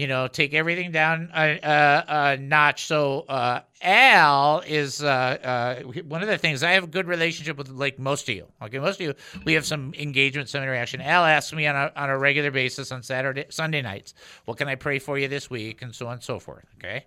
you 0.02 0.08
know, 0.08 0.28
take 0.28 0.56
everything 0.56 0.92
down 0.92 1.30
a, 1.36 1.60
a, 1.62 2.06
a 2.08 2.38
notch. 2.38 2.88
So 2.88 3.20
uh, 3.30 3.62
Al 3.84 4.64
is 4.66 5.04
uh, 5.04 5.08
uh, 5.08 6.02
one 6.02 6.24
of 6.24 6.28
the 6.28 6.40
things. 6.40 6.64
I 6.64 6.72
have 6.72 6.86
a 6.86 6.88
good 6.88 7.08
relationship 7.08 7.56
with, 7.56 7.70
like 7.70 8.00
most 8.00 8.28
of 8.28 8.34
you. 8.34 8.48
Okay, 8.64 8.80
most 8.80 9.00
of 9.00 9.06
you, 9.06 9.14
we 9.46 9.54
have 9.54 9.64
some 9.64 9.94
engagement, 9.94 10.50
some 10.50 10.64
interaction. 10.64 11.02
Al 11.02 11.24
asks 11.24 11.54
me 11.54 11.68
on 11.68 11.76
a 11.76 11.92
on 11.96 12.10
a 12.10 12.18
regular 12.18 12.50
basis 12.50 12.92
on 12.92 13.04
Saturday, 13.04 13.46
Sunday 13.50 13.84
nights, 13.84 14.16
what 14.46 14.58
can 14.58 14.68
I 14.68 14.74
pray 14.74 14.98
for 14.98 15.20
you 15.20 15.28
this 15.28 15.52
week, 15.52 15.84
and 15.84 15.94
so 15.94 16.08
on 16.08 16.14
and 16.14 16.24
so 16.24 16.40
forth. 16.40 16.66
Okay. 16.78 17.06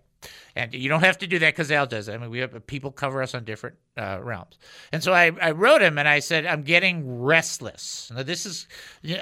And 0.57 0.72
you 0.72 0.89
don't 0.89 1.03
have 1.03 1.18
to 1.18 1.27
do 1.27 1.39
that 1.41 1.55
because 1.55 1.70
Al 1.72 1.87
does. 1.87 2.09
I 2.09 2.16
mean, 2.16 2.31
we 2.31 2.39
have 2.39 2.64
people 2.66 2.93
cover 2.93 3.22
us 3.22 3.35
on 3.35 3.45
different 3.45 3.77
uh, 3.97 4.20
realms. 4.22 4.57
And 4.93 5.03
so 5.03 5.12
I, 5.12 5.33
I 5.43 5.51
wrote 5.51 5.83
him 5.83 5.99
and 5.99 6.07
I 6.07 6.20
said, 6.20 6.47
I'm 6.47 6.62
getting 6.62 7.22
restless. 7.22 8.12
Now, 8.14 8.22
this 8.22 8.47
is, 8.47 8.68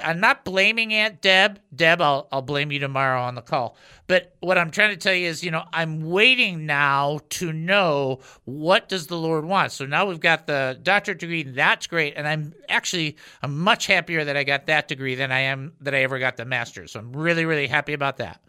I'm 0.03 0.19
not 0.19 0.45
blaming 0.45 0.93
Aunt 0.93 1.21
Deb. 1.21 1.59
Deb, 1.75 2.01
I'll, 2.01 2.27
I'll 2.31 2.43
blame 2.43 2.71
you 2.71 2.77
tomorrow 2.77 3.21
on 3.21 3.33
the 3.33 3.41
call. 3.41 3.77
But 4.05 4.35
what 4.41 4.59
I'm 4.59 4.69
trying 4.69 4.91
to 4.91 4.97
tell 4.97 5.13
you 5.13 5.27
is, 5.27 5.43
you 5.43 5.49
know, 5.49 5.63
I'm 5.73 6.03
waiting 6.03 6.67
now 6.67 7.19
to 7.31 7.51
know 7.51 8.19
what 8.45 8.87
does 8.87 9.07
the 9.07 9.17
Lord 9.17 9.43
want. 9.43 9.71
So 9.71 9.87
now 9.87 10.05
we've 10.05 10.19
got 10.19 10.45
the 10.45 10.77
doctorate 10.83 11.17
degree. 11.19 11.41
That's 11.41 11.87
great. 11.87 12.13
And 12.15 12.27
I'm 12.27 12.53
actually, 12.69 13.17
I'm 13.41 13.57
much 13.57 13.87
happier 13.87 14.23
that 14.23 14.37
I 14.37 14.43
got 14.43 14.67
that 14.67 14.87
degree 14.87 15.15
than 15.15 15.31
I 15.31 15.39
am 15.39 15.73
that 15.81 15.95
I 15.95 16.03
ever 16.03 16.19
got 16.19 16.37
the 16.37 16.45
master's. 16.45 16.91
So 16.91 16.99
I'm 16.99 17.11
really, 17.11 17.45
really 17.45 17.67
happy 17.67 17.93
about 17.93 18.17
that 18.17 18.42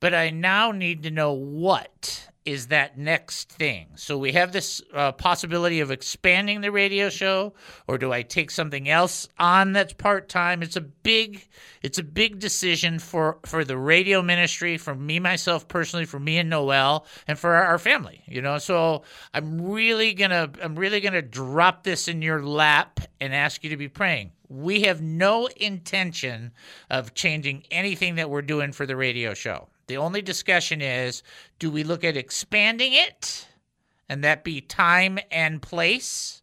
but 0.00 0.14
I 0.14 0.30
now 0.30 0.72
need 0.72 1.02
to 1.04 1.10
know 1.10 1.32
what 1.32 2.28
is 2.46 2.68
that 2.68 2.96
next 2.96 3.50
thing. 3.50 3.88
So 3.96 4.16
we 4.16 4.30
have 4.32 4.52
this 4.52 4.80
uh, 4.94 5.10
possibility 5.10 5.80
of 5.80 5.90
expanding 5.90 6.60
the 6.60 6.70
radio 6.70 7.10
show, 7.10 7.54
or 7.88 7.98
do 7.98 8.12
I 8.12 8.22
take 8.22 8.52
something 8.52 8.88
else 8.88 9.28
on 9.36 9.72
that's 9.72 9.92
part 9.92 10.28
time? 10.28 10.62
It's 10.62 10.76
a 10.76 10.80
big, 10.80 11.48
it's 11.82 11.98
a 11.98 12.04
big 12.04 12.38
decision 12.38 13.00
for 13.00 13.38
for 13.44 13.64
the 13.64 13.76
radio 13.76 14.22
ministry, 14.22 14.78
for 14.78 14.94
me 14.94 15.18
myself 15.18 15.66
personally, 15.66 16.04
for 16.06 16.20
me 16.20 16.38
and 16.38 16.48
Noel, 16.48 17.04
and 17.26 17.36
for 17.36 17.52
our, 17.52 17.64
our 17.64 17.78
family. 17.78 18.22
You 18.28 18.42
know, 18.42 18.58
so 18.58 19.02
I'm 19.34 19.60
really 19.60 20.14
gonna, 20.14 20.48
I'm 20.62 20.76
really 20.76 21.00
gonna 21.00 21.22
drop 21.22 21.82
this 21.82 22.06
in 22.06 22.22
your 22.22 22.44
lap 22.44 23.00
and 23.20 23.34
ask 23.34 23.64
you 23.64 23.70
to 23.70 23.76
be 23.76 23.88
praying. 23.88 24.30
We 24.48 24.82
have 24.82 25.02
no 25.02 25.48
intention 25.56 26.52
of 26.90 27.14
changing 27.14 27.64
anything 27.72 28.14
that 28.14 28.30
we're 28.30 28.42
doing 28.42 28.70
for 28.70 28.86
the 28.86 28.94
radio 28.94 29.34
show. 29.34 29.68
The 29.86 29.96
only 29.96 30.22
discussion 30.22 30.80
is 30.82 31.22
do 31.58 31.70
we 31.70 31.84
look 31.84 32.04
at 32.04 32.16
expanding 32.16 32.92
it 32.92 33.46
and 34.08 34.24
that 34.24 34.44
be 34.44 34.60
time 34.60 35.18
and 35.30 35.62
place? 35.62 36.42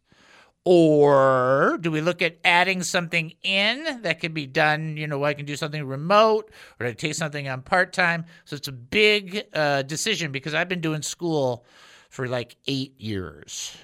Or 0.66 1.76
do 1.82 1.90
we 1.90 2.00
look 2.00 2.22
at 2.22 2.38
adding 2.42 2.82
something 2.82 3.34
in 3.42 4.00
that 4.00 4.20
can 4.20 4.32
be 4.32 4.46
done? 4.46 4.96
You 4.96 5.06
know, 5.06 5.22
I 5.22 5.34
can 5.34 5.44
do 5.44 5.56
something 5.56 5.84
remote 5.84 6.50
or 6.80 6.86
I 6.86 6.92
take 6.94 7.14
something 7.14 7.46
on 7.48 7.60
part 7.60 7.92
time. 7.92 8.24
So 8.46 8.56
it's 8.56 8.68
a 8.68 8.72
big 8.72 9.44
uh, 9.52 9.82
decision 9.82 10.32
because 10.32 10.54
I've 10.54 10.70
been 10.70 10.80
doing 10.80 11.02
school 11.02 11.66
for 12.08 12.26
like 12.26 12.56
eight 12.66 12.98
years. 12.98 13.76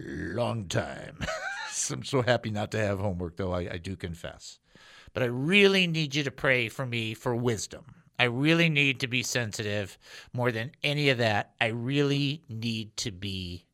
Long 0.01 0.67
time. 0.67 1.19
I'm 1.91 2.05
so 2.05 2.23
happy 2.23 2.51
not 2.51 2.71
to 2.71 2.79
have 2.79 2.99
homework, 2.99 3.37
though, 3.37 3.53
I, 3.53 3.73
I 3.73 3.77
do 3.77 3.97
confess. 3.97 4.59
But 5.17 5.23
I 5.23 5.29
really 5.29 5.87
need 5.87 6.15
you 6.15 6.25
to 6.25 6.31
pray 6.31 6.69
for 6.69 6.85
me 6.85 7.15
for 7.15 7.35
wisdom. 7.35 7.87
I 8.19 8.25
really 8.25 8.69
need 8.69 9.01
to 9.01 9.07
be 9.07 9.23
sensitive 9.23 9.97
more 10.35 10.53
than 10.53 10.73
any 10.83 11.09
of 11.09 11.17
that. 11.17 11.55
I 11.59 11.69
really 11.69 12.43
need 12.51 12.95
to 12.99 13.11
be 13.11 13.65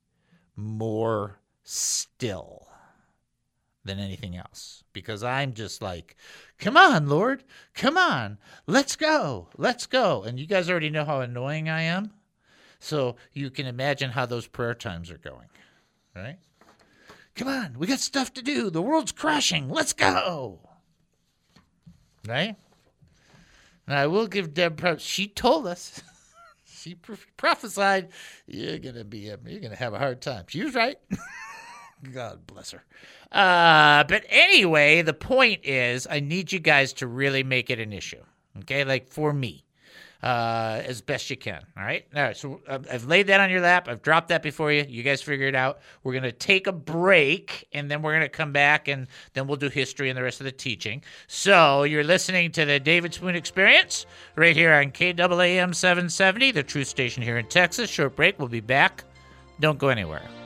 more 0.55 1.41
still 1.65 2.69
than 3.85 3.99
anything 3.99 4.37
else 4.37 4.85
because 4.93 5.25
I'm 5.25 5.53
just 5.53 5.83
like, 5.83 6.15
come 6.61 6.77
on, 6.77 7.09
Lord, 7.09 7.43
come 7.75 7.99
on, 7.99 8.39
let's 8.69 8.95
go, 8.95 9.49
let's 9.59 9.87
go. 9.87 10.23
And 10.23 10.39
you 10.39 10.47
guys 10.47 10.71
already 10.71 10.91
know 10.91 11.05
how 11.05 11.23
annoying 11.23 11.69
I 11.69 11.83
am. 11.83 12.13
So 12.79 13.17
you 13.33 13.51
can 13.51 13.67
imagine 13.67 14.11
how 14.11 14.27
those 14.27 14.47
prayer 14.47 14.75
times 14.75 15.11
are 15.11 15.19
going, 15.19 15.49
right? 16.15 16.39
Come 17.35 17.49
on, 17.49 17.81
we 17.81 17.89
got 17.89 17.99
stuff 17.99 18.33
to 18.35 18.43
do. 18.43 18.71
The 18.71 18.81
world's 18.81 19.11
crashing. 19.11 19.69
Let's 19.69 19.93
go. 19.93 20.61
Right? 22.27 22.57
And 23.87 23.97
I 23.97 24.07
will 24.07 24.27
give 24.27 24.55
Deb 24.55 24.77
props. 24.77 25.03
She 25.03 25.27
told 25.27 25.67
us. 25.67 26.03
she 26.65 26.95
pro- 26.95 27.17
prophesied 27.37 28.09
you're 28.47 28.79
gonna 28.79 29.05
be 29.05 29.29
a, 29.29 29.39
you're 29.47 29.61
gonna 29.61 29.77
have 29.77 29.95
a 29.95 29.99
hard 29.99 30.21
time. 30.21 30.45
She 30.49 30.63
was 30.63 30.75
right. 30.75 30.97
God 32.13 32.47
bless 32.47 32.73
her. 32.73 32.83
Uh, 33.31 34.05
but 34.05 34.25
anyway, 34.29 35.03
the 35.03 35.15
point 35.15 35.65
is, 35.65 36.07
I 36.11 36.21
need 36.21 36.53
you 36.53 36.59
guys 36.59 36.93
to 36.95 37.07
really 37.07 37.45
make 37.45 37.71
it 37.71 37.79
an 37.79 37.93
issue. 37.93 38.23
Okay, 38.59 38.85
like 38.85 39.09
for 39.09 39.33
me, 39.33 39.65
uh, 40.23 40.81
as 40.85 41.01
best 41.01 41.29
you 41.31 41.37
can. 41.37 41.65
All 41.77 41.83
right. 41.83 42.07
All 42.15 42.23
right. 42.23 42.37
So 42.37 42.61
uh, 42.69 42.79
I've 42.91 43.07
laid 43.07 43.27
that 43.27 43.41
on 43.41 43.51
your 43.51 43.61
lap. 43.61 43.89
I've 43.89 44.03
dropped 44.03 44.29
that 44.29 44.43
before 44.43 44.71
you. 44.71 44.85
You 44.89 45.03
guys 45.03 45.21
figure 45.21 45.47
it 45.47 45.55
out. 45.55 45.81
We're 46.05 46.15
gonna 46.15 46.33
take 46.33 46.67
a 46.67 46.73
break, 46.73 47.67
and 47.73 47.91
then 47.91 48.03
we're 48.03 48.13
gonna 48.13 48.29
come 48.29 48.53
back, 48.53 48.89
and 48.89 49.09
then 49.35 49.47
we'll 49.47 49.57
do 49.57 49.69
history 49.69 50.09
and 50.11 50.17
the 50.17 50.23
rest 50.23 50.41
of 50.41 50.45
the 50.45 50.53
teaching. 50.53 51.03
So 51.27 51.83
you're 51.83 52.05
listening 52.05 52.53
to 52.53 52.65
the 52.65 52.79
David 52.79 53.15
Spoon 53.15 53.35
Experience 53.35 54.07
right 54.37 54.55
here 54.57 54.73
on 54.73 54.93
KAAM 54.93 55.75
770, 55.75 56.53
the 56.53 56.63
Truth 56.63 56.89
Station 56.89 57.23
here 57.23 57.39
in 57.39 57.47
Texas. 57.47 57.91
Short 57.91 58.15
break. 58.15 58.39
We'll 58.39 58.49
be 58.49 58.61
back. 58.61 59.05
Don't 59.61 59.79
go 59.79 59.89
anywhere. 59.89 60.42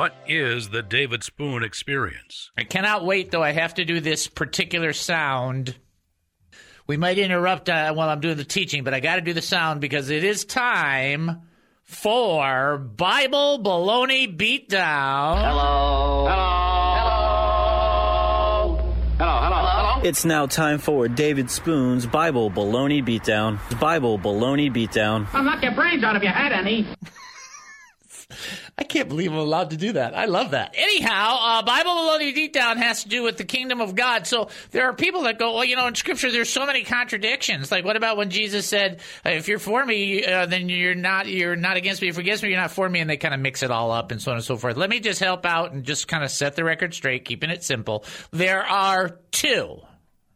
What 0.00 0.14
is 0.26 0.70
the 0.70 0.82
David 0.82 1.22
Spoon 1.22 1.62
experience? 1.62 2.50
I 2.56 2.64
cannot 2.64 3.04
wait, 3.04 3.30
though. 3.30 3.42
I 3.42 3.52
have 3.52 3.74
to 3.74 3.84
do 3.84 4.00
this 4.00 4.28
particular 4.28 4.94
sound. 4.94 5.76
We 6.86 6.96
might 6.96 7.18
interrupt 7.18 7.68
uh, 7.68 7.92
while 7.92 8.08
I'm 8.08 8.20
doing 8.20 8.38
the 8.38 8.44
teaching, 8.44 8.82
but 8.82 8.94
I 8.94 9.00
got 9.00 9.16
to 9.16 9.20
do 9.20 9.34
the 9.34 9.42
sound 9.42 9.82
because 9.82 10.08
it 10.08 10.24
is 10.24 10.46
time 10.46 11.42
for 11.84 12.78
Bible 12.78 13.62
Baloney 13.62 14.34
Beatdown. 14.34 15.42
Hello. 15.42 16.26
Hello. 16.30 16.80
Hello. 19.18 19.42
Hello. 19.42 19.66
Hello. 19.66 20.00
It's 20.02 20.24
now 20.24 20.46
time 20.46 20.78
for 20.78 21.08
David 21.08 21.50
Spoon's 21.50 22.06
Bible 22.06 22.50
Baloney 22.50 23.04
Beatdown. 23.04 23.58
Bible 23.78 24.18
Baloney 24.18 24.74
Beatdown. 24.74 25.26
I'll 25.34 25.44
knock 25.44 25.62
your 25.62 25.72
brains 25.72 26.02
out 26.02 26.16
if 26.16 26.22
you 26.22 26.30
had 26.30 26.52
any. 26.52 26.86
I 28.90 28.92
can't 28.92 29.08
believe 29.08 29.30
I'm 29.30 29.38
allowed 29.38 29.70
to 29.70 29.76
do 29.76 29.92
that. 29.92 30.16
I 30.16 30.24
love 30.24 30.50
that. 30.50 30.74
Anyhow, 30.76 31.36
uh, 31.40 31.62
Bible 31.62 31.92
Baloney 31.92 32.34
Beatdown 32.34 32.76
has 32.78 33.04
to 33.04 33.08
do 33.08 33.22
with 33.22 33.36
the 33.36 33.44
kingdom 33.44 33.80
of 33.80 33.94
God. 33.94 34.26
So 34.26 34.48
there 34.72 34.86
are 34.86 34.92
people 34.92 35.22
that 35.22 35.38
go, 35.38 35.54
well, 35.54 35.64
you 35.64 35.76
know, 35.76 35.86
in 35.86 35.94
Scripture 35.94 36.32
there's 36.32 36.50
so 36.50 36.66
many 36.66 36.82
contradictions. 36.82 37.70
Like, 37.70 37.84
what 37.84 37.96
about 37.96 38.16
when 38.16 38.30
Jesus 38.30 38.66
said, 38.66 39.00
"If 39.24 39.46
you're 39.46 39.60
for 39.60 39.86
me, 39.86 40.24
uh, 40.24 40.46
then 40.46 40.68
you're 40.68 40.96
not 40.96 41.28
you're 41.28 41.54
not 41.54 41.76
against 41.76 42.02
me. 42.02 42.08
If 42.08 42.16
you're 42.16 42.22
against 42.22 42.42
me, 42.42 42.48
you're 42.48 42.58
not 42.58 42.72
for 42.72 42.88
me." 42.88 42.98
And 42.98 43.08
they 43.08 43.16
kind 43.16 43.32
of 43.32 43.38
mix 43.38 43.62
it 43.62 43.70
all 43.70 43.92
up 43.92 44.10
and 44.10 44.20
so 44.20 44.32
on 44.32 44.38
and 44.38 44.44
so 44.44 44.56
forth. 44.56 44.76
Let 44.76 44.90
me 44.90 44.98
just 44.98 45.20
help 45.20 45.46
out 45.46 45.70
and 45.70 45.84
just 45.84 46.08
kind 46.08 46.24
of 46.24 46.30
set 46.32 46.56
the 46.56 46.64
record 46.64 46.92
straight, 46.92 47.24
keeping 47.24 47.50
it 47.50 47.62
simple. 47.62 48.04
There 48.32 48.64
are 48.64 49.20
two. 49.30 49.82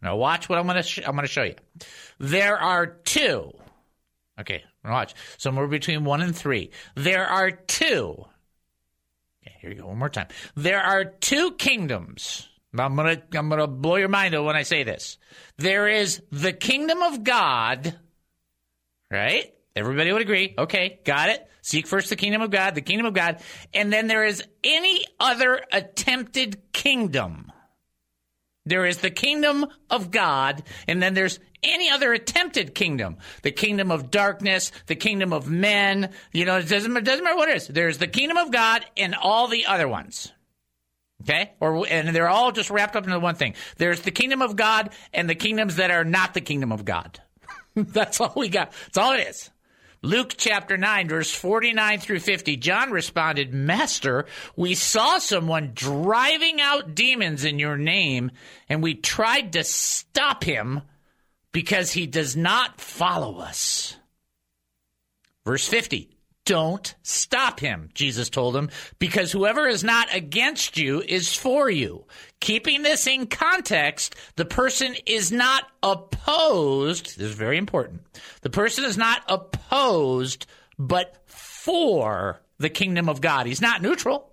Now 0.00 0.14
watch 0.14 0.48
what 0.48 0.60
I'm 0.60 0.66
gonna 0.68 0.84
sh- 0.84 1.00
I'm 1.04 1.16
gonna 1.16 1.26
show 1.26 1.42
you. 1.42 1.56
There 2.20 2.56
are 2.56 2.86
two. 2.86 3.50
Okay, 4.38 4.62
watch. 4.84 5.14
Somewhere 5.38 5.66
between 5.66 6.04
one 6.04 6.22
and 6.22 6.36
three. 6.36 6.70
There 6.94 7.26
are 7.26 7.50
two. 7.50 8.26
Okay, 9.46 9.56
here 9.60 9.70
you 9.70 9.76
go. 9.76 9.88
One 9.88 9.98
more 9.98 10.08
time. 10.08 10.28
There 10.54 10.80
are 10.80 11.04
two 11.04 11.52
kingdoms. 11.52 12.48
I'm 12.76 12.96
gonna 12.96 13.22
I'm 13.34 13.48
gonna 13.48 13.66
blow 13.66 13.96
your 13.96 14.08
mind 14.08 14.34
when 14.42 14.56
I 14.56 14.62
say 14.62 14.82
this. 14.82 15.18
There 15.58 15.86
is 15.86 16.22
the 16.32 16.52
kingdom 16.52 17.02
of 17.02 17.22
God, 17.22 17.94
right? 19.10 19.52
Everybody 19.76 20.12
would 20.12 20.22
agree. 20.22 20.54
Okay, 20.56 21.00
got 21.04 21.28
it. 21.28 21.46
Seek 21.62 21.86
first 21.86 22.10
the 22.10 22.16
kingdom 22.16 22.42
of 22.42 22.50
God, 22.50 22.74
the 22.74 22.80
kingdom 22.80 23.06
of 23.06 23.14
God, 23.14 23.40
and 23.72 23.92
then 23.92 24.06
there 24.06 24.24
is 24.24 24.42
any 24.62 25.04
other 25.20 25.60
attempted 25.72 26.72
kingdom. 26.72 27.52
There 28.66 28.86
is 28.86 28.98
the 28.98 29.10
kingdom 29.10 29.66
of 29.90 30.10
God, 30.10 30.62
and 30.88 31.02
then 31.02 31.14
there's 31.14 31.38
any 31.62 31.90
other 31.90 32.12
attempted 32.12 32.74
kingdom. 32.74 33.16
The 33.42 33.50
kingdom 33.50 33.90
of 33.90 34.10
darkness, 34.10 34.72
the 34.86 34.96
kingdom 34.96 35.32
of 35.32 35.48
men. 35.48 36.10
You 36.32 36.44
know, 36.44 36.58
it 36.58 36.68
doesn't, 36.68 36.96
it 36.96 37.04
doesn't 37.04 37.24
matter 37.24 37.36
what 37.36 37.48
it 37.48 37.56
is. 37.56 37.68
There's 37.68 37.98
the 37.98 38.06
kingdom 38.06 38.36
of 38.36 38.50
God 38.50 38.84
and 38.96 39.14
all 39.14 39.48
the 39.48 39.66
other 39.66 39.88
ones. 39.88 40.32
Okay? 41.22 41.52
Or 41.60 41.86
and 41.88 42.14
they're 42.14 42.28
all 42.28 42.52
just 42.52 42.70
wrapped 42.70 42.96
up 42.96 43.04
into 43.04 43.18
one 43.18 43.34
thing. 43.34 43.54
There's 43.76 44.02
the 44.02 44.10
kingdom 44.10 44.42
of 44.42 44.56
God 44.56 44.90
and 45.12 45.28
the 45.28 45.34
kingdoms 45.34 45.76
that 45.76 45.90
are 45.90 46.04
not 46.04 46.34
the 46.34 46.40
kingdom 46.40 46.72
of 46.72 46.84
God. 46.84 47.20
That's 47.74 48.20
all 48.20 48.32
we 48.36 48.48
got. 48.48 48.72
That's 48.86 48.98
all 48.98 49.12
it 49.12 49.28
is. 49.28 49.50
Luke 50.04 50.34
chapter 50.36 50.76
9, 50.76 51.08
verse 51.08 51.30
49 51.30 51.98
through 51.98 52.20
50. 52.20 52.58
John 52.58 52.90
responded, 52.90 53.54
Master, 53.54 54.26
we 54.54 54.74
saw 54.74 55.18
someone 55.18 55.72
driving 55.72 56.60
out 56.60 56.94
demons 56.94 57.42
in 57.42 57.58
your 57.58 57.78
name, 57.78 58.30
and 58.68 58.82
we 58.82 58.94
tried 58.94 59.54
to 59.54 59.64
stop 59.64 60.44
him 60.44 60.82
because 61.52 61.92
he 61.92 62.06
does 62.06 62.36
not 62.36 62.82
follow 62.82 63.38
us. 63.38 63.96
Verse 65.46 65.66
50. 65.66 66.10
Don't 66.44 66.94
stop 67.02 67.58
him, 67.58 67.88
Jesus 67.94 68.28
told 68.28 68.54
him, 68.54 68.68
because 68.98 69.32
whoever 69.32 69.66
is 69.66 69.82
not 69.82 70.14
against 70.14 70.76
you 70.76 71.00
is 71.00 71.34
for 71.34 71.70
you. 71.70 72.04
Keeping 72.44 72.82
this 72.82 73.06
in 73.06 73.26
context, 73.26 74.14
the 74.36 74.44
person 74.44 74.94
is 75.06 75.32
not 75.32 75.64
opposed. 75.82 77.16
This 77.16 77.30
is 77.30 77.34
very 77.34 77.56
important. 77.56 78.02
The 78.42 78.50
person 78.50 78.84
is 78.84 78.98
not 78.98 79.22
opposed, 79.30 80.44
but 80.78 81.22
for 81.26 82.42
the 82.58 82.68
kingdom 82.68 83.08
of 83.08 83.22
God. 83.22 83.46
He's 83.46 83.62
not 83.62 83.80
neutral. 83.80 84.30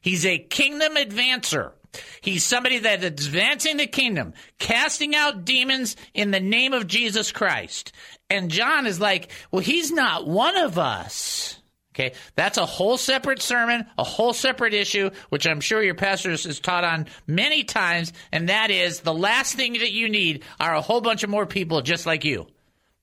He's 0.00 0.24
a 0.24 0.38
kingdom 0.38 0.94
advancer. 0.94 1.72
He's 2.20 2.44
somebody 2.44 2.78
that 2.78 3.02
advancing 3.02 3.78
the 3.78 3.88
kingdom, 3.88 4.34
casting 4.60 5.16
out 5.16 5.44
demons 5.44 5.96
in 6.14 6.30
the 6.30 6.38
name 6.38 6.72
of 6.72 6.86
Jesus 6.86 7.32
Christ. 7.32 7.90
And 8.30 8.52
John 8.52 8.86
is 8.86 9.00
like, 9.00 9.32
well, 9.50 9.62
he's 9.62 9.90
not 9.90 10.28
one 10.28 10.56
of 10.56 10.78
us. 10.78 11.57
Okay, 11.98 12.14
that's 12.36 12.58
a 12.58 12.66
whole 12.66 12.96
separate 12.96 13.42
sermon, 13.42 13.84
a 13.98 14.04
whole 14.04 14.32
separate 14.32 14.72
issue, 14.72 15.10
which 15.30 15.48
I'm 15.48 15.60
sure 15.60 15.82
your 15.82 15.96
pastor 15.96 16.30
has 16.30 16.60
taught 16.60 16.84
on 16.84 17.06
many 17.26 17.64
times, 17.64 18.12
and 18.30 18.48
that 18.50 18.70
is 18.70 19.00
the 19.00 19.12
last 19.12 19.56
thing 19.56 19.72
that 19.72 19.90
you 19.90 20.08
need 20.08 20.44
are 20.60 20.76
a 20.76 20.80
whole 20.80 21.00
bunch 21.00 21.24
of 21.24 21.30
more 21.30 21.44
people 21.44 21.82
just 21.82 22.06
like 22.06 22.24
you 22.24 22.46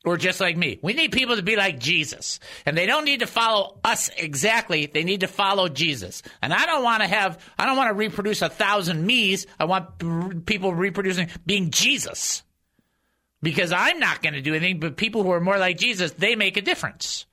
or 0.05 0.15
just 0.15 0.39
like 0.39 0.55
me. 0.55 0.79
We 0.81 0.93
need 0.93 1.11
people 1.11 1.35
to 1.35 1.41
be 1.41 1.57
like 1.57 1.79
Jesus. 1.79 2.39
And 2.65 2.77
they 2.77 2.85
don't 2.85 3.05
need 3.05 3.19
to 3.19 3.27
follow 3.27 3.79
us 3.83 4.09
exactly. 4.15 4.85
They 4.85 5.03
need 5.03 5.21
to 5.21 5.27
follow 5.27 5.67
Jesus. 5.67 6.21
And 6.41 6.53
I 6.53 6.65
don't 6.65 6.83
want 6.83 7.01
to 7.01 7.07
have, 7.07 7.43
I 7.57 7.65
don't 7.65 7.75
want 7.75 7.89
to 7.89 7.95
reproduce 7.95 8.41
a 8.43 8.49
thousand 8.49 9.05
me's. 9.05 9.47
I 9.59 9.65
want 9.65 10.45
people 10.45 10.73
reproducing, 10.73 11.29
being 11.45 11.71
Jesus. 11.71 12.43
Because 13.41 13.71
I'm 13.71 13.99
not 13.99 14.21
going 14.21 14.35
to 14.35 14.41
do 14.41 14.53
anything, 14.53 14.79
but 14.79 14.95
people 14.95 15.23
who 15.23 15.31
are 15.31 15.41
more 15.41 15.57
like 15.57 15.77
Jesus, 15.77 16.11
they 16.11 16.35
make 16.35 16.55
a 16.55 16.61
difference. 16.61 17.25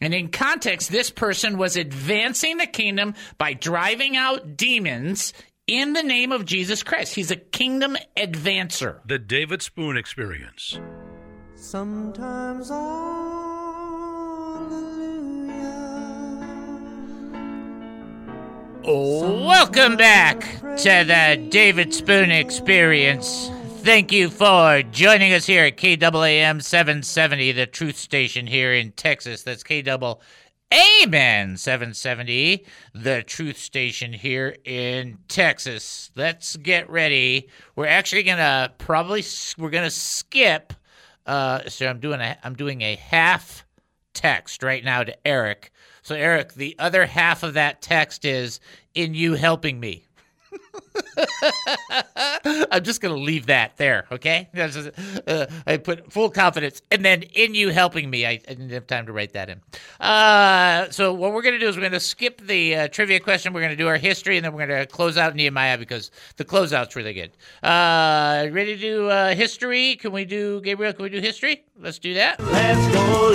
And 0.00 0.14
in 0.14 0.28
context, 0.28 0.90
this 0.90 1.10
person 1.10 1.58
was 1.58 1.76
advancing 1.76 2.58
the 2.58 2.66
kingdom 2.66 3.14
by 3.36 3.52
driving 3.52 4.16
out 4.16 4.56
demons 4.56 5.32
in 5.66 5.92
the 5.92 6.02
name 6.02 6.32
of 6.32 6.44
Jesus 6.44 6.82
Christ. 6.82 7.14
He's 7.14 7.30
a 7.30 7.36
kingdom 7.36 7.96
advancer. 8.16 9.00
The 9.06 9.18
David 9.18 9.60
Spoon 9.62 9.96
Experience. 9.96 10.78
Sometimes 11.56 12.68
Hallelujah. 12.68 13.04
Welcome 18.84 19.96
back 19.96 20.40
to 20.78 21.04
the 21.04 21.48
David 21.50 21.92
Spoon 21.92 22.30
Experience. 22.30 23.50
Thank 23.82 24.12
you 24.12 24.28
for 24.28 24.82
joining 24.82 25.32
us 25.32 25.46
here 25.46 25.64
at 25.64 25.76
KAAM 25.76 26.60
770, 26.62 27.52
the 27.52 27.64
truth 27.64 27.96
station 27.96 28.46
here 28.46 28.74
in 28.74 28.90
Texas. 28.92 29.44
That's 29.44 29.62
KAAM 29.62 30.18
770, 31.56 32.66
the 32.94 33.22
truth 33.22 33.56
station 33.56 34.12
here 34.12 34.56
in 34.64 35.18
Texas. 35.28 36.10
Let's 36.16 36.56
get 36.56 36.90
ready. 36.90 37.48
We're 37.76 37.86
actually 37.86 38.24
gonna 38.24 38.74
probably 38.76 39.24
we're 39.56 39.70
gonna 39.70 39.90
skip. 39.90 40.74
Uh, 41.24 41.68
so 41.68 41.86
I'm 41.86 42.00
doing 42.00 42.20
a 42.20 42.36
I'm 42.42 42.56
doing 42.56 42.82
a 42.82 42.96
half 42.96 43.64
text 44.12 44.62
right 44.62 44.84
now 44.84 45.04
to 45.04 45.26
Eric. 45.26 45.70
So 46.02 46.14
Eric, 46.14 46.54
the 46.54 46.74
other 46.78 47.06
half 47.06 47.42
of 47.42 47.54
that 47.54 47.80
text 47.80 48.24
is 48.24 48.60
in 48.94 49.14
you 49.14 49.34
helping 49.34 49.78
me. 49.78 50.07
I'm 52.70 52.84
just 52.84 53.00
going 53.00 53.14
to 53.14 53.20
leave 53.20 53.46
that 53.46 53.76
there, 53.76 54.06
okay? 54.12 54.48
Uh, 55.26 55.46
I 55.66 55.76
put 55.76 56.12
full 56.12 56.30
confidence, 56.30 56.82
and 56.90 57.04
then 57.04 57.22
in 57.22 57.54
you 57.54 57.70
helping 57.70 58.08
me, 58.08 58.24
I, 58.24 58.30
I, 58.30 58.36
didn't 58.36 58.70
have 58.70 58.86
time 58.86 59.06
to 59.06 59.12
write 59.12 59.32
that 59.32 59.48
in. 59.48 59.60
Uh, 60.00 60.90
so 60.90 61.12
what 61.12 61.32
we're 61.32 61.42
going 61.42 61.54
to 61.54 61.60
do 61.60 61.68
is 61.68 61.76
we're 61.76 61.82
going 61.82 61.92
to 61.92 62.00
skip 62.00 62.40
the 62.46 62.76
uh, 62.76 62.88
trivia 62.88 63.20
question. 63.20 63.52
We're 63.52 63.60
going 63.60 63.72
to 63.72 63.76
do 63.76 63.88
our 63.88 63.96
history, 63.96 64.36
and 64.36 64.44
then 64.44 64.52
we're 64.52 64.66
going 64.66 64.80
to 64.80 64.86
close 64.86 65.18
out 65.18 65.34
Nehemiah 65.34 65.78
because 65.78 66.10
the 66.36 66.44
closeout's 66.44 66.96
really 66.96 67.14
good. 67.14 67.32
Uh, 67.62 68.48
ready 68.50 68.74
to 68.74 68.80
do 68.80 69.08
uh, 69.08 69.34
history? 69.34 69.96
Can 69.96 70.12
we 70.12 70.24
do 70.24 70.60
Gabriel? 70.60 70.92
Can 70.92 71.02
we 71.02 71.10
do 71.10 71.20
history? 71.20 71.64
Let's 71.78 71.98
do 71.98 72.14
that. 72.14 72.40
Let's 72.40 72.94
go 72.94 73.34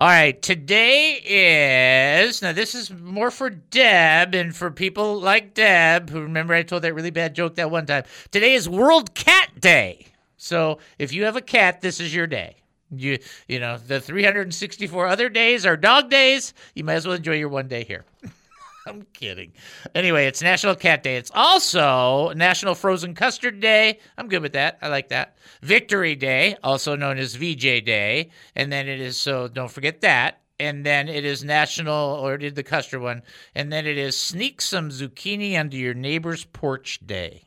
All 0.00 0.08
right, 0.08 0.40
today 0.40 1.20
is 1.22 2.40
now. 2.40 2.52
This 2.52 2.74
is 2.74 2.90
more 2.90 3.30
for 3.30 3.50
Deb 3.50 4.34
and 4.34 4.56
for 4.56 4.70
people 4.70 5.20
like 5.20 5.52
Deb 5.52 6.08
who 6.08 6.22
remember 6.22 6.54
I 6.54 6.62
told 6.62 6.84
that 6.84 6.94
really 6.94 7.10
bad 7.10 7.34
joke 7.34 7.56
that 7.56 7.70
one 7.70 7.84
time. 7.84 8.04
Today 8.30 8.54
is 8.54 8.66
World 8.66 9.12
Cat 9.12 9.50
Day, 9.60 10.06
so 10.38 10.78
if 10.98 11.12
you 11.12 11.24
have 11.24 11.36
a 11.36 11.42
cat, 11.42 11.82
this 11.82 12.00
is 12.00 12.14
your 12.14 12.26
day. 12.26 12.56
You 12.90 13.18
you 13.46 13.60
know 13.60 13.76
the 13.76 14.00
364 14.00 15.06
other 15.06 15.28
days 15.28 15.66
are 15.66 15.76
dog 15.76 16.08
days. 16.08 16.54
You 16.74 16.84
might 16.84 16.94
as 16.94 17.06
well 17.06 17.16
enjoy 17.16 17.34
your 17.34 17.50
one 17.50 17.68
day 17.68 17.84
here. 17.84 18.06
I'm 18.86 19.06
kidding. 19.12 19.52
Anyway, 19.94 20.26
it's 20.26 20.42
National 20.42 20.74
Cat 20.74 21.02
Day. 21.02 21.16
It's 21.16 21.30
also 21.34 22.32
National 22.32 22.74
Frozen 22.74 23.14
Custard 23.14 23.60
Day. 23.60 23.98
I'm 24.16 24.28
good 24.28 24.42
with 24.42 24.52
that. 24.52 24.78
I 24.80 24.88
like 24.88 25.08
that. 25.08 25.36
Victory 25.62 26.16
Day, 26.16 26.56
also 26.62 26.96
known 26.96 27.18
as 27.18 27.34
VJ 27.34 27.84
Day. 27.84 28.30
And 28.56 28.72
then 28.72 28.88
it 28.88 29.00
is, 29.00 29.16
so 29.16 29.48
don't 29.48 29.70
forget 29.70 30.00
that. 30.00 30.40
And 30.58 30.84
then 30.84 31.08
it 31.08 31.24
is 31.24 31.42
National, 31.42 32.16
or 32.16 32.36
did 32.36 32.54
the 32.54 32.62
custard 32.62 33.00
one. 33.00 33.22
And 33.54 33.72
then 33.72 33.86
it 33.86 33.96
is 33.96 34.16
Sneak 34.16 34.60
Some 34.60 34.90
Zucchini 34.90 35.58
Under 35.58 35.76
Your 35.76 35.94
Neighbor's 35.94 36.44
Porch 36.44 37.00
Day. 37.06 37.44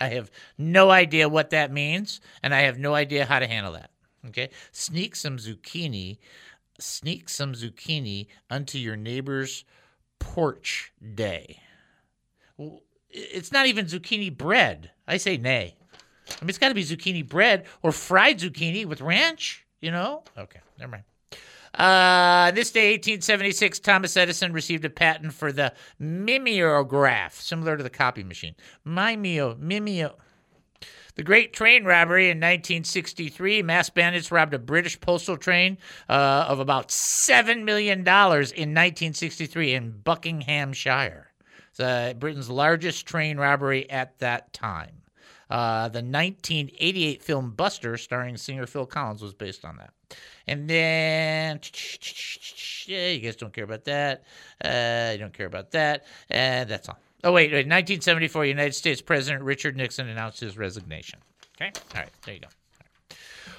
I 0.00 0.08
have 0.08 0.30
no 0.58 0.90
idea 0.90 1.28
what 1.28 1.50
that 1.50 1.72
means, 1.72 2.20
and 2.42 2.54
I 2.54 2.62
have 2.62 2.78
no 2.78 2.94
idea 2.94 3.26
how 3.26 3.38
to 3.38 3.46
handle 3.46 3.72
that. 3.72 3.90
Okay? 4.26 4.50
Sneak 4.72 5.16
some 5.16 5.36
zucchini, 5.36 6.18
sneak 6.78 7.28
some 7.28 7.52
zucchini 7.52 8.26
unto 8.50 8.78
your 8.78 8.96
neighbor's 8.96 9.64
porch 10.24 10.92
day. 11.14 11.60
It's 13.10 13.52
not 13.52 13.66
even 13.66 13.84
zucchini 13.84 14.36
bread. 14.36 14.90
I 15.06 15.18
say 15.18 15.36
nay. 15.36 15.76
I 16.28 16.44
mean, 16.44 16.48
it's 16.48 16.58
got 16.58 16.68
to 16.68 16.74
be 16.74 16.82
zucchini 16.82 17.26
bread 17.28 17.66
or 17.82 17.92
fried 17.92 18.38
zucchini 18.38 18.86
with 18.86 19.02
ranch, 19.02 19.66
you 19.80 19.90
know? 19.90 20.24
Okay, 20.36 20.60
never 20.78 20.92
mind. 20.92 21.04
Uh, 21.74 22.52
this 22.52 22.70
day, 22.70 22.92
1876, 22.92 23.80
Thomas 23.80 24.16
Edison 24.16 24.52
received 24.52 24.84
a 24.84 24.90
patent 24.90 25.34
for 25.34 25.52
the 25.52 25.74
mimeograph, 26.00 27.34
similar 27.34 27.76
to 27.76 27.82
the 27.82 27.90
copy 27.90 28.24
machine. 28.24 28.54
Mimeo, 28.86 29.58
mimeo. 29.58 30.14
The 31.16 31.22
Great 31.22 31.52
Train 31.52 31.84
Robbery 31.84 32.24
in 32.24 32.38
1963, 32.38 33.62
mass 33.62 33.88
bandits 33.88 34.32
robbed 34.32 34.52
a 34.52 34.58
British 34.58 35.00
postal 35.00 35.36
train 35.36 35.78
uh, 36.08 36.46
of 36.48 36.58
about 36.58 36.88
$7 36.88 37.62
million 37.62 38.00
in 38.00 38.04
1963 38.04 39.74
in 39.74 39.92
Buckinghamshire. 40.02 41.30
It's 41.70 41.78
uh, 41.78 42.14
Britain's 42.18 42.50
largest 42.50 43.06
train 43.06 43.38
robbery 43.38 43.88
at 43.90 44.18
that 44.18 44.52
time. 44.52 45.02
Uh, 45.48 45.88
the 45.88 46.02
1988 46.02 47.22
film 47.22 47.52
Buster, 47.52 47.96
starring 47.96 48.36
singer 48.36 48.66
Phil 48.66 48.86
Collins, 48.86 49.22
was 49.22 49.34
based 49.34 49.64
on 49.64 49.76
that. 49.76 49.92
And 50.48 50.68
then, 50.68 51.60
yeah, 52.86 53.08
you 53.10 53.20
guys 53.20 53.36
don't 53.36 53.52
care 53.52 53.64
about 53.64 53.84
that. 53.84 54.24
Uh, 54.64 55.10
you 55.12 55.18
don't 55.18 55.32
care 55.32 55.46
about 55.46 55.70
that. 55.72 56.06
And 56.28 56.68
that's 56.68 56.88
all. 56.88 56.98
Oh, 57.24 57.32
wait, 57.32 57.50
wait. 57.50 57.66
1974, 57.66 58.44
United 58.44 58.74
States 58.74 59.00
President 59.00 59.42
Richard 59.42 59.78
Nixon 59.78 60.08
announced 60.08 60.40
his 60.40 60.58
resignation. 60.58 61.18
Okay? 61.56 61.72
All 61.94 62.02
right, 62.02 62.10
there 62.26 62.34
you 62.34 62.40
go. 62.40 62.48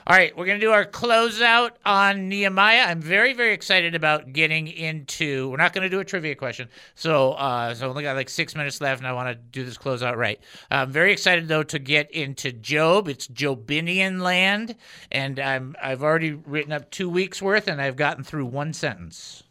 All 0.08 0.16
right, 0.16 0.38
we're 0.38 0.46
going 0.46 0.60
to 0.60 0.66
do 0.66 0.72
our 0.72 0.86
closeout 0.86 1.72
on 1.84 2.30
Nehemiah. 2.30 2.82
I'm 2.82 3.02
very, 3.02 3.34
very 3.34 3.54
excited 3.54 3.96
about 3.96 4.34
getting 4.34 4.68
into. 4.68 5.50
We're 5.50 5.58
not 5.58 5.74
going 5.74 5.82
to 5.82 5.90
do 5.90 6.00
a 6.00 6.06
trivia 6.06 6.36
question, 6.36 6.70
so 6.94 7.32
uh, 7.32 7.74
so 7.74 7.90
only 7.90 8.04
got 8.04 8.16
like 8.16 8.30
six 8.30 8.56
minutes 8.56 8.80
left, 8.82 9.00
and 9.00 9.08
I 9.08 9.14
want 9.14 9.30
to 9.30 9.36
do 9.36 9.66
this 9.66 9.80
closeout 9.80 10.16
right. 10.16 10.40
I'm 10.70 10.92
very 10.92 11.12
excited 11.12 11.48
though 11.48 11.64
to 11.64 11.80
get 11.80 12.12
into 12.12 12.52
Job. 12.52 13.08
It's 13.08 13.28
Jobinian 13.28 14.22
land, 14.22 14.76
and 15.12 15.40
I'm 15.40 15.76
I've 15.82 16.04
already 16.04 16.34
written 16.34 16.72
up 16.72 16.92
two 16.92 17.10
weeks 17.10 17.42
worth, 17.42 17.68
and 17.68 17.82
I've 17.82 17.96
gotten 17.96 18.24
through 18.24 18.46
one 18.46 18.74
sentence. 18.74 19.42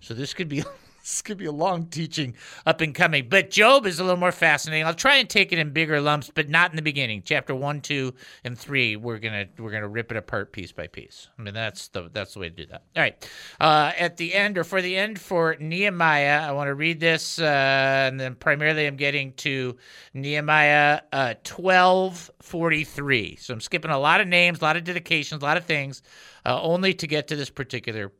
So 0.00 0.14
this 0.14 0.32
could 0.32 0.48
be 0.48 0.64
this 1.00 1.22
could 1.22 1.38
be 1.38 1.46
a 1.46 1.52
long 1.52 1.86
teaching 1.86 2.34
up 2.66 2.80
and 2.80 2.94
coming. 2.94 3.28
But 3.28 3.50
Job 3.50 3.86
is 3.86 3.98
a 3.98 4.04
little 4.04 4.18
more 4.18 4.32
fascinating. 4.32 4.86
I'll 4.86 4.94
try 4.94 5.16
and 5.16 5.28
take 5.28 5.52
it 5.52 5.58
in 5.58 5.72
bigger 5.72 6.00
lumps, 6.00 6.30
but 6.34 6.48
not 6.48 6.70
in 6.70 6.76
the 6.76 6.82
beginning. 6.82 7.22
Chapter 7.24 7.54
one, 7.54 7.80
two, 7.80 8.14
and 8.44 8.58
three, 8.58 8.96
we're 8.96 9.18
gonna 9.18 9.46
we're 9.58 9.70
gonna 9.70 9.88
rip 9.88 10.10
it 10.10 10.16
apart 10.16 10.52
piece 10.52 10.72
by 10.72 10.86
piece. 10.86 11.28
I 11.38 11.42
mean 11.42 11.54
that's 11.54 11.88
the 11.88 12.10
that's 12.12 12.34
the 12.34 12.40
way 12.40 12.50
to 12.50 12.54
do 12.54 12.66
that. 12.66 12.82
All 12.96 13.02
right. 13.02 13.30
Uh, 13.60 13.92
at 13.98 14.16
the 14.16 14.34
end 14.34 14.58
or 14.58 14.64
for 14.64 14.82
the 14.82 14.96
end 14.96 15.20
for 15.20 15.56
Nehemiah, 15.58 16.40
I 16.40 16.52
want 16.52 16.68
to 16.68 16.74
read 16.74 17.00
this, 17.00 17.38
uh, 17.38 17.44
and 17.44 18.18
then 18.18 18.34
primarily 18.34 18.86
I'm 18.86 18.96
getting 18.96 19.32
to 19.34 19.76
Nehemiah 20.14 21.00
uh, 21.12 21.34
twelve 21.44 22.30
forty 22.40 22.84
three. 22.84 23.36
So 23.36 23.54
I'm 23.54 23.60
skipping 23.60 23.90
a 23.90 23.98
lot 23.98 24.20
of 24.20 24.28
names, 24.28 24.60
a 24.60 24.64
lot 24.64 24.76
of 24.76 24.84
dedications, 24.84 25.42
a 25.42 25.44
lot 25.44 25.56
of 25.56 25.64
things, 25.64 26.02
uh, 26.44 26.60
only 26.62 26.94
to 26.94 27.06
get 27.06 27.28
to 27.28 27.36
this 27.36 27.50
particular 27.50 28.12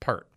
part. 0.00 0.28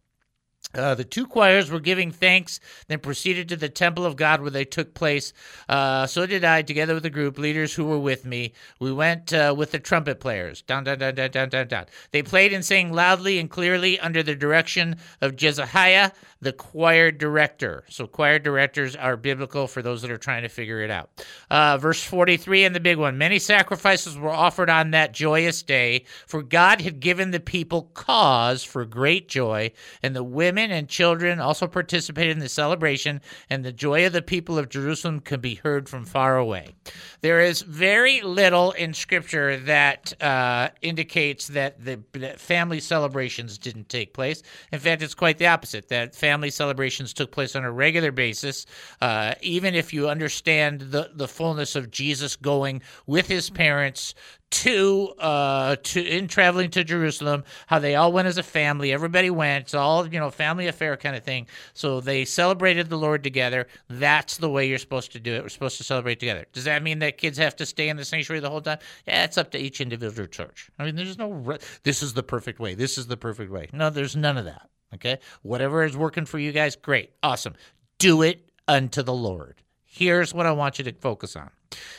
Uh, 0.75 0.93
the 0.93 1.03
two 1.03 1.25
choirs 1.25 1.71
were 1.71 1.79
giving 1.79 2.11
thanks, 2.11 2.59
then 2.87 2.99
proceeded 2.99 3.49
to 3.49 3.55
the 3.55 3.69
temple 3.69 4.05
of 4.05 4.15
God 4.15 4.39
where 4.41 4.51
they 4.51 4.65
took 4.65 4.93
place. 4.93 5.33
Uh, 5.67 6.05
so 6.05 6.27
did 6.27 6.45
I, 6.45 6.61
together 6.61 6.93
with 6.93 7.01
the 7.01 7.09
group 7.09 7.39
leaders 7.39 7.73
who 7.73 7.85
were 7.85 7.97
with 7.97 8.23
me. 8.23 8.53
We 8.79 8.93
went 8.93 9.33
uh, 9.33 9.55
with 9.57 9.71
the 9.71 9.79
trumpet 9.79 10.19
players. 10.19 10.61
Down, 10.61 10.83
down, 10.83 10.99
down, 10.99 11.15
down, 11.15 11.31
down, 11.31 11.49
down, 11.49 11.67
down. 11.67 11.85
They 12.11 12.21
played 12.21 12.53
and 12.53 12.63
sang 12.63 12.93
loudly 12.93 13.39
and 13.39 13.49
clearly 13.49 13.99
under 13.99 14.21
the 14.21 14.35
direction 14.35 14.97
of 15.21 15.35
Jezrahiah, 15.35 16.11
the 16.41 16.53
choir 16.53 17.11
director. 17.11 17.83
So, 17.89 18.07
choir 18.07 18.39
directors 18.39 18.95
are 18.95 19.17
biblical 19.17 19.67
for 19.67 19.81
those 19.81 20.01
that 20.01 20.11
are 20.11 20.17
trying 20.17 20.43
to 20.43 20.49
figure 20.49 20.81
it 20.81 20.89
out. 20.89 21.09
Uh, 21.49 21.77
verse 21.77 22.03
43 22.03 22.65
and 22.65 22.75
the 22.75 22.79
big 22.79 22.97
one 22.97 23.17
Many 23.17 23.39
sacrifices 23.39 24.17
were 24.17 24.29
offered 24.29 24.69
on 24.69 24.91
that 24.91 25.13
joyous 25.13 25.61
day, 25.61 26.05
for 26.27 26.41
God 26.41 26.81
had 26.81 26.99
given 26.99 27.31
the 27.31 27.39
people 27.39 27.91
cause 27.93 28.63
for 28.63 28.85
great 28.85 29.27
joy, 29.27 29.71
and 30.01 30.15
the 30.15 30.23
women 30.23 30.71
and 30.71 30.87
children 30.87 31.39
also 31.39 31.67
participated 31.67 32.31
in 32.31 32.39
the 32.39 32.49
celebration, 32.49 33.21
and 33.49 33.65
the 33.65 33.73
joy 33.73 34.05
of 34.05 34.13
the 34.13 34.21
people 34.21 34.57
of 34.57 34.69
Jerusalem 34.69 35.19
could 35.19 35.41
be 35.41 35.55
heard 35.55 35.89
from 35.89 36.05
far 36.05 36.37
away. 36.37 36.75
There 37.21 37.41
is 37.41 37.61
very 37.61 38.21
little 38.21 38.71
in 38.71 38.93
Scripture 38.93 39.57
that 39.57 40.21
uh, 40.21 40.69
indicates 40.81 41.47
that 41.49 41.83
the 41.83 41.99
that 42.13 42.39
family 42.39 42.79
celebrations 42.79 43.57
didn't 43.57 43.89
take 43.89 44.13
place. 44.13 44.41
In 44.71 44.79
fact, 44.79 45.01
it's 45.01 45.13
quite 45.13 45.37
the 45.37 45.47
opposite. 45.47 45.89
That 45.89 46.15
family 46.29 46.51
celebrations 46.51 47.11
took 47.11 47.31
place 47.31 47.55
on 47.55 47.63
a 47.63 47.71
regular 47.71 48.11
basis. 48.11 48.67
Uh, 49.01 49.33
even 49.41 49.73
if 49.73 49.91
you 49.91 50.07
understand 50.07 50.81
the 50.81 51.09
the 51.15 51.27
fullness 51.27 51.75
of 51.75 51.89
Jesus 51.89 52.35
going 52.35 52.83
with 53.07 53.27
his 53.27 53.49
parents 53.49 54.13
to 54.51 55.13
uh 55.19 55.75
to 55.83 56.03
in 56.03 56.27
traveling 56.27 56.69
to 56.71 56.83
Jerusalem, 56.83 57.43
how 57.65 57.79
they 57.79 57.95
all 57.95 58.11
went 58.11 58.27
as 58.27 58.37
a 58.37 58.43
family. 58.43 58.91
Everybody 58.91 59.29
went. 59.29 59.65
It's 59.65 59.73
all 59.73 60.07
you 60.07 60.19
know, 60.19 60.29
family 60.29 60.67
affair 60.67 60.97
kind 60.97 61.15
of 61.15 61.23
thing. 61.23 61.47
So 61.73 61.99
they 61.99 62.25
celebrated 62.25 62.89
the 62.89 62.97
Lord 62.97 63.23
together. 63.23 63.67
That's 63.89 64.37
the 64.37 64.49
way 64.49 64.67
you're 64.67 64.77
supposed 64.77 65.11
to 65.13 65.19
do 65.19 65.33
it. 65.33 65.41
We're 65.41 65.49
supposed 65.49 65.77
to 65.77 65.83
celebrate 65.83 66.19
together. 66.19 66.45
Does 66.53 66.65
that 66.65 66.83
mean 66.83 66.99
that 66.99 67.17
kids 67.17 67.37
have 67.39 67.55
to 67.55 67.65
stay 67.65 67.89
in 67.89 67.97
the 67.97 68.05
sanctuary 68.05 68.39
the 68.39 68.49
whole 68.51 68.61
time? 68.61 68.79
Yeah, 69.07 69.23
it's 69.23 69.37
up 69.37 69.49
to 69.51 69.57
each 69.57 69.81
individual 69.81 70.27
church. 70.27 70.69
I 70.77 70.85
mean, 70.85 70.95
there's 70.95 71.17
no. 71.17 71.31
Re- 71.31 71.59
this 71.83 72.03
is 72.03 72.13
the 72.13 72.23
perfect 72.23 72.59
way. 72.59 72.75
This 72.75 72.97
is 72.99 73.07
the 73.07 73.17
perfect 73.17 73.51
way. 73.51 73.69
No, 73.73 73.89
there's 73.89 74.15
none 74.15 74.37
of 74.37 74.45
that. 74.45 74.69
Okay, 74.93 75.19
whatever 75.43 75.83
is 75.83 75.95
working 75.95 76.25
for 76.25 76.39
you 76.39 76.51
guys, 76.51 76.75
great, 76.75 77.11
awesome. 77.21 77.53
Do 77.99 78.21
it 78.23 78.49
unto 78.67 79.03
the 79.03 79.13
Lord. 79.13 79.61
Here's 79.85 80.33
what 80.33 80.45
I 80.45 80.51
want 80.51 80.79
you 80.79 80.85
to 80.85 80.93
focus 80.93 81.35
on. 81.35 81.49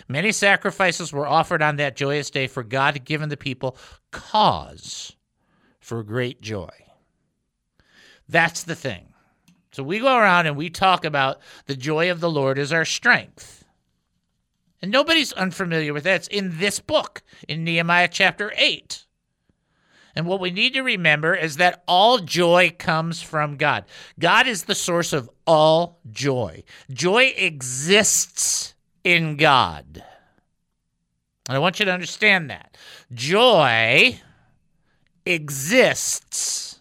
Many 0.09 0.33
sacrifices 0.33 1.13
were 1.13 1.27
offered 1.27 1.63
on 1.63 1.77
that 1.77 1.97
joyous 1.97 2.31
day, 2.31 2.47
for 2.47 2.63
God 2.63 2.95
had 2.95 3.05
given 3.05 3.29
the 3.29 3.37
people 3.37 3.77
cause 4.11 5.15
for 5.81 6.03
great 6.03 6.41
joy. 6.41 6.71
That's 8.29 8.65
the 8.65 8.75
thing. 8.75 9.13
So 9.73 9.83
we 9.83 10.01
go 10.01 10.17
around 10.17 10.47
and 10.47 10.57
we 10.57 10.71
talk 10.71 11.05
about 11.05 11.41
the 11.67 11.77
joy 11.77 12.11
of 12.11 12.21
the 12.21 12.31
Lord 12.31 12.59
is 12.59 12.73
our 12.73 12.85
strength. 12.85 13.65
And 14.83 14.91
nobody's 14.91 15.33
unfamiliar 15.33 15.93
with 15.93 16.05
that. 16.05 16.17
It's 16.17 16.29
in 16.29 16.59
this 16.59 16.81
book, 16.81 17.23
in 17.49 17.65
Nehemiah 17.65 18.09
chapter 18.09 18.53
8. 18.57 19.05
And 20.15 20.27
what 20.27 20.41
we 20.41 20.51
need 20.51 20.75
to 20.75 20.83
remember 20.83 21.35
is 21.35 21.57
that 21.57 21.83
all 21.87 22.19
joy 22.19 22.75
comes 22.79 23.23
from 23.23 23.57
God. 23.57 23.85
God 24.19 24.47
is 24.47 24.65
the 24.65 24.75
source 24.75 25.13
of 25.13 25.31
all 25.47 26.01
joy. 26.11 26.65
Joy 26.91 27.33
exists 27.37 28.75
in 29.05 29.37
God. 29.37 30.03
And 31.49 31.57
I 31.57 31.59
want 31.59 31.79
you 31.79 31.87
to 31.87 31.93
understand 31.93 32.51
that. 32.51 32.77
Joy 33.13 34.21
exists 35.27 36.81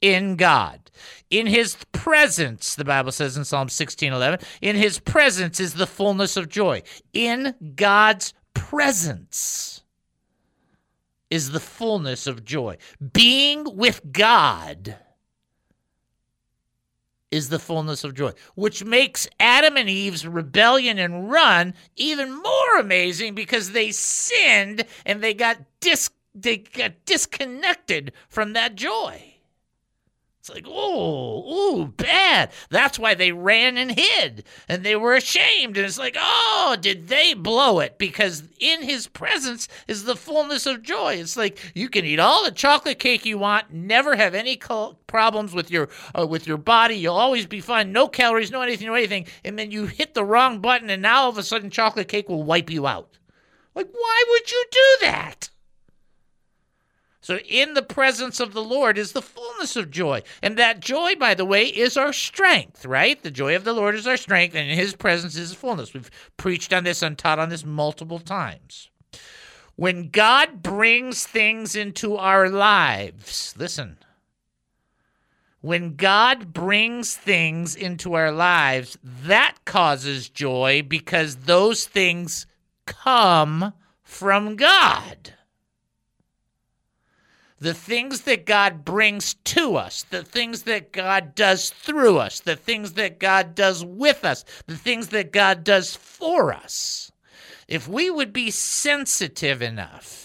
in 0.00 0.36
God. 0.36 0.80
In 1.28 1.46
his 1.46 1.76
presence, 1.92 2.76
the 2.76 2.84
Bible 2.84 3.10
says 3.10 3.36
in 3.36 3.44
Psalm 3.44 3.68
16:11, 3.68 4.40
in 4.60 4.76
his 4.76 5.00
presence 5.00 5.58
is 5.58 5.74
the 5.74 5.86
fullness 5.86 6.36
of 6.36 6.48
joy. 6.48 6.82
In 7.12 7.54
God's 7.74 8.32
presence 8.54 9.75
is 11.30 11.50
the 11.50 11.60
fullness 11.60 12.26
of 12.26 12.44
joy. 12.44 12.76
Being 13.12 13.76
with 13.76 14.00
God 14.12 14.96
is 17.30 17.48
the 17.48 17.58
fullness 17.58 18.04
of 18.04 18.14
joy, 18.14 18.32
which 18.54 18.84
makes 18.84 19.28
Adam 19.40 19.76
and 19.76 19.88
Eve's 19.90 20.26
rebellion 20.26 20.98
and 20.98 21.30
run 21.30 21.74
even 21.96 22.32
more 22.32 22.78
amazing 22.78 23.34
because 23.34 23.72
they 23.72 23.90
sinned 23.90 24.84
and 25.04 25.22
they 25.22 25.34
got 25.34 25.58
dis- 25.80 26.10
they 26.34 26.58
got 26.58 27.04
disconnected 27.04 28.12
from 28.28 28.52
that 28.52 28.74
joy. 28.74 29.35
It's 30.46 30.54
like, 30.54 30.66
oh, 30.68 31.80
ooh, 31.80 31.86
bad. 31.86 32.52
That's 32.70 33.00
why 33.00 33.14
they 33.14 33.32
ran 33.32 33.76
and 33.76 33.90
hid 33.90 34.44
and 34.68 34.84
they 34.84 34.94
were 34.94 35.16
ashamed. 35.16 35.76
And 35.76 35.84
it's 35.84 35.98
like, 35.98 36.16
oh, 36.16 36.76
did 36.80 37.08
they 37.08 37.34
blow 37.34 37.80
it? 37.80 37.98
Because 37.98 38.44
in 38.60 38.84
his 38.84 39.08
presence 39.08 39.66
is 39.88 40.04
the 40.04 40.14
fullness 40.14 40.64
of 40.64 40.84
joy. 40.84 41.14
It's 41.14 41.36
like 41.36 41.58
you 41.74 41.88
can 41.88 42.04
eat 42.04 42.20
all 42.20 42.44
the 42.44 42.52
chocolate 42.52 43.00
cake 43.00 43.26
you 43.26 43.38
want, 43.38 43.72
never 43.72 44.14
have 44.14 44.36
any 44.36 44.56
problems 44.56 45.52
with 45.52 45.68
your 45.68 45.88
uh, 46.16 46.24
with 46.24 46.46
your 46.46 46.58
body. 46.58 46.94
You'll 46.94 47.16
always 47.16 47.46
be 47.46 47.60
fine, 47.60 47.90
no 47.90 48.06
calories, 48.06 48.52
no 48.52 48.62
anything, 48.62 48.86
no 48.86 48.94
anything. 48.94 49.26
And 49.44 49.58
then 49.58 49.72
you 49.72 49.86
hit 49.86 50.14
the 50.14 50.24
wrong 50.24 50.60
button, 50.60 50.90
and 50.90 51.02
now 51.02 51.22
all 51.22 51.30
of 51.30 51.38
a 51.38 51.42
sudden, 51.42 51.70
chocolate 51.70 52.06
cake 52.06 52.28
will 52.28 52.44
wipe 52.44 52.70
you 52.70 52.86
out. 52.86 53.18
Like, 53.74 53.88
why 53.90 54.24
would 54.28 54.48
you 54.52 54.64
do 54.70 54.96
that? 55.00 55.50
So, 57.26 57.38
in 57.38 57.74
the 57.74 57.82
presence 57.82 58.38
of 58.38 58.52
the 58.52 58.62
Lord 58.62 58.96
is 58.96 59.10
the 59.10 59.20
fullness 59.20 59.74
of 59.74 59.90
joy. 59.90 60.22
And 60.42 60.56
that 60.58 60.78
joy, 60.78 61.16
by 61.16 61.34
the 61.34 61.44
way, 61.44 61.64
is 61.64 61.96
our 61.96 62.12
strength, 62.12 62.86
right? 62.86 63.20
The 63.20 63.32
joy 63.32 63.56
of 63.56 63.64
the 63.64 63.72
Lord 63.72 63.96
is 63.96 64.06
our 64.06 64.16
strength, 64.16 64.54
and 64.54 64.70
in 64.70 64.78
his 64.78 64.94
presence 64.94 65.34
is 65.34 65.52
fullness. 65.52 65.92
We've 65.92 66.08
preached 66.36 66.72
on 66.72 66.84
this 66.84 67.02
and 67.02 67.18
taught 67.18 67.40
on 67.40 67.48
this 67.48 67.64
multiple 67.64 68.20
times. 68.20 68.90
When 69.74 70.10
God 70.10 70.62
brings 70.62 71.26
things 71.26 71.74
into 71.74 72.16
our 72.16 72.48
lives, 72.48 73.56
listen, 73.58 73.98
when 75.62 75.96
God 75.96 76.52
brings 76.52 77.16
things 77.16 77.74
into 77.74 78.14
our 78.14 78.30
lives, 78.30 78.98
that 79.02 79.56
causes 79.64 80.28
joy 80.28 80.84
because 80.86 81.34
those 81.34 81.86
things 81.86 82.46
come 82.86 83.72
from 84.04 84.54
God. 84.54 85.32
The 87.66 87.74
things 87.74 88.20
that 88.20 88.46
God 88.46 88.84
brings 88.84 89.34
to 89.34 89.74
us, 89.74 90.04
the 90.04 90.22
things 90.22 90.62
that 90.62 90.92
God 90.92 91.34
does 91.34 91.70
through 91.70 92.18
us, 92.18 92.38
the 92.38 92.54
things 92.54 92.92
that 92.92 93.18
God 93.18 93.56
does 93.56 93.84
with 93.84 94.24
us, 94.24 94.44
the 94.66 94.76
things 94.76 95.08
that 95.08 95.32
God 95.32 95.64
does 95.64 95.96
for 95.96 96.52
us, 96.52 97.10
if 97.66 97.88
we 97.88 98.08
would 98.08 98.32
be 98.32 98.52
sensitive 98.52 99.62
enough 99.62 100.22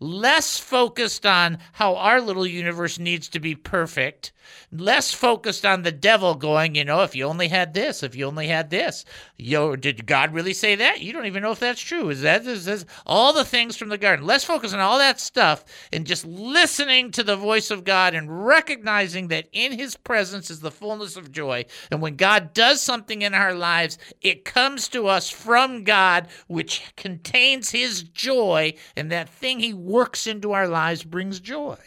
less 0.00 0.58
focused 0.58 1.24
on 1.26 1.58
how 1.72 1.96
our 1.96 2.20
little 2.20 2.46
universe 2.46 2.98
needs 2.98 3.28
to 3.28 3.40
be 3.40 3.54
perfect, 3.54 4.32
less 4.72 5.12
focused 5.12 5.64
on 5.64 5.82
the 5.82 5.92
devil 5.92 6.34
going, 6.34 6.74
you 6.74 6.84
know, 6.84 7.02
if 7.02 7.14
you 7.14 7.24
only 7.24 7.48
had 7.48 7.74
this, 7.74 8.02
if 8.02 8.14
you 8.14 8.26
only 8.26 8.48
had 8.48 8.70
this. 8.70 9.04
Yo, 9.36 9.76
did 9.76 10.06
God 10.06 10.32
really 10.32 10.52
say 10.52 10.74
that? 10.76 11.00
You 11.00 11.12
don't 11.12 11.26
even 11.26 11.42
know 11.42 11.52
if 11.52 11.60
that's 11.60 11.80
true. 11.80 12.10
Is 12.10 12.22
that 12.22 12.46
is 12.46 12.64
this, 12.64 12.84
all 13.06 13.32
the 13.32 13.44
things 13.44 13.76
from 13.76 13.88
the 13.88 13.98
garden? 13.98 14.26
Less 14.26 14.44
focused 14.44 14.74
on 14.74 14.80
all 14.80 14.98
that 14.98 15.20
stuff 15.20 15.64
and 15.92 16.06
just 16.06 16.24
listening 16.24 17.10
to 17.12 17.22
the 17.22 17.36
voice 17.36 17.70
of 17.70 17.84
God 17.84 18.14
and 18.14 18.46
recognizing 18.46 19.28
that 19.28 19.48
in 19.52 19.72
his 19.72 19.96
presence 19.96 20.50
is 20.50 20.60
the 20.60 20.70
fullness 20.70 21.16
of 21.16 21.32
joy. 21.32 21.64
And 21.90 22.00
when 22.00 22.16
God 22.16 22.52
does 22.52 22.80
something 22.80 23.22
in 23.22 23.34
our 23.34 23.54
lives, 23.54 23.98
it 24.20 24.44
comes 24.44 24.88
to 24.88 25.06
us 25.06 25.30
from 25.30 25.84
God, 25.84 26.28
which 26.46 26.82
contains 26.96 27.70
his 27.70 28.02
joy, 28.02 28.74
and 28.96 29.10
that 29.10 29.28
thing 29.28 29.60
he 29.60 29.74
works 29.74 30.26
into 30.26 30.52
our 30.52 30.68
lives 30.68 31.02
brings 31.04 31.40
joy. 31.40 31.78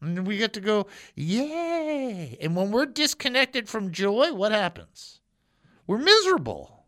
And 0.00 0.26
we 0.26 0.38
get 0.38 0.54
to 0.54 0.60
go, 0.60 0.86
yay. 1.14 2.38
And 2.40 2.56
when 2.56 2.70
we're 2.70 2.86
disconnected 2.86 3.68
from 3.68 3.92
joy, 3.92 4.32
what 4.32 4.52
happens? 4.52 5.20
We're 5.86 5.98
miserable. 5.98 6.84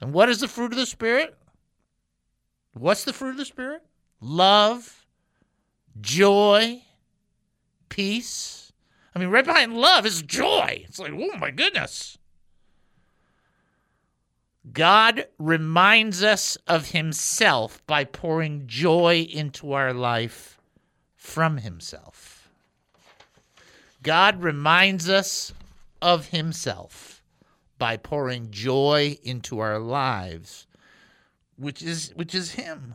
And 0.00 0.12
what 0.12 0.28
is 0.28 0.40
the 0.40 0.48
fruit 0.48 0.72
of 0.72 0.78
the 0.78 0.86
Spirit? 0.86 1.36
What's 2.74 3.04
the 3.04 3.12
fruit 3.12 3.30
of 3.30 3.36
the 3.38 3.44
Spirit? 3.44 3.82
Love, 4.20 5.06
joy, 6.00 6.82
peace. 7.88 8.72
I 9.14 9.18
mean, 9.18 9.30
right 9.30 9.44
behind 9.44 9.74
love 9.74 10.04
is 10.04 10.22
joy. 10.22 10.84
It's 10.86 10.98
like, 10.98 11.12
oh 11.12 11.36
my 11.38 11.50
goodness. 11.50 12.18
God 14.70 15.26
reminds 15.38 16.22
us 16.22 16.56
of 16.66 16.90
himself 16.90 17.84
by 17.86 18.04
pouring 18.04 18.64
joy 18.66 19.26
into 19.30 19.72
our 19.72 19.94
life 19.94 20.57
from 21.28 21.58
himself. 21.58 22.48
God 24.02 24.42
reminds 24.42 25.08
us 25.08 25.52
of 26.00 26.28
himself 26.28 27.22
by 27.78 27.96
pouring 27.96 28.50
joy 28.50 29.18
into 29.22 29.58
our 29.58 29.78
lives, 29.78 30.66
which 31.56 31.82
is 31.82 32.12
which 32.14 32.34
is 32.34 32.52
him. 32.52 32.94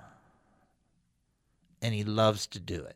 And 1.82 1.94
he 1.94 2.04
loves 2.04 2.48
to 2.48 2.60
do 2.60 2.84
it. 2.84 2.96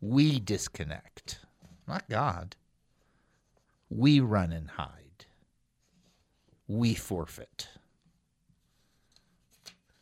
We 0.00 0.38
disconnect, 0.38 1.40
not 1.88 2.08
God. 2.08 2.54
We 3.90 4.20
run 4.20 4.52
and 4.52 4.70
hide 4.70 5.04
we 6.66 6.94
forfeit. 6.94 7.68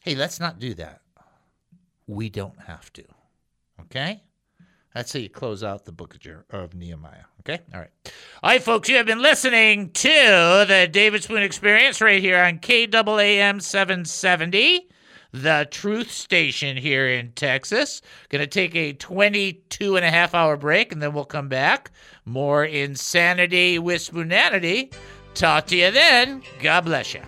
Hey, 0.00 0.14
let's 0.14 0.40
not 0.40 0.58
do 0.58 0.74
that. 0.74 1.00
We 2.06 2.28
don't 2.28 2.60
have 2.66 2.92
to. 2.94 3.04
Okay? 3.84 4.22
That's 4.94 5.12
how 5.12 5.20
you 5.20 5.30
close 5.30 5.64
out 5.64 5.84
the 5.84 5.92
book 5.92 6.16
of, 6.50 6.74
Nehemiah. 6.74 7.24
Okay? 7.40 7.60
All 7.72 7.80
right. 7.80 7.90
All 8.42 8.50
right, 8.50 8.62
folks, 8.62 8.88
you 8.88 8.96
have 8.96 9.06
been 9.06 9.22
listening 9.22 9.90
to 9.90 10.08
the 10.68 10.88
David 10.90 11.22
Spoon 11.22 11.42
Experience 11.42 12.00
right 12.00 12.20
here 12.20 12.38
on 12.38 12.58
KAAM 12.58 13.62
770, 13.62 14.88
the 15.32 15.66
truth 15.70 16.10
station 16.10 16.76
here 16.76 17.08
in 17.08 17.32
Texas. 17.32 18.02
Going 18.28 18.42
to 18.42 18.46
take 18.46 18.76
a 18.76 18.92
22 18.92 19.96
and 19.96 20.04
a 20.04 20.10
half 20.10 20.34
hour 20.34 20.58
break, 20.58 20.92
and 20.92 21.02
then 21.02 21.14
we'll 21.14 21.24
come 21.24 21.48
back. 21.48 21.90
More 22.26 22.64
insanity 22.64 23.78
with 23.78 24.02
spoonanity. 24.02 24.92
Talk 25.34 25.66
to 25.68 25.76
you 25.76 25.90
then. 25.90 26.42
God 26.60 26.82
bless 26.82 27.14
you. 27.14 27.22